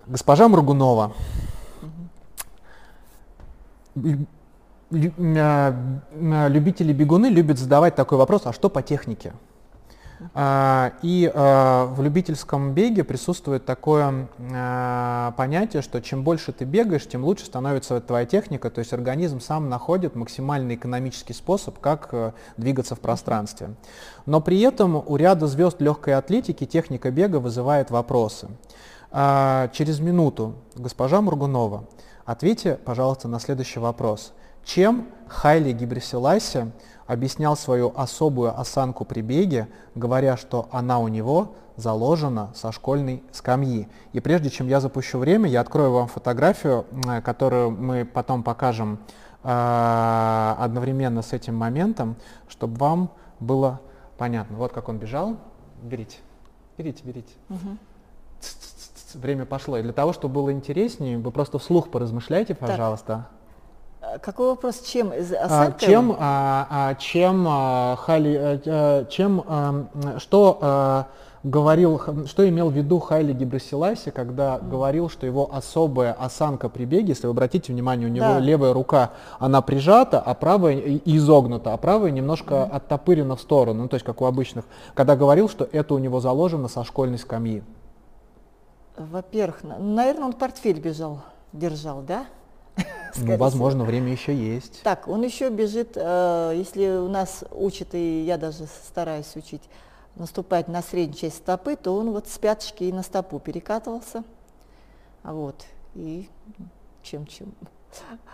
[0.06, 1.12] Госпожа Мургунова.
[4.90, 9.32] Любители бегуны любят задавать такой вопрос, а что по технике?
[10.32, 17.06] А, и а, в любительском беге присутствует такое а, понятие, что чем больше ты бегаешь,
[17.06, 22.32] тем лучше становится твоя техника, то есть организм сам находит максимально экономический способ, как э,
[22.56, 23.74] двигаться в пространстве.
[24.26, 28.48] Но при этом у ряда звезд легкой атлетики техника бега вызывает вопросы.
[29.12, 31.84] Через минуту, госпожа Мургунова,
[32.24, 34.32] ответьте, пожалуйста, на следующий вопрос.
[34.64, 36.72] Чем Хайли Гибрисиласи
[37.06, 43.88] объяснял свою особую осанку при беге, говоря, что она у него заложена со школьной скамьи.
[44.12, 46.86] И прежде чем я запущу время, я открою вам фотографию,
[47.24, 49.00] которую мы потом покажем
[49.42, 52.16] э, одновременно с этим моментом,
[52.48, 53.10] чтобы вам
[53.40, 53.80] было
[54.18, 54.56] понятно.
[54.56, 55.36] Вот как он бежал.
[55.82, 56.18] Берите,
[56.78, 57.32] берите, берите.
[57.50, 57.76] Угу.
[59.14, 59.78] Время пошло.
[59.78, 63.06] И для того, чтобы было интереснее, вы просто вслух поразмышляйте, пожалуйста.
[63.06, 63.43] Так.
[64.22, 64.80] Какой вопрос?
[64.80, 65.12] Чем?
[65.12, 71.06] А, чем, а, а, чем, а, Хали, а, а, чем, а, что а,
[71.44, 74.68] говорил, что имел в виду Хайли Гибрасиласи, когда mm.
[74.68, 78.38] говорил, что его особая осанка при беге, если вы обратите внимание, у него да.
[78.40, 82.70] левая рука, она прижата, а правая изогнута, а правая немножко mm.
[82.70, 84.64] оттопырена в сторону, ну, то есть как у обычных,
[84.94, 87.62] когда говорил, что это у него заложено со школьной скамьи.
[88.96, 91.20] Во-первых, наверное, он портфель бежал,
[91.52, 92.26] держал, да?
[93.16, 94.82] Ну, возможно, время еще есть.
[94.82, 99.62] Так, он еще бежит, э, если у нас учат, и я даже стараюсь учить,
[100.16, 104.24] наступать на среднюю часть стопы, то он вот с пяточки и на стопу перекатывался.
[105.22, 105.64] Вот,
[105.94, 106.28] и
[107.02, 107.54] чем-чем.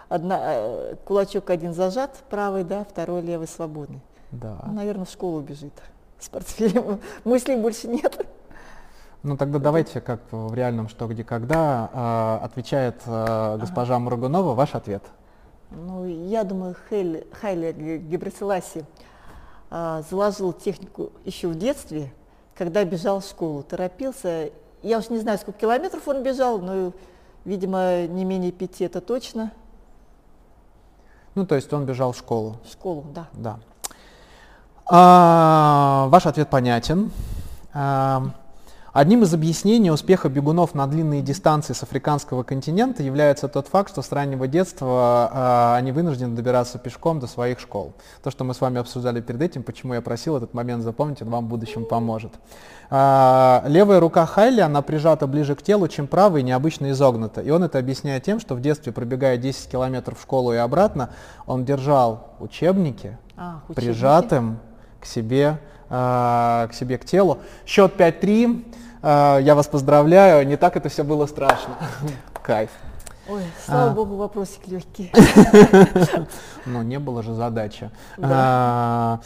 [0.09, 4.01] Одна, э, кулачок один зажат, правый, да, второй левый свободный.
[4.33, 4.59] Да.
[4.67, 5.73] Ну, наверное, в школу бежит
[6.19, 7.01] с портфелем.
[7.25, 8.27] Мыслей больше нет.
[9.23, 11.91] Ну тогда давайте, как в реальном «Что, где, когда»,
[12.41, 14.05] э, отвечает э, госпожа ага.
[14.05, 15.03] Мургунова, ваш ответ.
[15.71, 18.85] Ну, я думаю, Хейль, Хайле Гебресиласи
[19.71, 22.11] э, заложил технику еще в детстве,
[22.57, 24.51] когда бежал в школу, торопился.
[24.83, 26.93] Я уж не знаю, сколько километров он бежал, но,
[27.45, 29.53] видимо, не менее пяти, это точно.
[31.35, 32.57] Ну, то есть он бежал в школу.
[32.65, 33.29] В школу, да.
[33.35, 33.59] Да.
[34.87, 37.13] А, ваш ответ понятен.
[37.73, 38.31] А,
[38.93, 44.03] Одним из объяснений успеха бегунов на длинные дистанции с африканского континента является тот факт, что
[44.03, 47.93] с раннего детства э, они вынуждены добираться пешком до своих школ.
[48.25, 51.31] То, что мы с вами обсуждали перед этим, почему я просил этот момент запомнить, он
[51.31, 52.33] вам в будущем поможет.
[52.91, 57.43] Э, левая рука Хайли, она прижата ближе к телу, чем правая, необычно изогнута.
[57.43, 61.11] И он это объясняет тем, что в детстве, пробегая 10 километров в школу и обратно,
[61.47, 63.87] он держал учебники, а, учебники.
[63.87, 64.59] прижатым
[65.01, 65.59] к себе
[65.93, 67.39] а, к себе, к телу.
[67.67, 68.65] Счет 5-3.
[69.03, 70.47] А, я вас поздравляю.
[70.47, 71.75] Не так это все было страшно.
[72.43, 72.71] Кайф.
[73.29, 73.95] Ой, слава а.
[73.95, 75.13] богу, вопросик легкий.
[76.67, 77.91] Но не было же задачи.
[78.17, 79.21] Да.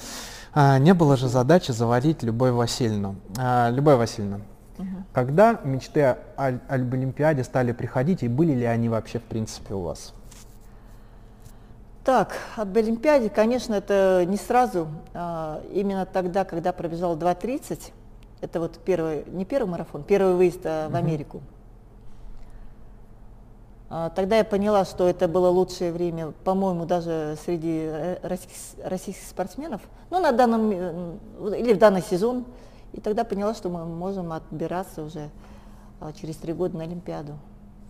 [0.53, 3.17] А, не было же задачи завалить Любовь Васильевну.
[3.39, 4.41] А, Любовь Васильевна,
[4.79, 4.89] угу.
[5.13, 9.81] когда мечты о, об Олимпиаде стали приходить, и были ли они вообще в принципе у
[9.81, 10.13] вас?
[12.05, 14.89] Так, об Олимпиаде, конечно, это не сразу.
[15.15, 17.93] А, именно тогда, когда пробежал 2.30,
[18.45, 21.41] это вот первый, не первый марафон, первый выезд а, в Америку.
[23.89, 27.91] А, тогда я поняла, что это было лучшее время, по-моему, даже среди
[28.23, 29.81] российских, российских спортсменов,
[30.11, 32.45] ну, на данном, или в данный сезон.
[32.93, 35.31] И тогда поняла, что мы можем отбираться уже
[36.15, 37.35] через три года на Олимпиаду.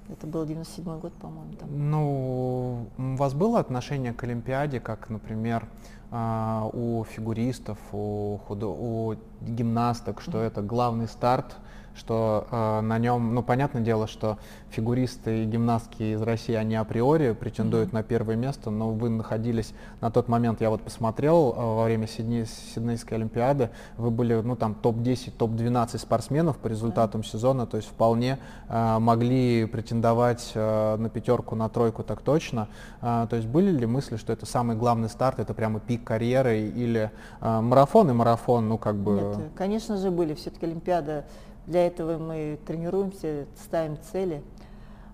[0.08, 1.52] Это был 97 год, по-моему.
[1.54, 1.68] Там.
[1.90, 8.68] Ну, у вас было отношение к Олимпиаде, как, например, а, у фигуристов, у, худо...
[8.68, 11.56] у гимнасток, что это главный старт
[11.96, 14.38] что э, на нем, ну, понятное дело, что
[14.70, 17.94] фигуристы и гимнастки из России, они априори претендуют mm-hmm.
[17.94, 22.06] на первое место, но вы находились на тот момент, я вот посмотрел э, во время
[22.06, 27.26] Сидней, Сиднейской Олимпиады, вы были, ну, там, топ-10, топ-12 спортсменов по результатам mm-hmm.
[27.26, 32.68] сезона, то есть вполне э, могли претендовать э, на пятерку, на тройку, так точно.
[33.00, 36.60] Э, то есть были ли мысли, что это самый главный старт, это прямо пик карьеры
[36.60, 37.10] или
[37.40, 39.12] э, марафон и марафон, ну, как бы...
[39.12, 41.24] Нет, конечно же были, все-таки Олимпиада
[41.66, 44.42] для этого мы тренируемся, ставим цели.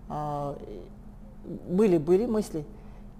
[0.08, 0.56] А,
[1.68, 2.64] были, были мысли.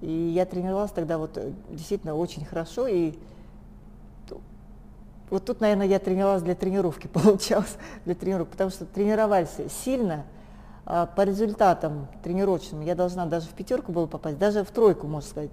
[0.00, 2.86] И я тренировалась тогда вот э, действительно очень хорошо.
[2.86, 3.14] И
[5.28, 9.50] вот тут, наверное, я тренировалась для тренировки, получалось, для тренировки, потому что тренировались
[9.84, 10.24] сильно,
[10.86, 15.28] а по результатам тренировочным я должна даже в пятерку было попасть, даже в тройку, можно
[15.28, 15.50] сказать,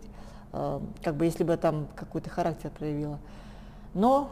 [0.52, 3.20] как бы если бы там какой-то характер проявила.
[3.94, 4.30] Но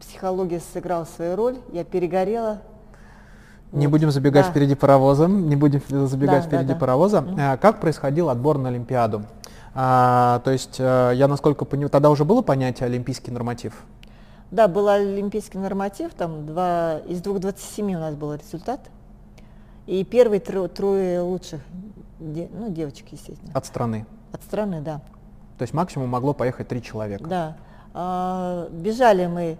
[0.00, 2.60] психология сыграла свою роль, я перегорела.
[3.72, 3.92] Не вот.
[3.92, 4.50] будем забегать да.
[4.50, 6.80] впереди паровоза, не будем забегать да, впереди да, да.
[6.80, 7.18] паровоза.
[7.18, 7.58] Mm-hmm.
[7.58, 9.24] Как происходил отбор на Олимпиаду?
[9.74, 13.84] А, то есть э, я насколько понимаю, тогда уже было понятие олимпийский норматив?
[14.52, 18.80] Да, был олимпийский норматив, там два, из двух 27 у нас был результат.
[19.86, 21.60] И первые тро, трое лучших,
[22.20, 23.50] де, ну, девочек, естественно.
[23.52, 24.06] От страны?
[24.32, 25.00] От страны, да.
[25.58, 27.24] То есть максимум могло поехать три человека?
[27.24, 27.56] Да.
[27.92, 29.56] А, бежали мы,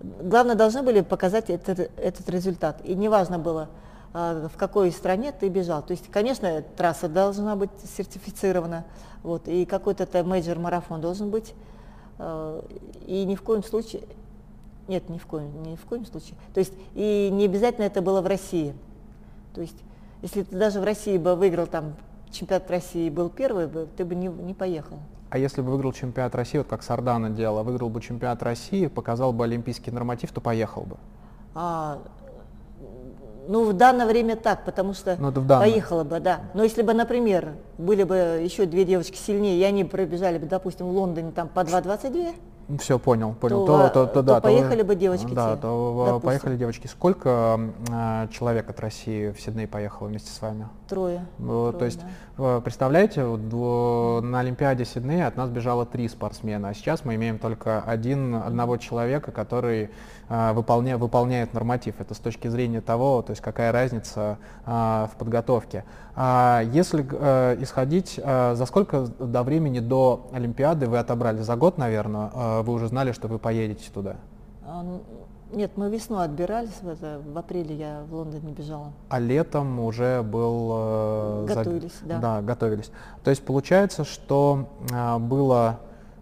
[0.00, 2.80] главное, должны были показать этот, этот результат.
[2.84, 3.68] И неважно было,
[4.12, 5.82] а, в какой стране ты бежал.
[5.82, 8.84] То есть, конечно, трасса должна быть сертифицирована,
[9.22, 11.54] вот, и какой-то major марафон должен быть.
[12.18, 12.64] А,
[13.06, 14.02] и ни в коем случае,
[14.86, 16.36] нет, ни в коем, ни в коем случае.
[16.54, 18.74] То есть и не обязательно это было в России.
[19.54, 19.76] То есть
[20.22, 21.94] если ты даже в России бы выиграл там
[22.30, 24.98] чемпионат России был первый, ты бы не, не поехал.
[25.28, 29.32] А если бы выиграл чемпионат России, вот как Сардана делала, выиграл бы чемпионат России, показал
[29.32, 30.96] бы олимпийский норматив, то поехал бы?
[31.54, 31.98] А,
[33.48, 36.40] ну, в данное время так, потому что ну, поехала бы, да.
[36.54, 40.86] Но если бы, например, были бы еще две девочки сильнее, и они пробежали бы, допустим,
[40.86, 42.34] в Лондоне там по 2.22,
[42.78, 43.64] все, понял, понял.
[43.64, 45.32] То, то, то, то, да, поехали то, бы девочки.
[45.32, 46.26] Да, те, то допустим.
[46.26, 46.86] поехали девочки.
[46.88, 50.66] Сколько э, человек от России в Сидней поехало вместе с вами?
[50.88, 51.24] Трое.
[51.38, 52.00] Ну, Трое то есть,
[52.36, 52.60] да.
[52.60, 57.80] представляете, вот, на Олимпиаде Сиднея от нас бежало три спортсмена, а сейчас мы имеем только
[57.80, 59.90] один, одного человека, который
[60.25, 62.00] э, выполня, выполняет норматив.
[62.00, 65.84] Это с точки зрения того, то есть какая разница э, в подготовке.
[66.14, 71.42] А если э, исходить, за сколько до времени до Олимпиады вы отобрали?
[71.42, 74.16] За год, наверное, вы уже знали, что вы поедете туда?
[74.64, 74.84] А,
[75.52, 78.92] нет, мы весной отбирались, в, это, в апреле я в Лондоне бежала.
[79.08, 80.70] А летом уже был...
[80.72, 82.06] Э, готовились, за...
[82.06, 82.18] да.
[82.18, 82.90] Да, готовились.
[83.22, 84.68] То есть получается, что
[85.20, 85.78] было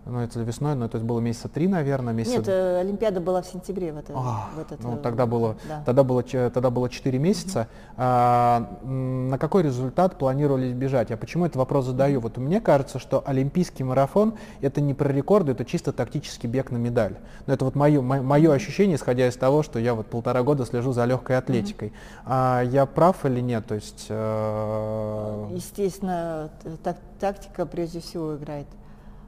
[0.07, 2.37] ну, это весной, но это было месяца три, наверное, месяца...
[2.37, 4.83] Нет, э, Олимпиада была в сентябре в, это, а, в этот...
[4.83, 5.83] Ну, э, тогда было, да.
[5.87, 7.61] тогда было, тогда было 4 месяца.
[7.61, 7.95] Угу.
[7.97, 11.09] А, на какой результат планировали бежать?
[11.09, 12.21] Я почему этот вопрос задаю?
[12.21, 16.77] Вот мне кажется, что олимпийский марафон это не про рекорды, это чисто тактический бег на
[16.77, 17.17] медаль.
[17.47, 20.93] Но это вот мое, мое ощущение, исходя из того, что я вот полтора года слежу
[20.93, 21.89] за легкой атлетикой.
[21.89, 21.95] Угу.
[22.27, 23.67] А я прав или нет?
[23.67, 24.07] То есть...
[24.11, 25.49] Э...
[25.51, 26.51] Естественно,
[26.83, 28.67] так, тактика прежде всего играет.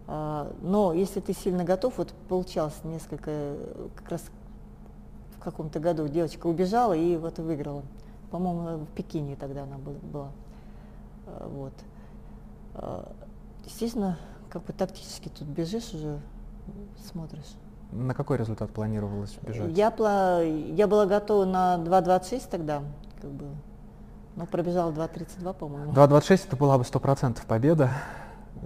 [0.08, 3.56] А, но если ты сильно готов, вот получалось несколько,
[3.96, 4.24] как раз
[5.36, 7.82] в каком-то году девочка убежала и вот выиграла.
[8.30, 10.30] По-моему, в Пекине тогда она была.
[11.26, 11.72] А, вот.
[12.74, 13.12] А,
[13.64, 14.18] естественно,
[14.48, 16.20] как бы тактически тут бежишь уже,
[17.10, 17.54] смотришь.
[17.92, 19.76] На какой результат планировалось бежать?
[19.76, 19.92] Я,
[20.40, 22.82] я была готова на 2.26 тогда,
[23.20, 23.46] как бы,
[24.34, 25.92] но пробежала 2.32, по-моему.
[25.92, 27.90] 2.26 это была бы 100% победа.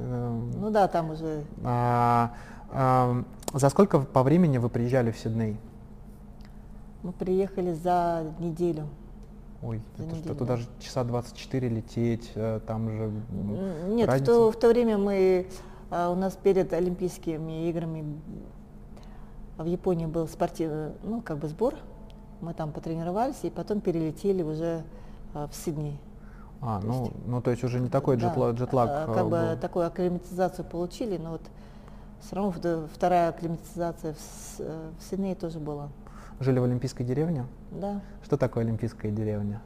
[0.01, 1.45] Ну да, там уже.
[1.65, 2.33] А,
[2.71, 3.23] а,
[3.53, 5.57] за сколько по времени вы приезжали в Сидней?
[7.03, 8.87] Мы приехали за неделю.
[9.63, 13.13] Ой, за это неделю, что, туда же часа 24 лететь, э, там же
[13.89, 15.49] Нет, в то, в то время мы,
[15.91, 18.05] а, у нас перед Олимпийскими играми
[19.59, 21.75] в Японии был спортивный, ну, как бы сбор.
[22.41, 24.83] Мы там потренировались и потом перелетели уже
[25.35, 26.01] а, в Сидней.
[26.63, 29.25] А, то ну, есть, ну то есть уже не такой да, джетлаг, джетлаг а, Как
[29.25, 29.31] был.
[29.31, 31.43] бы такую акклиматизацию получили, но вот
[32.21, 35.89] все равно вторая акклиматизация в, в Сиднее тоже была.
[36.39, 37.47] Жили в Олимпийской деревне?
[37.71, 38.01] Да.
[38.23, 39.63] Что такое Олимпийская деревня?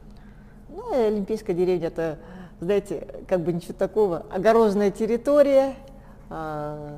[0.69, 2.17] Ну, Олимпийская деревня это,
[2.61, 4.25] знаете, как бы ничего такого.
[4.31, 5.75] Огороженная территория,
[6.29, 6.97] а,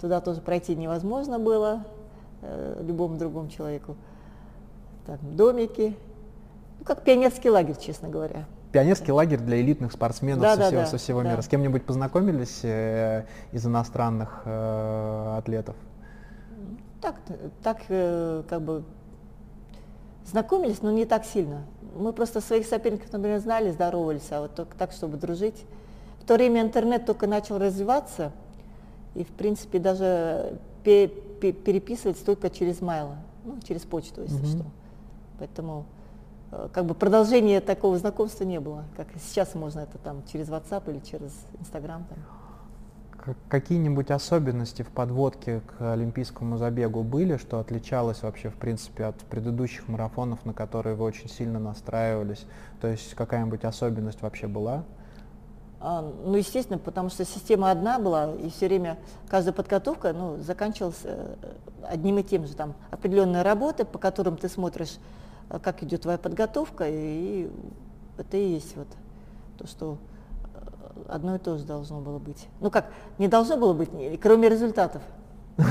[0.00, 1.84] туда тоже пройти невозможно было
[2.82, 3.96] любому другому человеку.
[5.06, 5.96] Там домики,
[6.78, 8.46] ну, как пионерский лагерь, честно говоря.
[8.74, 11.30] Пионерский лагерь для элитных спортсменов да, со, да, всего, да, со всего да.
[11.30, 11.42] мира.
[11.42, 15.76] С кем-нибудь познакомились э, из иностранных э, атлетов?
[17.00, 17.14] Так,
[17.62, 18.82] так э, как бы
[20.26, 21.62] знакомились, но не так сильно.
[21.94, 25.64] Мы просто своих соперников, например, знали, здоровались, а вот только так, чтобы дружить.
[26.20, 28.32] В то время интернет только начал развиваться,
[29.14, 33.12] и, в принципе, даже пе- пе- переписывать только через mail,
[33.44, 34.58] ну, через почту, если mm-hmm.
[34.58, 34.64] что.
[35.38, 35.84] Поэтому
[36.72, 41.00] как бы продолжения такого знакомства не было, как сейчас можно это там через WhatsApp или
[41.00, 42.04] через Instagram.
[42.08, 43.34] Там.
[43.48, 49.88] Какие-нибудь особенности в подводке к олимпийскому забегу были, что отличалось вообще, в принципе, от предыдущих
[49.88, 52.44] марафонов, на которые вы очень сильно настраивались?
[52.80, 54.84] То есть какая-нибудь особенность вообще была?
[55.80, 58.98] А, ну, естественно, потому что система одна была, и все время
[59.28, 61.34] каждая подготовка ну, заканчивалась э,
[61.82, 62.54] одним и тем же.
[62.54, 67.50] Там определенные работы, по которым ты смотришь, э, как идет твоя подготовка, и
[68.16, 68.88] это и есть вот
[69.58, 69.98] то, что
[70.54, 70.58] э,
[71.08, 72.48] одно и то же должно было быть.
[72.60, 72.86] Ну как,
[73.18, 73.90] не должно было быть,
[74.20, 75.02] кроме результатов.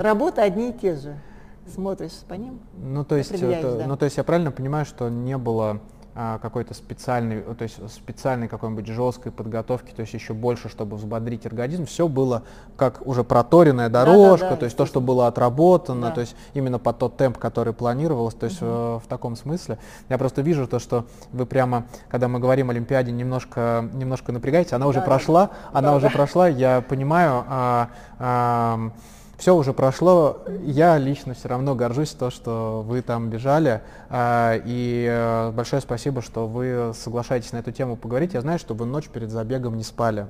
[0.00, 1.18] Работы одни и те же.
[1.66, 2.60] Смотришь по ним.
[2.76, 5.80] Ну то есть, ну то есть я правильно понимаю, что не было
[6.16, 11.84] какой-то специальной, то есть специальной какой-нибудь жесткой подготовки, то есть еще больше, чтобы взбодрить организм.
[11.84, 12.42] Все было
[12.76, 16.14] как уже проторенная дорожка, да, да, да, то есть то, что было отработано, да.
[16.14, 18.70] то есть именно под тот темп, который планировалось, то есть угу.
[18.70, 19.78] в, в таком смысле.
[20.08, 24.72] Я просто вижу то, что вы прямо, когда мы говорим о Олимпиаде, немножко, немножко напрягаетесь.
[24.72, 26.12] Она уже да, прошла, да, она да, уже да.
[26.12, 27.44] прошла, я понимаю.
[27.46, 27.88] А,
[28.18, 28.90] а,
[29.36, 30.38] все уже прошло.
[30.62, 33.82] Я лично все равно горжусь то, что вы там бежали.
[34.08, 38.34] А, и э, большое спасибо, что вы соглашаетесь на эту тему поговорить.
[38.34, 40.26] Я знаю, что вы ночь перед забегом не спали.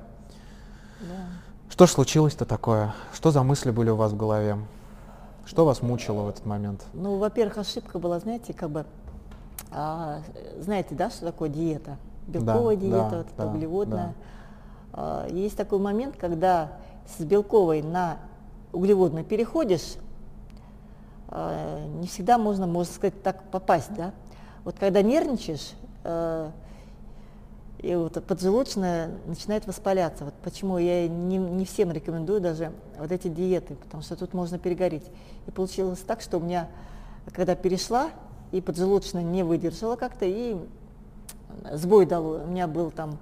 [0.99, 1.15] Да.
[1.69, 2.93] Что ж случилось-то такое?
[3.13, 4.57] Что за мысли были у вас в голове?
[5.45, 6.83] Что вас мучило в этот момент?
[6.93, 8.85] Ну, во-первых, ошибка была, знаете, как бы,
[9.71, 10.19] а,
[10.59, 11.97] знаете, да, что такое диета?
[12.27, 14.07] Белковая да, диета, да, вот, да, углеводная.
[14.07, 14.13] Да.
[14.93, 16.71] А, есть такой момент, когда
[17.17, 18.17] с белковой на
[18.77, 19.95] углеводный переходишь,
[21.29, 24.13] э, не всегда можно, можно сказать, так попасть, да.
[24.63, 25.73] Вот когда нервничаешь,
[26.03, 26.51] э,
[27.79, 30.25] и вот поджелудочная начинает воспаляться.
[30.25, 34.57] Вот почему я не, не всем рекомендую даже вот эти диеты, потому что тут можно
[34.57, 35.05] перегореть.
[35.45, 36.67] И получилось так, что у меня,
[37.33, 38.09] когда перешла,
[38.51, 40.57] и поджелудочная не выдержала как-то, и
[41.73, 42.41] сбой дало.
[42.43, 43.19] У меня был там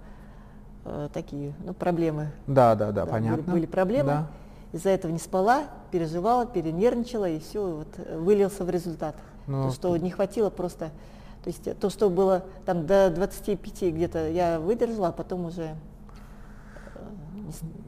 [0.86, 2.32] э, такие ну, проблемы.
[2.48, 3.44] Да, да, да, да понятно.
[3.44, 4.10] Были, были проблемы.
[4.10, 4.28] Да
[4.76, 9.16] из-за этого не спала, переживала, перенервничала, и все, вот вылился в результат.
[9.48, 10.90] Ну, то, что не хватило просто,
[11.44, 15.76] то есть то, что было там до 25 где-то я выдержала, а потом уже
[16.94, 17.00] э,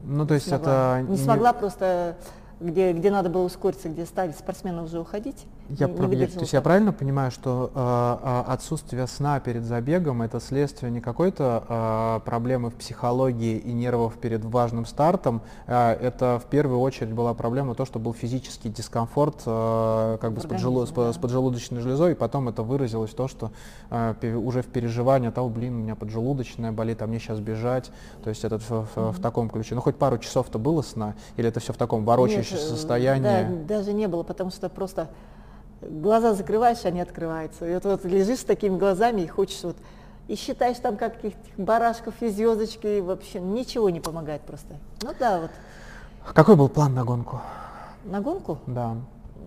[0.04, 1.00] ну, то есть смогла.
[1.00, 1.10] это...
[1.10, 2.16] Не смогла просто
[2.58, 5.44] где, где надо было ускориться, где ставить спортсмена уже уходить.
[5.70, 10.22] Я, не, не я, то есть я правильно понимаю, что э, отсутствие сна перед забегом
[10.22, 16.40] это следствие не какой-то э, проблемы в психологии и нервов перед важным стартом, э, это
[16.42, 20.86] в первую очередь была проблема то, что был физический дискомфорт э, как бы с, поджелу,
[20.86, 21.12] да.
[21.12, 23.50] с поджелудочной железой, и потом это выразилось в то, что
[23.90, 27.90] э, уже в переживании того, блин, у меня поджелудочная болит, а мне сейчас бежать,
[28.24, 29.12] то есть это в, в, mm-hmm.
[29.12, 29.74] в таком ключе.
[29.74, 33.22] Ну хоть пару часов-то было сна, или это все в таком ворочающемся состоянии?
[33.22, 35.08] Да, даже не было, потому что просто
[35.80, 37.68] глаза закрываешь, они открываются.
[37.68, 39.76] И вот, вот лежишь с такими глазами и хочешь вот
[40.28, 44.74] и считаешь там каких-то барашков и звездочки, и вообще ничего не помогает просто.
[45.02, 45.50] Ну да, вот.
[46.34, 47.40] Какой был план на гонку?
[48.04, 48.58] На гонку?
[48.66, 48.96] Да.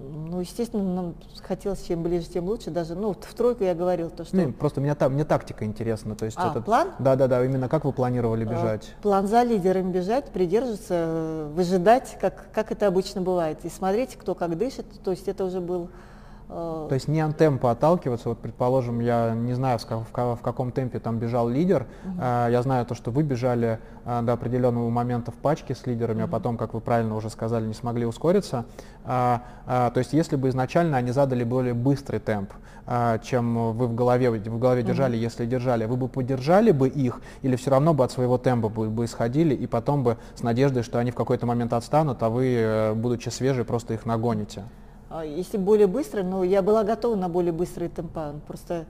[0.04, 2.72] Ну, естественно, нам хотелось чем ближе, тем лучше.
[2.72, 4.36] Даже, ну, в тройку я говорил, то что...
[4.36, 6.16] Не, просто мне, мне тактика интересна.
[6.16, 6.66] То есть а, этот...
[6.66, 6.90] план?
[6.98, 8.96] Да, да, да, именно как вы планировали а, бежать?
[8.98, 13.60] А, план за лидером бежать, придерживаться, выжидать, как, как это обычно бывает.
[13.64, 14.88] И смотреть, кто как дышит.
[15.04, 16.11] То есть это уже был Э,
[16.52, 21.18] То есть не от темпа отталкиваться, вот предположим, я не знаю, в, каком темпе там
[21.18, 25.74] бежал лидер, э, я знаю то, что вы бежали э, до определенного момента в пачке
[25.74, 26.26] с лидерами, -huh.
[26.26, 28.66] а потом, как вы правильно уже сказали, не смогли ускориться.
[29.06, 32.52] Э, э, то есть если бы изначально они задали более быстрый темп,
[32.86, 34.86] э, чем вы в голове, в голове -huh.
[34.86, 38.68] держали, если держали, вы бы поддержали бы их или все равно бы от своего темпа
[38.68, 42.30] бы, бы исходили и потом бы с надеждой, что они в какой-то момент отстанут, а
[42.30, 44.64] вы, э, будучи свежие, просто их нагоните?
[45.12, 48.36] А, если более быстро, но я была готова на более быстрые темпа.
[48.48, 48.86] Просто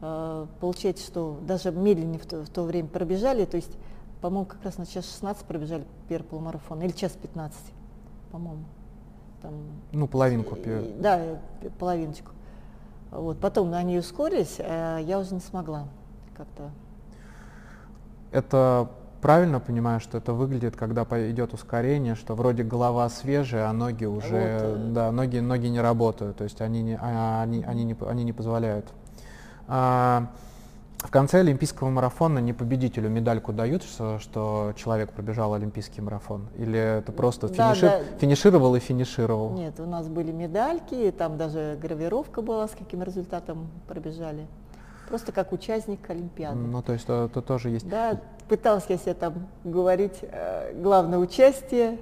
[0.00, 3.70] э, получается, что даже медленнее в то, в то время пробежали, то есть,
[4.22, 7.58] по-моему, как раз на час 16 пробежали первый полумарафон, или час 15,
[8.32, 8.64] по-моему.
[9.42, 9.52] Там,
[9.92, 10.56] ну, половинку.
[10.56, 11.38] И, да,
[11.78, 12.30] половиночку.
[13.10, 15.88] Вот, потом они ускорились, а я уже не смогла
[16.36, 16.70] как-то.
[18.32, 18.88] Это
[19.20, 24.60] правильно понимаю, что это выглядит, когда идет ускорение, что вроде голова свежая, а ноги уже,
[24.62, 28.24] вот, да, ноги, ноги не работают, то есть они не, а, они, они не, они
[28.24, 28.86] не позволяют.
[29.68, 30.28] А,
[30.98, 36.48] в конце олимпийского марафона не победителю медальку дают, что, что человек пробежал олимпийский марафон?
[36.56, 37.86] Или это просто да, финиши...
[37.86, 38.18] да.
[38.18, 39.52] финишировал и финишировал?
[39.52, 44.46] Нет, у нас были медальки, там даже гравировка была, с каким результатом пробежали.
[45.10, 46.56] Просто как участник Олимпиады.
[46.56, 47.88] Ну, то есть это, это тоже есть.
[47.88, 51.98] Да, пыталась я себе там говорить э, главное участие.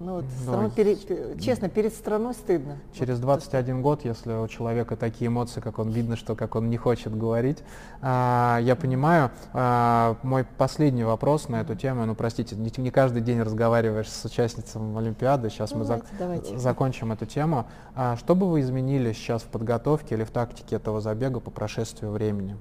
[0.00, 2.76] Ну, вот, ну, перед, честно, перед страной стыдно.
[2.96, 6.76] Через 21 год, если у человека такие эмоции, как он видно, что как он не
[6.76, 7.64] хочет говорить,
[8.00, 9.32] а, я понимаю.
[9.52, 14.24] А, мой последний вопрос на эту тему, ну простите, не, не каждый день разговариваешь с
[14.24, 16.58] участницами Олимпиады, сейчас давайте, мы зак давайте.
[16.58, 17.66] закончим эту тему.
[17.96, 22.12] А, что бы вы изменили сейчас в подготовке или в тактике этого забега по прошествию
[22.12, 22.56] времени?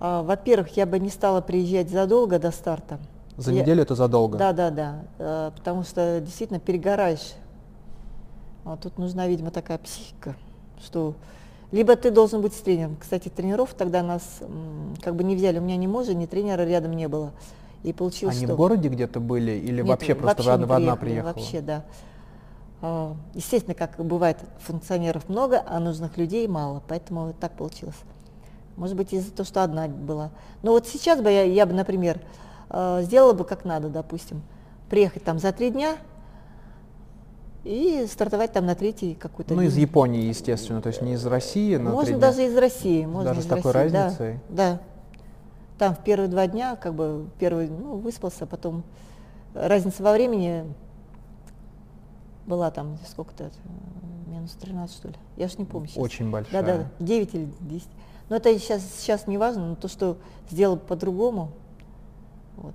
[0.00, 2.98] Во-первых, я бы не стала приезжать задолго до старта.
[3.38, 4.36] За Я- неделю это задолго?
[4.36, 4.98] Да, да, да.
[5.18, 7.34] Э, Потому что действительно перегораешь.
[8.64, 10.34] А тут нужна, видимо, такая психика,
[10.82, 11.14] что
[11.70, 12.96] либо ты должен быть с тренером.
[13.00, 14.40] Кстати, тренеров тогда нас
[15.02, 15.58] как бы не взяли.
[15.58, 17.30] У меня ни мужа, ни тренера рядом не было.
[17.84, 18.54] И получилось, Они что...
[18.54, 21.32] в городе где-то были или Нет, вообще просто в не одна, в одна приехала?
[21.32, 21.84] Вообще, да.
[22.82, 27.96] А, Естественно, как бывает, функционеров много, а нужных людей мало, поэтому так получилось.
[28.76, 30.30] Может быть, из-за того, что одна была.
[30.62, 32.20] Но вот сейчас бы я, я бы, например,
[32.70, 34.42] э, сделала бы как надо, допустим,
[34.88, 35.96] приехать там за три дня
[37.64, 39.70] и стартовать там на третий какой-то Ну, день.
[39.70, 42.20] из Японии, естественно, то есть не из России, но Можно три дня.
[42.20, 43.04] даже из России.
[43.04, 44.40] Можно Даже из с такой России, да, разницей?
[44.48, 44.80] Да.
[45.78, 48.82] Там в первые два дня, как бы, первый, ну, выспался, потом
[49.54, 50.64] разница во времени
[52.46, 53.50] была там сколько-то, э,
[54.30, 55.14] минус 13, что ли.
[55.36, 55.98] Я ж не помню сейчас.
[56.02, 56.62] Очень большая.
[56.62, 57.88] Да, да, 9 или 10.
[58.30, 60.16] Но это сейчас, сейчас не важно, но то, что
[60.50, 61.50] сделал по-другому,
[62.62, 62.74] вот.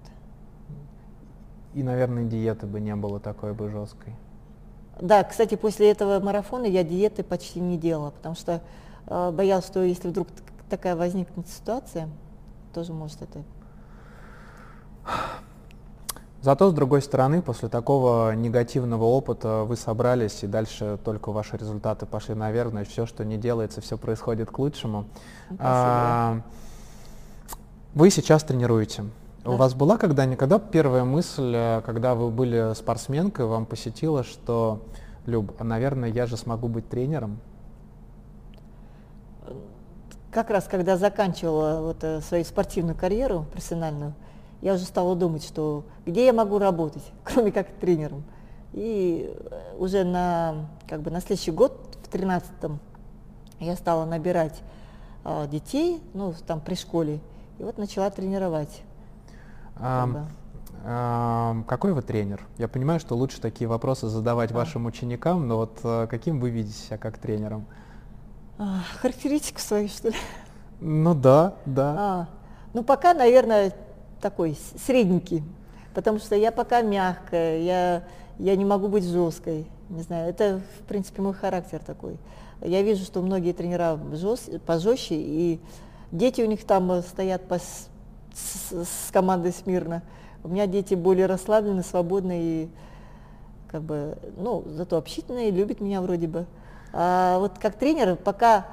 [1.74, 4.14] И, наверное, диеты бы не было такой бы жесткой.
[5.02, 8.62] Да, кстати, после этого марафона я диеты почти не делала, потому что
[9.08, 10.28] э, боялась, что если вдруг
[10.70, 12.10] такая возникнет ситуация,
[12.74, 13.44] тоже может это.
[16.42, 22.06] Зато, с другой стороны, после такого негативного опыта вы собрались, и дальше только ваши результаты
[22.06, 25.06] пошли наверх, значит, все, что не делается, все происходит к лучшему.
[25.46, 25.60] Спасибо.
[25.62, 26.42] А,
[27.94, 29.06] Вы сейчас тренируете.
[29.46, 29.58] У Да.
[29.58, 34.80] вас была когда-никогда первая мысль, э, когда вы были спортсменкой, вам посетила, что,
[35.26, 37.40] Люб, наверное, я же смогу быть тренером?
[40.32, 44.14] Как раз когда заканчивала вот, э, свою спортивную карьеру профессиональную,
[44.62, 48.24] я уже стала думать, что где я могу работать, кроме как тренером.
[48.72, 52.80] И э, уже на, как бы, на следующий год, в 13-м,
[53.60, 54.62] я стала набирать
[55.24, 57.20] а, детей, ну, там при школе,
[57.60, 58.84] и вот начала тренировать.
[59.76, 60.26] Бы.
[60.86, 62.42] ам, какой вы тренер?
[62.58, 64.58] Я понимаю, что лучше такие вопросы задавать Да.
[64.58, 67.66] вашим ученикам, но вот э, каким вы видите себя как тренером?
[68.58, 70.16] А, характеристику свою, что ли?
[70.80, 71.96] Ну да, да.
[71.98, 72.28] А,
[72.74, 73.74] ну, пока, наверное,
[74.22, 75.44] такой средненький,
[75.94, 78.04] потому что я пока мягкая, я,
[78.40, 82.18] я не могу быть жесткой, не знаю, это, в принципе, мой характер такой.
[82.62, 85.60] Я вижу, что многие тренера жест- пожестче, и
[86.12, 87.88] дети у них там э, стоят пос-
[88.34, 90.04] с, с командой смирно.
[90.44, 92.70] У меня дети более расслаблены, свободны и
[93.70, 96.46] как бы, ну, зато общительные, любят меня вроде бы.
[96.92, 98.68] А вот как тренер пока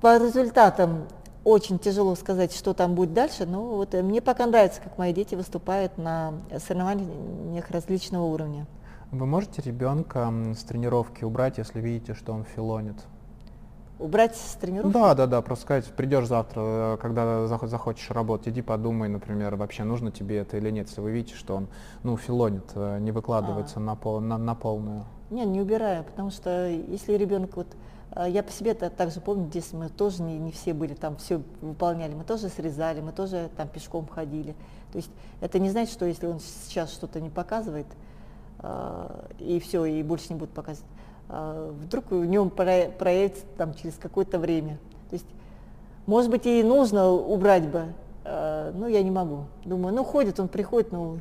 [0.00, 1.06] по результатам
[1.44, 5.12] очень тяжело сказать, что там будет дальше, но вот э, мне пока нравится, как мои
[5.12, 8.66] дети выступают на соревнованиях различного уровня.
[9.10, 12.96] Вы можете ребенка с тренировки убрать, если видите, что он филонит?
[14.02, 14.92] Убрать с тренировки?
[14.92, 19.54] Да, да, да, просто сказать, придешь завтра, э, когда захо- захочешь работать, иди подумай, например,
[19.54, 21.68] вообще нужно тебе это или нет, если вы видите, что он,
[22.02, 25.04] ну, филонит, э, не выкладывается на, пол, на, на полную.
[25.30, 27.68] Не, не убираю, потому что если ребенок вот
[28.10, 31.16] а, я по себе -то также помню, детстве мы тоже не, не все были там,
[31.16, 34.54] все выполняли, мы тоже срезали, мы тоже там пешком ходили.
[34.92, 35.10] То есть
[35.40, 37.86] это не значит, что если он сейчас что-то не показывает,
[38.58, 41.01] а, и все, и больше не будет показывать, а,
[41.32, 44.78] вдруг в нем про- проявится там через какое-то время.
[45.08, 45.26] То есть,
[46.06, 47.86] может быть, и нужно убрать бы,
[48.24, 49.44] а, но я не могу.
[49.64, 51.18] Думаю, ну ходит, он приходит, ну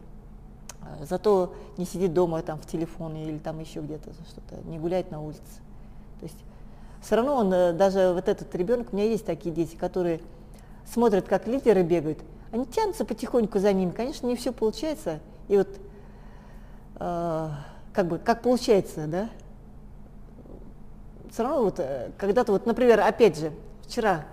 [0.82, 5.12] а, зато не сидит дома там в телефоне или там еще где-то что-то, не гуляет
[5.12, 5.42] на улице.
[6.20, 6.38] То есть
[7.02, 10.20] все равно он, э, даже вот этот ребенок, у меня есть такие дети, которые
[10.86, 12.20] смотрят, как лидеры бегают,
[12.52, 15.70] они тянутся потихоньку за ними, конечно, не все получается, и вот
[17.00, 17.50] э,
[17.94, 19.30] как бы, как получается, да,
[21.32, 23.52] все равно вот, э, когда-то вот, например, опять же,
[23.84, 24.26] вчера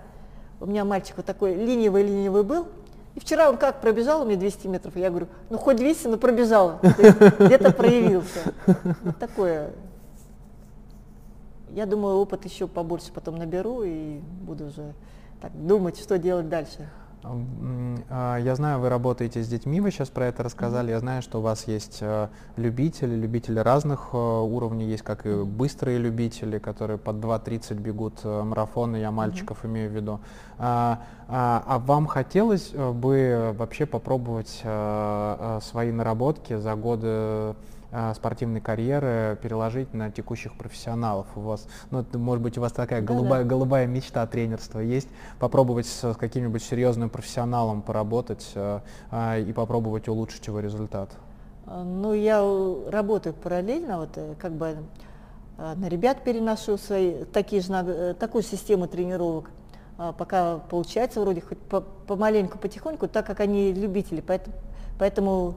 [0.61, 2.66] у меня мальчик вот такой ленивый-ленивый был,
[3.15, 6.16] и вчера он как пробежал у меня 200 метров, я говорю, ну хоть 200, но
[6.19, 8.53] пробежал, где-то проявился.
[9.05, 9.70] Вот такое.
[11.70, 14.95] Я думаю, опыт еще побольше потом наберу и буду уже
[15.41, 16.89] так думать, что делать дальше.
[17.24, 20.90] А, Я знаю, вы работаете с детьми, вы сейчас про это рассказали.
[20.90, 25.43] Я знаю, что у вас есть э, любители, любители разных э, уровней, есть как и
[25.43, 30.20] быстрые любители, которые под 2.30 бегут э, марафоны, я мальчиков имею в виду.
[30.59, 34.62] А, а- а вам хотелось бы вообще попробовать
[35.62, 37.55] свои наработки за годы
[38.15, 41.66] спортивной карьеры переложить на текущих профессионалов у вас?
[41.90, 43.15] Ну, это, может быть, у вас такая Да-да.
[43.15, 45.09] голубая, голубая мечта тренерства есть?
[45.39, 51.10] Попробовать с, с каким-нибудь серьезным профессионалом поработать э, а, и попробовать улучшить его результат?
[51.66, 54.77] А, Ну, я э, работаю параллельно, вот э, как бы
[55.56, 59.51] э, на ребят переношу свои, такие же, э, такую систему тренировок.
[59.98, 64.56] а, пока получается вроде хоть по, помаленьку, потихоньку, так как они любители, поэтому,
[64.98, 65.55] поэтому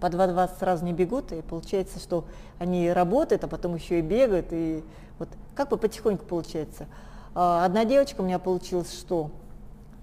[0.00, 2.24] по 2-20 сразу не бегут, и получается, что
[2.58, 4.84] они работают, а потом еще и бегают, и
[5.18, 6.86] вот как бы потихоньку получается.
[7.34, 9.30] А, одна девочка у меня получилась, что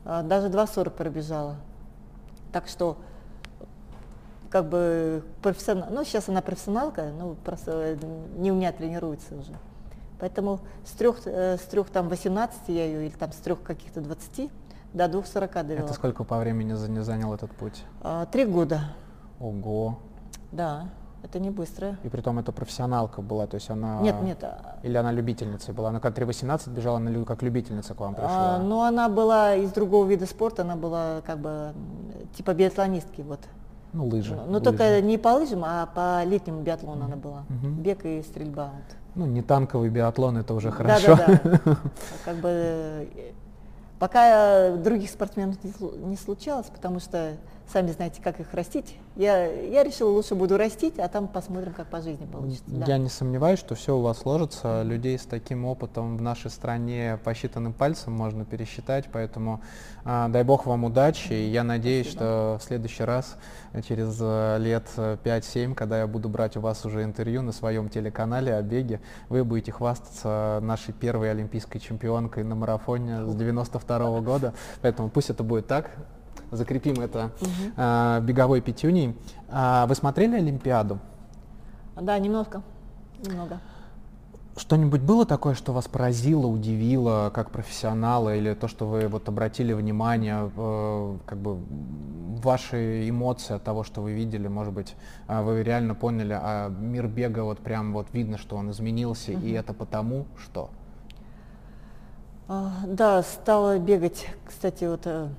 [0.06, 1.56] а, даже 2.40 пробежала.
[2.52, 2.98] Так что
[4.50, 7.98] как бы профессионал, ну сейчас она профессионалка, ну просто
[8.36, 9.54] не у меня тренируется уже.
[10.20, 14.02] Поэтому с трех, э, с трех там 18 я ее, или там с трех каких-то
[14.02, 14.52] 20
[14.94, 15.86] до 2.40 довела.
[15.86, 17.84] Это сколько по времени занял этот путь?
[18.02, 18.82] А, три года.
[19.42, 19.98] Ого.
[20.52, 20.90] Да,
[21.24, 21.98] это не быстро.
[22.04, 24.00] И при том это профессионалка была, то есть она...
[24.02, 24.44] Нет, нет.
[24.44, 25.90] А или она любительницей была?
[25.90, 28.56] Она как 3.18 бежала, она как любительница к вам пришла?
[28.56, 31.74] А, ну, она была из другого вида спорта, она была как бы
[32.36, 33.40] типа биатлонистки, вот.
[33.94, 34.36] Ну, лыжи.
[34.36, 34.64] Ну, лыжи.
[34.64, 37.06] только не по лыжам, а по летнему биатлону mm-hmm.
[37.06, 37.44] она была.
[37.50, 37.82] Mm-hmm.
[37.82, 38.72] Бег и стрельба.
[38.74, 38.98] Вот.
[39.16, 41.18] Ну, не танковый биатлон, это уже хорошо.
[41.18, 41.78] Да, да, да.
[42.24, 43.10] Как бы
[44.00, 47.34] пока других спортсменов не случалось, потому что
[47.72, 48.96] сами знаете, как их растить.
[49.16, 52.64] Я, я решила, лучше буду растить, а там посмотрим, как по жизни получится.
[52.70, 52.98] Я да.
[52.98, 54.84] не сомневаюсь, что все у вас сложится.
[54.84, 59.62] Людей с таким опытом в нашей стране посчитанным пальцем можно пересчитать, поэтому
[60.04, 61.34] а, дай бог вам удачи.
[61.34, 62.24] И я надеюсь, Спасибо.
[62.24, 63.38] что в следующий раз,
[63.88, 68.56] через э, лет 5-7, когда я буду брать у вас уже интервью на своем телеканале
[68.56, 74.54] о беге, вы будете хвастаться нашей первой олимпийской чемпионкой на марафоне с 92 -го года.
[74.82, 75.92] Поэтому пусть это будет так
[76.52, 77.50] закрепим это угу.
[77.76, 79.16] э, беговой пятюней.
[79.50, 81.00] А, вы смотрели Олимпиаду?
[82.00, 82.62] Да, немножко.
[83.26, 83.60] Немного.
[84.58, 89.72] Что-нибудь было такое, что вас поразило, удивило, как профессионала, или то, что вы вот обратили
[89.72, 91.58] внимание, э, как бы
[92.44, 94.96] ваши эмоции от того, что вы видели, может быть,
[95.30, 99.42] э, вы реально поняли, а мир бега вот прям вот видно, что он изменился, угу.
[99.42, 100.70] и это потому что?
[102.50, 105.30] А, да, стала бегать, кстати, вот э,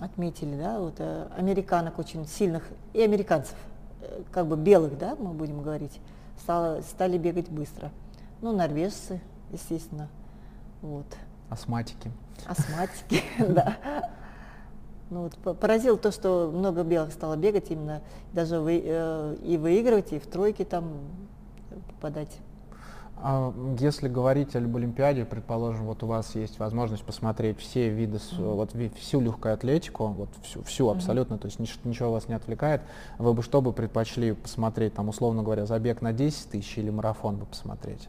[0.00, 3.56] отметили, да, вот э, американок очень сильных и американцев,
[4.00, 6.00] э, как бы белых, да, мы будем говорить,
[6.40, 7.90] стало, стали бегать быстро.
[8.42, 9.20] Ну, норвежцы,
[9.52, 10.08] естественно,
[10.82, 11.06] вот.
[11.48, 12.10] Астматики.
[12.46, 13.76] Астматики, да.
[15.08, 18.02] Ну, вот, поразило то, что много белых стало бегать именно,
[18.32, 20.90] даже вы, э, и выигрывать, и в тройке там
[21.88, 22.36] попадать.
[23.18, 28.54] А если говорить об Олимпиаде, предположим, вот у вас есть возможность посмотреть все виды, mm-hmm.
[28.54, 32.82] вот всю легкую атлетику, вот всю, всю абсолютно, то есть нич- ничего вас не отвлекает,
[33.18, 37.36] вы бы что бы предпочли посмотреть, там, условно говоря, забег на 10 тысяч или марафон
[37.36, 38.08] бы посмотреть?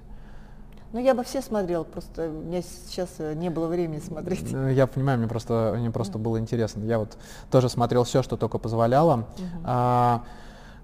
[0.93, 4.51] Ну, я бы все смотрел, просто у меня сейчас э, не было времени смотреть.
[4.51, 6.21] Я понимаю, мне просто, мне просто mm-hmm.
[6.21, 6.83] было интересно.
[6.83, 7.17] Я вот
[7.51, 9.17] тоже смотрел все, что только позволяло.
[9.17, 9.61] Mm-hmm.
[9.65, 10.23] А,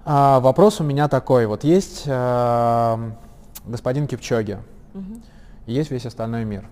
[0.06, 2.04] а, вопрос у меня такой, вот есть...
[2.08, 3.14] А,
[3.66, 4.60] господин Кипчоги,
[4.94, 5.22] угу.
[5.66, 6.66] и есть весь остальной мир.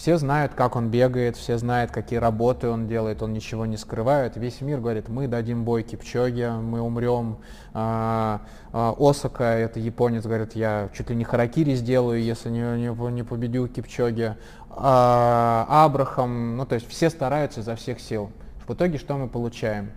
[0.00, 4.34] Все знают, как он бегает, все знают, какие работы он делает, он ничего не скрывает.
[4.38, 7.36] Весь мир говорит, мы дадим бой Кипчоге, мы умрем.
[7.74, 8.40] А,
[8.72, 13.22] а, Осака, это японец, говорит, я чуть ли не харакири сделаю, если не, не, не
[13.24, 14.38] победю Кипчоге.
[14.70, 18.30] А, Абрахам, ну то есть все стараются изо всех сил.
[18.66, 19.90] В итоге что мы получаем?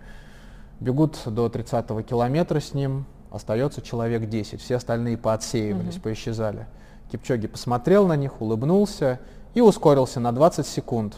[0.82, 6.04] Бегут до 30-го километра с ним, остается человек 10, все остальные поотсеивались, угу.
[6.04, 6.68] поисчезали.
[7.12, 9.20] Кипчоги посмотрел на них, улыбнулся
[9.56, 11.18] и ускорился на 20 секунд.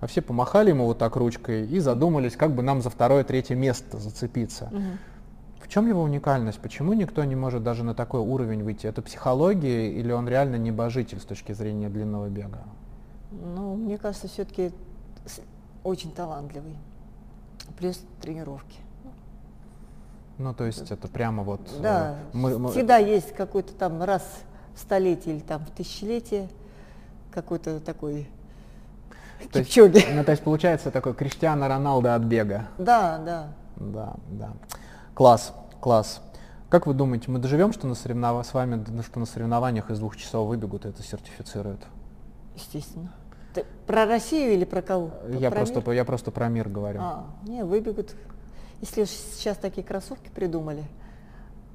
[0.00, 3.98] А все помахали ему вот так ручкой и задумались, как бы нам за второе-третье место
[3.98, 4.68] зацепиться.
[4.72, 5.64] Угу.
[5.64, 6.58] В чем его уникальность?
[6.58, 8.88] Почему никто не может даже на такой уровень выйти?
[8.88, 12.64] Это психология или он реально небожитель с точки зрения длинного бега?
[13.30, 14.72] Ну, мне кажется, все-таки
[15.84, 16.76] очень талантливый.
[17.78, 18.81] Плюс тренировки.
[20.38, 21.60] Ну, то есть это прямо вот...
[21.78, 22.70] Э, да, мы, мы...
[22.70, 24.22] всегда есть какой-то там раз
[24.74, 26.48] в столетие или там в тысячелетие
[27.30, 28.28] какой-то такой
[29.52, 29.96] то кипчоги.
[29.96, 32.68] Есть, ну, то есть получается такой Криштиано Роналдо от бега.
[32.78, 33.48] Да, да.
[33.76, 34.52] Да, да.
[35.14, 36.20] Класс, класс.
[36.68, 38.46] Как вы думаете, мы доживем, что на соревнов...
[38.46, 41.80] с вами, что на соревнованиях из двух часов выбегут и это сертифицируют?
[42.54, 43.12] Естественно.
[43.52, 45.10] Ты про Россию или про кого?
[45.28, 45.90] Я, про просто, мир?
[45.90, 47.00] я просто про мир говорю.
[47.02, 48.14] А, не, выбегут
[48.82, 50.84] если сейчас такие кроссовки придумали,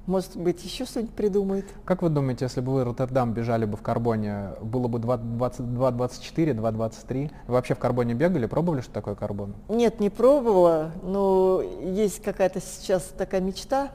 [0.06, 1.66] может быть, еще что-нибудь придумают.
[1.84, 7.32] Как вы думаете, если бы вы Роттердам бежали бы в карбоне, было бы 2.24, 2.23?
[7.48, 9.56] Вы вообще в карбоне бегали, пробовали, что такое карбон?
[9.68, 13.90] Нет, не пробовала, но есть какая-то сейчас такая мечта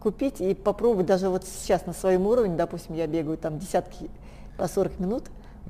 [0.00, 4.10] купить и попробовать даже вот сейчас на своем уровне, допустим, я бегаю там десятки
[4.56, 5.24] по 40 минут,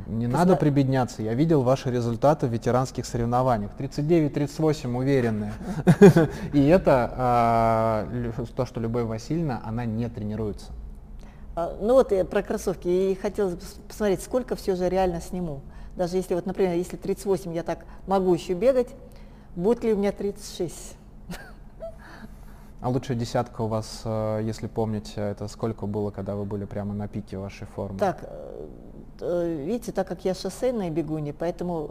[0.06, 0.56] не надо зна...
[0.56, 1.22] прибедняться.
[1.22, 3.70] Я видел ваши результаты в ветеранских соревнованиях.
[3.78, 5.52] 39-38 уверенные.
[6.52, 8.08] И это а,
[8.54, 10.72] то, что Любовь Васильевна, она не тренируется.
[11.54, 12.88] А, ну вот про кроссовки.
[12.88, 15.62] И хотелось бы посмотреть, сколько все же реально сниму.
[15.96, 18.88] Даже если, вот, например, если 38 я так могу еще бегать,
[19.54, 20.96] будет ли у меня 36?
[22.82, 26.92] А лучшая десятка у вас, э, если помните, это сколько было, когда вы были прямо
[26.92, 27.98] на пике вашей формы?
[27.98, 28.66] Так, э, э,
[29.20, 31.90] видите, так как я шоссейная бегунья, поэтому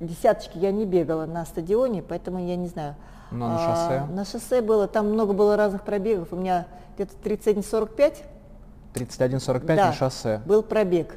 [0.00, 2.94] десяточки я не бегала на стадионе, поэтому я не знаю.
[3.30, 3.98] Но на шоссе?
[3.98, 6.32] А, на шоссе было, там много было разных пробегов.
[6.32, 6.66] У меня
[6.96, 8.16] где-то 31-45.
[8.94, 10.40] 31-45 да, на шоссе?
[10.46, 11.16] был пробег.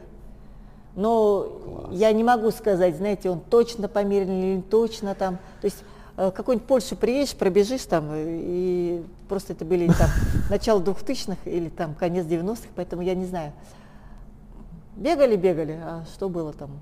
[0.95, 1.87] Но Класс.
[1.91, 5.37] я не могу сказать, знаете, он точно померен или не точно там.
[5.61, 5.83] То есть
[6.17, 10.09] э, какой-нибудь Польшу приедешь, пробежишь там, э, и просто это были там
[10.49, 13.53] начало 2000-х или там конец 90-х, поэтому я не знаю.
[14.97, 16.79] Бегали, бегали, а что было там?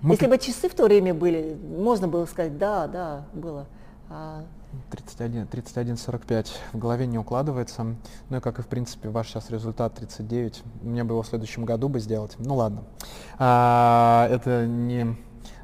[0.00, 0.14] Мы...
[0.14, 3.66] Если бы часы в то время были, можно было сказать, да, да, было.
[4.08, 4.44] А
[4.90, 7.96] 31, 31, 45 в голове не укладывается.
[8.30, 10.62] Ну и как и в принципе ваш сейчас результат 39.
[10.80, 12.34] Мне бы его в следующем году бы сделать.
[12.38, 12.84] Ну ладно.
[13.38, 15.16] А, это не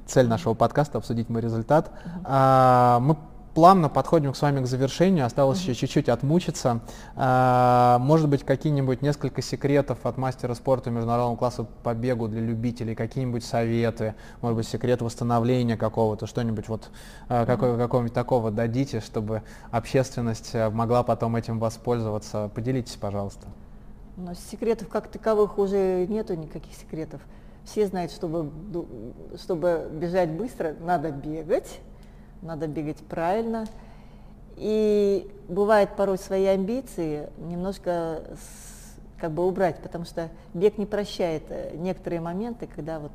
[0.06, 1.90] цель нашего подкаста обсудить мой результат.
[2.24, 3.16] А, мы
[3.57, 6.81] плавно подходим с вами к завершению, осталось еще чуть-чуть отмучиться.
[7.15, 12.95] А, может быть, какие-нибудь несколько секретов от мастера спорта международного класса по бегу для любителей,
[12.95, 16.91] какие-нибудь советы, может быть, секрет восстановления какого-то, что-нибудь вот
[17.28, 22.51] какого, какого-нибудь такого дадите, чтобы общественность э, могла потом этим воспользоваться.
[22.55, 23.47] Поделитесь, пожалуйста.
[24.19, 27.23] Нас секретов как таковых уже нету никаких секретов.
[27.65, 28.51] Все знают, чтобы,
[29.43, 31.81] чтобы бежать быстро, надо бегать
[32.42, 33.66] надо бегать правильно.
[34.56, 38.22] И бывает порой свои амбиции немножко
[39.18, 43.12] как бы убрать, потому что бег не прощает э, некоторые моменты, когда вот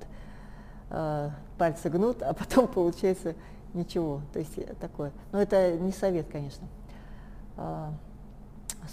[0.89, 3.35] э, пальцы гнут, а потом получается
[3.73, 4.22] ничего.
[4.34, 5.11] То есть э, такое.
[5.31, 6.68] Но это не совет, конечно.
[7.57, 7.89] Э,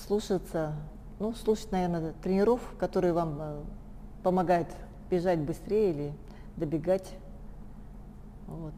[0.06, 0.74] слушаться,
[1.18, 3.60] ну, слушать, наверное, тренеров, которые вам э,
[4.22, 4.68] помогают
[5.10, 6.12] бежать быстрее или
[6.56, 7.14] добегать.
[8.46, 8.74] Вот.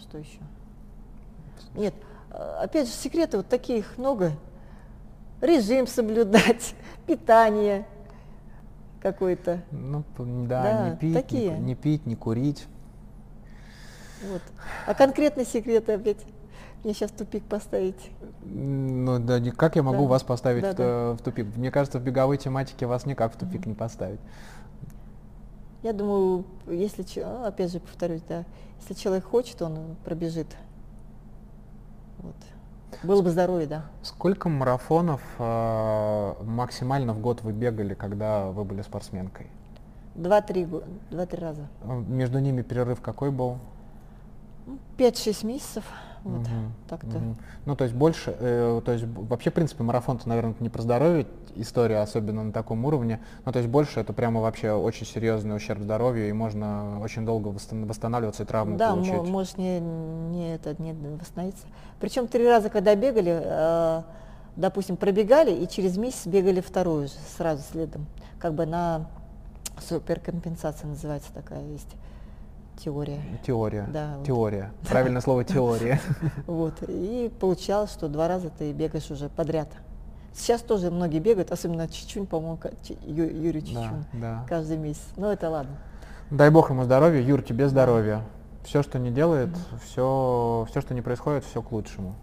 [0.00, 0.38] Что еще?
[1.74, 1.94] Нет,
[2.30, 4.32] а, опять же, секреты вот таких много.
[5.40, 6.74] Режим соблюдать,
[7.06, 7.86] питание
[9.00, 9.62] какое-то.
[9.70, 11.52] Ну, да, да не пить, такие.
[11.52, 12.66] Не, не пить, не курить.
[14.22, 14.42] Вот.
[14.86, 16.18] А конкретные секреты опять
[16.84, 18.10] мне сейчас тупик поставить.
[18.42, 20.08] Ну да, как я могу да.
[20.08, 21.12] вас поставить да, в, да.
[21.12, 21.46] в тупик?
[21.56, 23.68] Мне кажется, в беговой тематике вас никак в тупик mm-hmm.
[23.68, 24.20] не поставить.
[25.82, 27.04] Я думаю, если,
[27.46, 28.44] опять же повторюсь, да,
[28.80, 30.48] если человек хочет, он пробежит.
[32.18, 32.34] Вот.
[33.02, 33.84] Было бы здоровье, да.
[34.02, 39.46] Сколько марафонов э, максимально в год вы бегали, когда вы были спортсменкой?
[40.14, 40.68] Два-три
[41.10, 41.66] два-три раза.
[41.84, 43.58] Между ними перерыв какой был?
[44.98, 45.84] Пять-шесть месяцев.
[46.24, 46.48] Вот, угу,
[46.88, 47.16] так-то.
[47.16, 47.36] Угу.
[47.64, 51.26] Ну, то есть больше, э, то есть вообще, в принципе, марафон-то, наверное, не про здоровье
[51.56, 53.20] история, особенно на таком уровне.
[53.44, 57.48] Ну, то есть больше это прямо вообще очень серьезный ущерб здоровью, и можно очень долго
[57.48, 59.14] восстанавливаться и травмы да, получить.
[59.14, 61.66] Да, может не, не, это, не восстановиться.
[62.00, 64.02] Причем три раза, когда бегали, э,
[64.56, 68.06] допустим, пробегали, и через месяц бегали вторую же, сразу следом.
[68.38, 69.06] Как бы на
[69.88, 71.96] суперкомпенсация называется такая есть.
[72.82, 73.20] Теория.
[73.46, 73.86] Теория.
[73.92, 74.16] Да.
[74.24, 74.72] Теория.
[74.80, 74.88] Вот.
[74.90, 76.00] Правильное слово теория.
[76.46, 76.74] Вот.
[76.88, 79.68] И получалось, что два раза ты бегаешь уже подряд.
[80.32, 82.58] Сейчас тоже многие бегают, особенно Чичунь, по-моему,
[83.04, 84.46] Юрий Чичунь, да, да.
[84.48, 85.02] каждый месяц.
[85.16, 85.76] Но это ладно.
[86.30, 87.20] Дай бог ему здоровья.
[87.20, 88.22] Юр, тебе здоровья.
[88.64, 89.80] Все, что не делает, mm-hmm.
[89.84, 92.14] все, все, что не происходит, все к лучшему.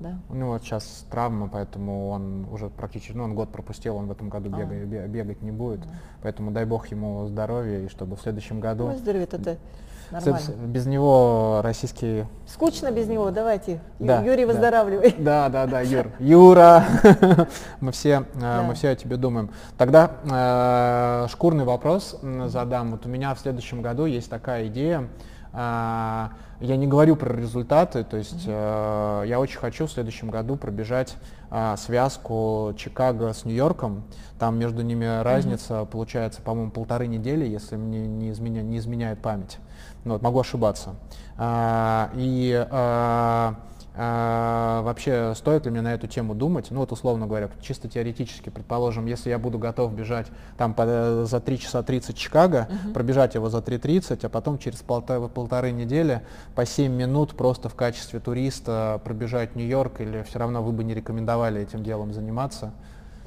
[0.00, 0.18] Да.
[0.28, 4.28] У него сейчас травма, поэтому он уже практически, ну, он год пропустил, он в этом
[4.28, 4.64] году а.
[4.64, 5.80] бегать, бегать не будет.
[5.82, 5.88] Да.
[6.22, 8.86] Поэтому дай бог ему здоровья, и чтобы в следующем году...
[8.86, 9.58] Выздороветь, это
[10.12, 10.66] нормально.
[10.66, 12.26] Без него российский...
[12.46, 13.80] Скучно без него, давайте.
[13.98, 15.14] Да, Юрий, выздоравливай.
[15.18, 16.06] Да, да, да, Юр.
[16.18, 16.84] Юра,
[17.80, 18.62] мы все, э, да.
[18.62, 19.50] мы все о тебе думаем.
[19.78, 22.92] Тогда э, шкурный вопрос задам.
[22.92, 25.08] Вот у меня в следующем году есть такая идея,
[25.54, 29.26] а, я не говорю про результаты, то есть mm-hmm.
[29.26, 31.16] я очень хочу в следующем году пробежать
[31.50, 34.04] а, связку Чикаго с Нью-Йорком.
[34.38, 35.86] Там между ними разница mm-hmm.
[35.86, 39.58] получается, по-моему, полторы недели, если мне не, изменя, не изменяет память.
[40.04, 40.94] Ну, вот, могу ошибаться.
[41.38, 42.66] и
[43.94, 46.68] а, вообще стоит ли мне на эту тему думать?
[46.70, 51.40] Ну вот условно говоря, чисто теоретически, предположим, если я буду готов бежать там по, за
[51.40, 52.92] 3 часа 30 Чикаго, uh-huh.
[52.94, 56.22] пробежать его за 3.30, а потом через полторы, полторы недели
[56.54, 60.94] по 7 минут просто в качестве туриста пробежать Нью-Йорк, или все равно вы бы не
[60.94, 62.72] рекомендовали этим делом заниматься?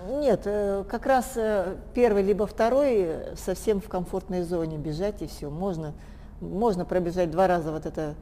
[0.08, 5.50] Нет, э, как раз э, первый либо второй совсем в комфортной зоне бежать и все.
[5.50, 5.94] Можно,
[6.46, 8.16] можно пробежать два раза вот это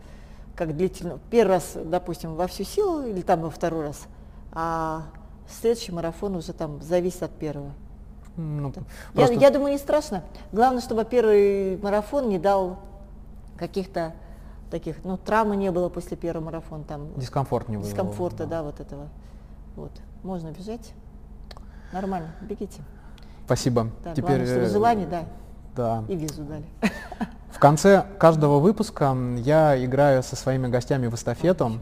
[0.56, 1.20] как длительно.
[1.30, 4.04] Первый раз, допустим, во всю силу или там во второй раз,
[4.52, 5.04] а
[5.50, 7.72] следующий марафон уже там зависит от первого.
[8.36, 8.74] Ну,
[9.14, 10.24] Я, просто- я думаю, не страшно.
[10.52, 12.80] Главное, чтобы первый марафон не дал
[13.58, 14.14] каких-то
[14.72, 17.91] таких, ну, травмы не было после первого марафона, там, Дискомфорт не вызвал.
[17.91, 19.08] дискомфорта, да, вот этого.
[19.76, 19.91] Вот.
[20.24, 20.94] Можно бежать.
[21.91, 22.82] Нормально, бегите.
[23.45, 23.90] Спасибо.
[24.04, 25.26] Да, Теперь главное, чтобы э, желание, да,
[25.76, 26.04] Да.
[26.08, 26.66] и визу дали.
[27.52, 31.80] В конце каждого выпуска я играю со своими гостями в эстафету.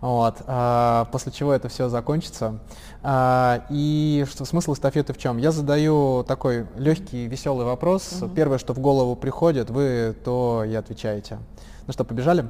[0.00, 2.58] Вот, а, после чего это все закончится.
[3.02, 5.38] А, и что смысл эстафеты в чем?
[5.38, 8.22] Я задаю такой легкий, веселый вопрос.
[8.34, 11.38] Первое, что в голову приходит, вы то и отвечаете.
[11.86, 12.46] Ну что, побежали?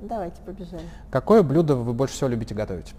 [0.00, 0.84] Давайте, побежали.
[1.10, 2.94] Какое блюдо вы больше всего любите готовить?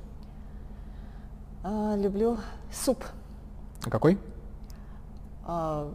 [1.64, 2.38] А, люблю
[2.72, 3.04] суп,
[3.82, 4.18] Какой?
[5.46, 5.90] а,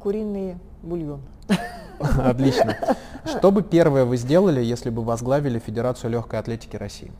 [0.00, 1.20] куриный бульон.
[2.00, 2.76] Отлично.
[3.24, 7.12] Что бы первое вы сделали, если бы возглавили Федерацию легкой атлетики России?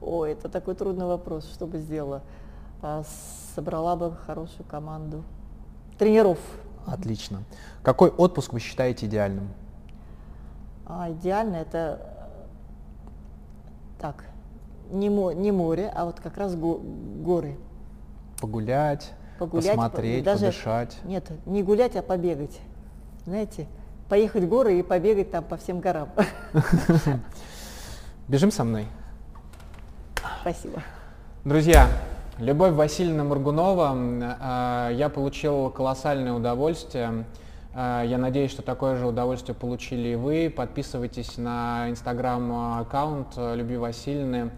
[0.00, 2.22] Ой, это такой трудный вопрос, что бы сделала.
[2.82, 3.02] А,
[3.54, 5.22] собрала бы хорошую команду
[5.98, 6.38] тренеров.
[6.86, 7.42] Отлично.
[7.82, 9.48] Какой отпуск вы считаете идеальным?
[10.86, 12.00] А идеально это
[14.00, 14.24] так,
[14.90, 16.80] не, мо- не море, а вот как раз го-
[17.22, 17.56] горы.
[18.40, 20.98] Погулять, Погулять, по- посмотреть, даже- подышать.
[21.04, 22.60] Нет, не гулять, а побегать.
[23.24, 23.66] Знаете,
[24.10, 26.10] поехать в горы и побегать там по всем горам.
[28.28, 28.86] Бежим со мной.
[30.42, 30.82] Спасибо.
[31.44, 31.86] Друзья,
[32.38, 37.24] Любовь Васильевна Моргунова, м, э, я получил колоссальное удовольствие.
[37.74, 40.52] Э, Я надеюсь, что такое же удовольствие получили и вы.
[40.54, 44.50] Подписывайтесь на инстаграм-аккаунт э, Любви Васильевны.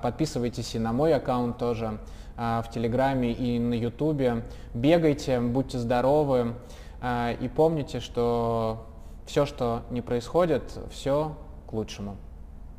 [0.00, 1.98] Подписывайтесь и на мой аккаунт тоже
[2.36, 4.44] в Телеграме и на Ютубе.
[4.74, 6.54] Бегайте, будьте здоровы
[7.00, 8.86] э, и помните, что
[9.26, 11.36] все, что не происходит, все
[11.68, 12.16] к лучшему.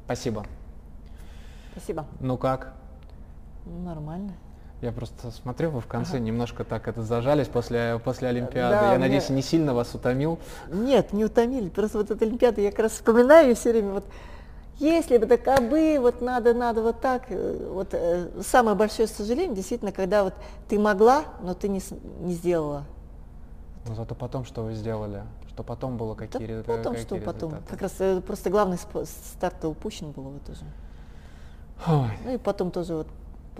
[0.05, 0.45] Спасибо.
[1.73, 2.05] Спасибо.
[2.19, 2.73] Ну как?
[3.65, 4.33] Нормально.
[4.81, 8.75] Я просто смотрю, вы в конце немножко так это зажались после, после Олимпиады.
[8.75, 10.37] Да, Я мне- надеюсь, не сильно вас утомил.
[10.71, 11.69] Нет, не утомили.
[11.69, 14.05] Просто вот эта Олимпиада, я как раз вспоминаю все время, вот
[14.79, 17.23] если бы так бы, вот надо, надо вот так.
[17.29, 20.33] э, Вот э, самое большое сожаление, действительно, когда вот
[20.67, 21.81] ты могла, но ты не,
[22.21, 22.83] не сделала.
[23.87, 25.23] Но зато потом что вы сделали?
[25.49, 26.15] Что потом было?
[26.15, 27.53] Да Какие, ре- потом какие что потом?
[27.67, 30.61] Как раз э, просто главный старт упущен был вот тоже.
[31.87, 33.07] Ой, Ну и потом тоже вот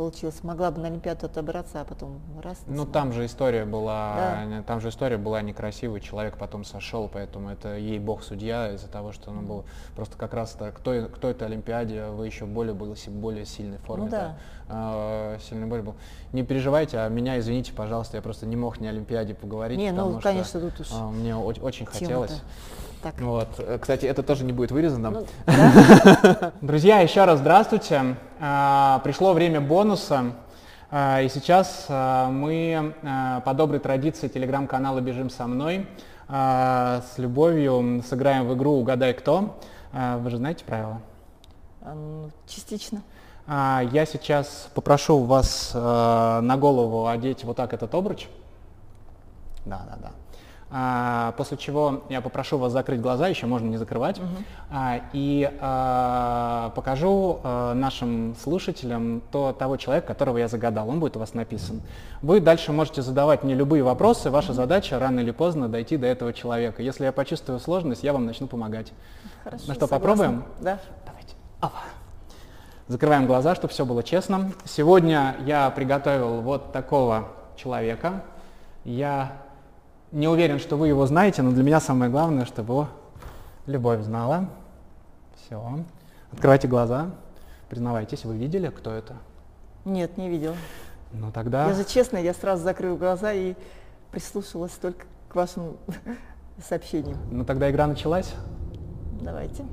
[0.01, 2.59] получилось, могла бы на Олимпиаду отобраться, а потом раз.
[2.67, 2.93] Ну смогла.
[2.93, 4.45] там же история была, Да.
[4.45, 8.87] не- там же история была некрасивая, человек потом сошел, поэтому это ей бог судья из-за
[8.87, 9.65] того, что он был
[9.95, 13.79] просто как раз так, к той, к той-то Олимпиаде вы еще более были более сильной
[13.79, 14.37] форме, Ну да.
[14.69, 15.95] а, сильный боль был.
[16.31, 19.97] Не переживайте, а меня извините, пожалуйста, я просто не мог ни Олимпиаде поговорить, Не, ну,
[20.05, 22.43] потому конечно, что тут уж а, мне очень хотелось.
[23.01, 23.19] Так.
[23.19, 23.47] Вот.
[23.59, 25.11] Э, Кстати, это тоже не будет вырезано.
[25.11, 26.51] Ну, да?
[26.61, 28.15] Друзья, еще раз здравствуйте.
[28.39, 30.31] А, Пришло время бонуса.
[30.89, 32.93] А, И сейчас а, мы
[33.45, 35.87] по доброй традиции телеграм-канала «Бежим со мной»
[36.29, 39.57] с любовью сыграем в игру «Угадай кто».
[39.93, 40.99] Вы же знаете правила?
[41.81, 43.01] Ну, Частично.
[43.47, 48.27] Я сейчас попрошу вас на голову одеть вот так этот обруч.
[49.65, 50.11] Да, да, да.
[50.69, 54.19] А, после чего я попрошу вас закрыть глаза, еще можно не закрывать,
[54.69, 60.89] А, и а, покажу а, нашим слушателям то, того человека, которого я загадал.
[60.89, 61.81] Он будет у вас написан.
[62.21, 64.29] Вы дальше можете задавать мне любые вопросы.
[64.29, 66.83] Ваша задача рано или поздно дойти до этого человека.
[66.83, 68.91] Если я почувствую сложность, я вам начну помогать.
[69.45, 69.63] Хорошо.
[69.67, 69.97] Ну что, согласна.
[69.97, 70.43] попробуем?
[70.59, 70.79] Да.
[71.05, 71.33] Давайте.
[71.61, 71.83] Опа.
[72.89, 74.51] Закрываем глаза, чтобы все было честно.
[74.65, 78.23] Сегодня я приготовил вот такого человека.
[78.83, 79.31] Я
[80.11, 82.87] не уверен, что вы его знаете, но для меня самое главное, чтобы его
[83.65, 84.49] любовь знала.
[85.35, 85.79] Все.
[86.31, 87.11] Открывайте глаза.
[87.69, 89.15] Признавайтесь, вы видели, кто это?
[89.85, 90.55] Нет, не видела.
[91.11, 91.67] Ну тогда...
[91.67, 93.55] Я же честно, я сразу закрыла глаза и
[94.11, 95.77] прислушалась только к вашим
[96.63, 97.17] сообщениям.
[97.31, 98.33] Ну тогда игра началась.
[99.21, 99.65] Давайте.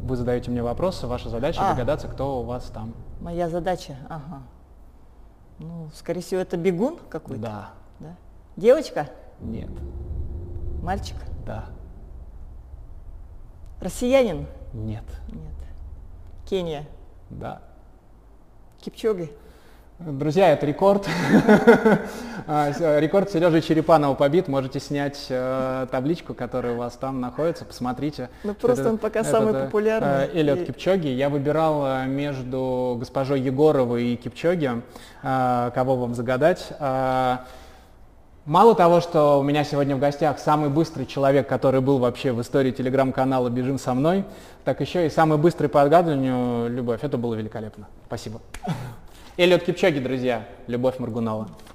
[0.00, 1.72] Вы задаете мне вопросы, ваша задача А.
[1.72, 2.94] догадаться, кто у вас там.
[3.20, 4.42] Моя задача, ага.
[5.58, 7.42] Ну, скорее всего, это бегун какой-то.
[7.42, 7.68] Да.
[7.98, 8.16] Да.
[8.56, 9.08] Девочка?
[9.40, 9.70] Нет.
[10.82, 11.16] Мальчик?
[11.46, 11.66] Да.
[13.80, 14.46] Россиянин?
[14.72, 15.04] Нет.
[15.28, 15.54] Нет.
[16.48, 16.84] Кения?
[17.30, 17.60] Да.
[18.80, 19.30] Кипчоги?
[19.98, 21.06] Друзья, это рекорд.
[22.50, 24.48] А, с- Рекорд Сережи Черепанова побит.
[24.48, 27.66] Можете снять э, табличку, которая у вас там находится.
[27.66, 28.30] Посмотрите.
[28.42, 30.28] Ну, просто Это- он пока это, самый э, популярный.
[30.28, 31.08] э, Эллиот И- Кипчоги.
[31.08, 34.80] Я выбирал э, между госпожой Егоровой и Кипчоги,
[35.22, 36.72] э, кого вам загадать.
[38.48, 42.40] Мало того, что у меня сегодня в гостях самый быстрый человек, который был вообще в
[42.40, 44.24] истории телеграм-канала «Бежим со мной»,
[44.64, 47.00] так еще и самый быстрый по отгадыванию «Любовь».
[47.02, 47.86] Это было великолепно.
[48.06, 48.40] Спасибо.
[49.36, 50.46] Эллиот Кипчоги, друзья.
[50.66, 51.48] Любовь Маргунова.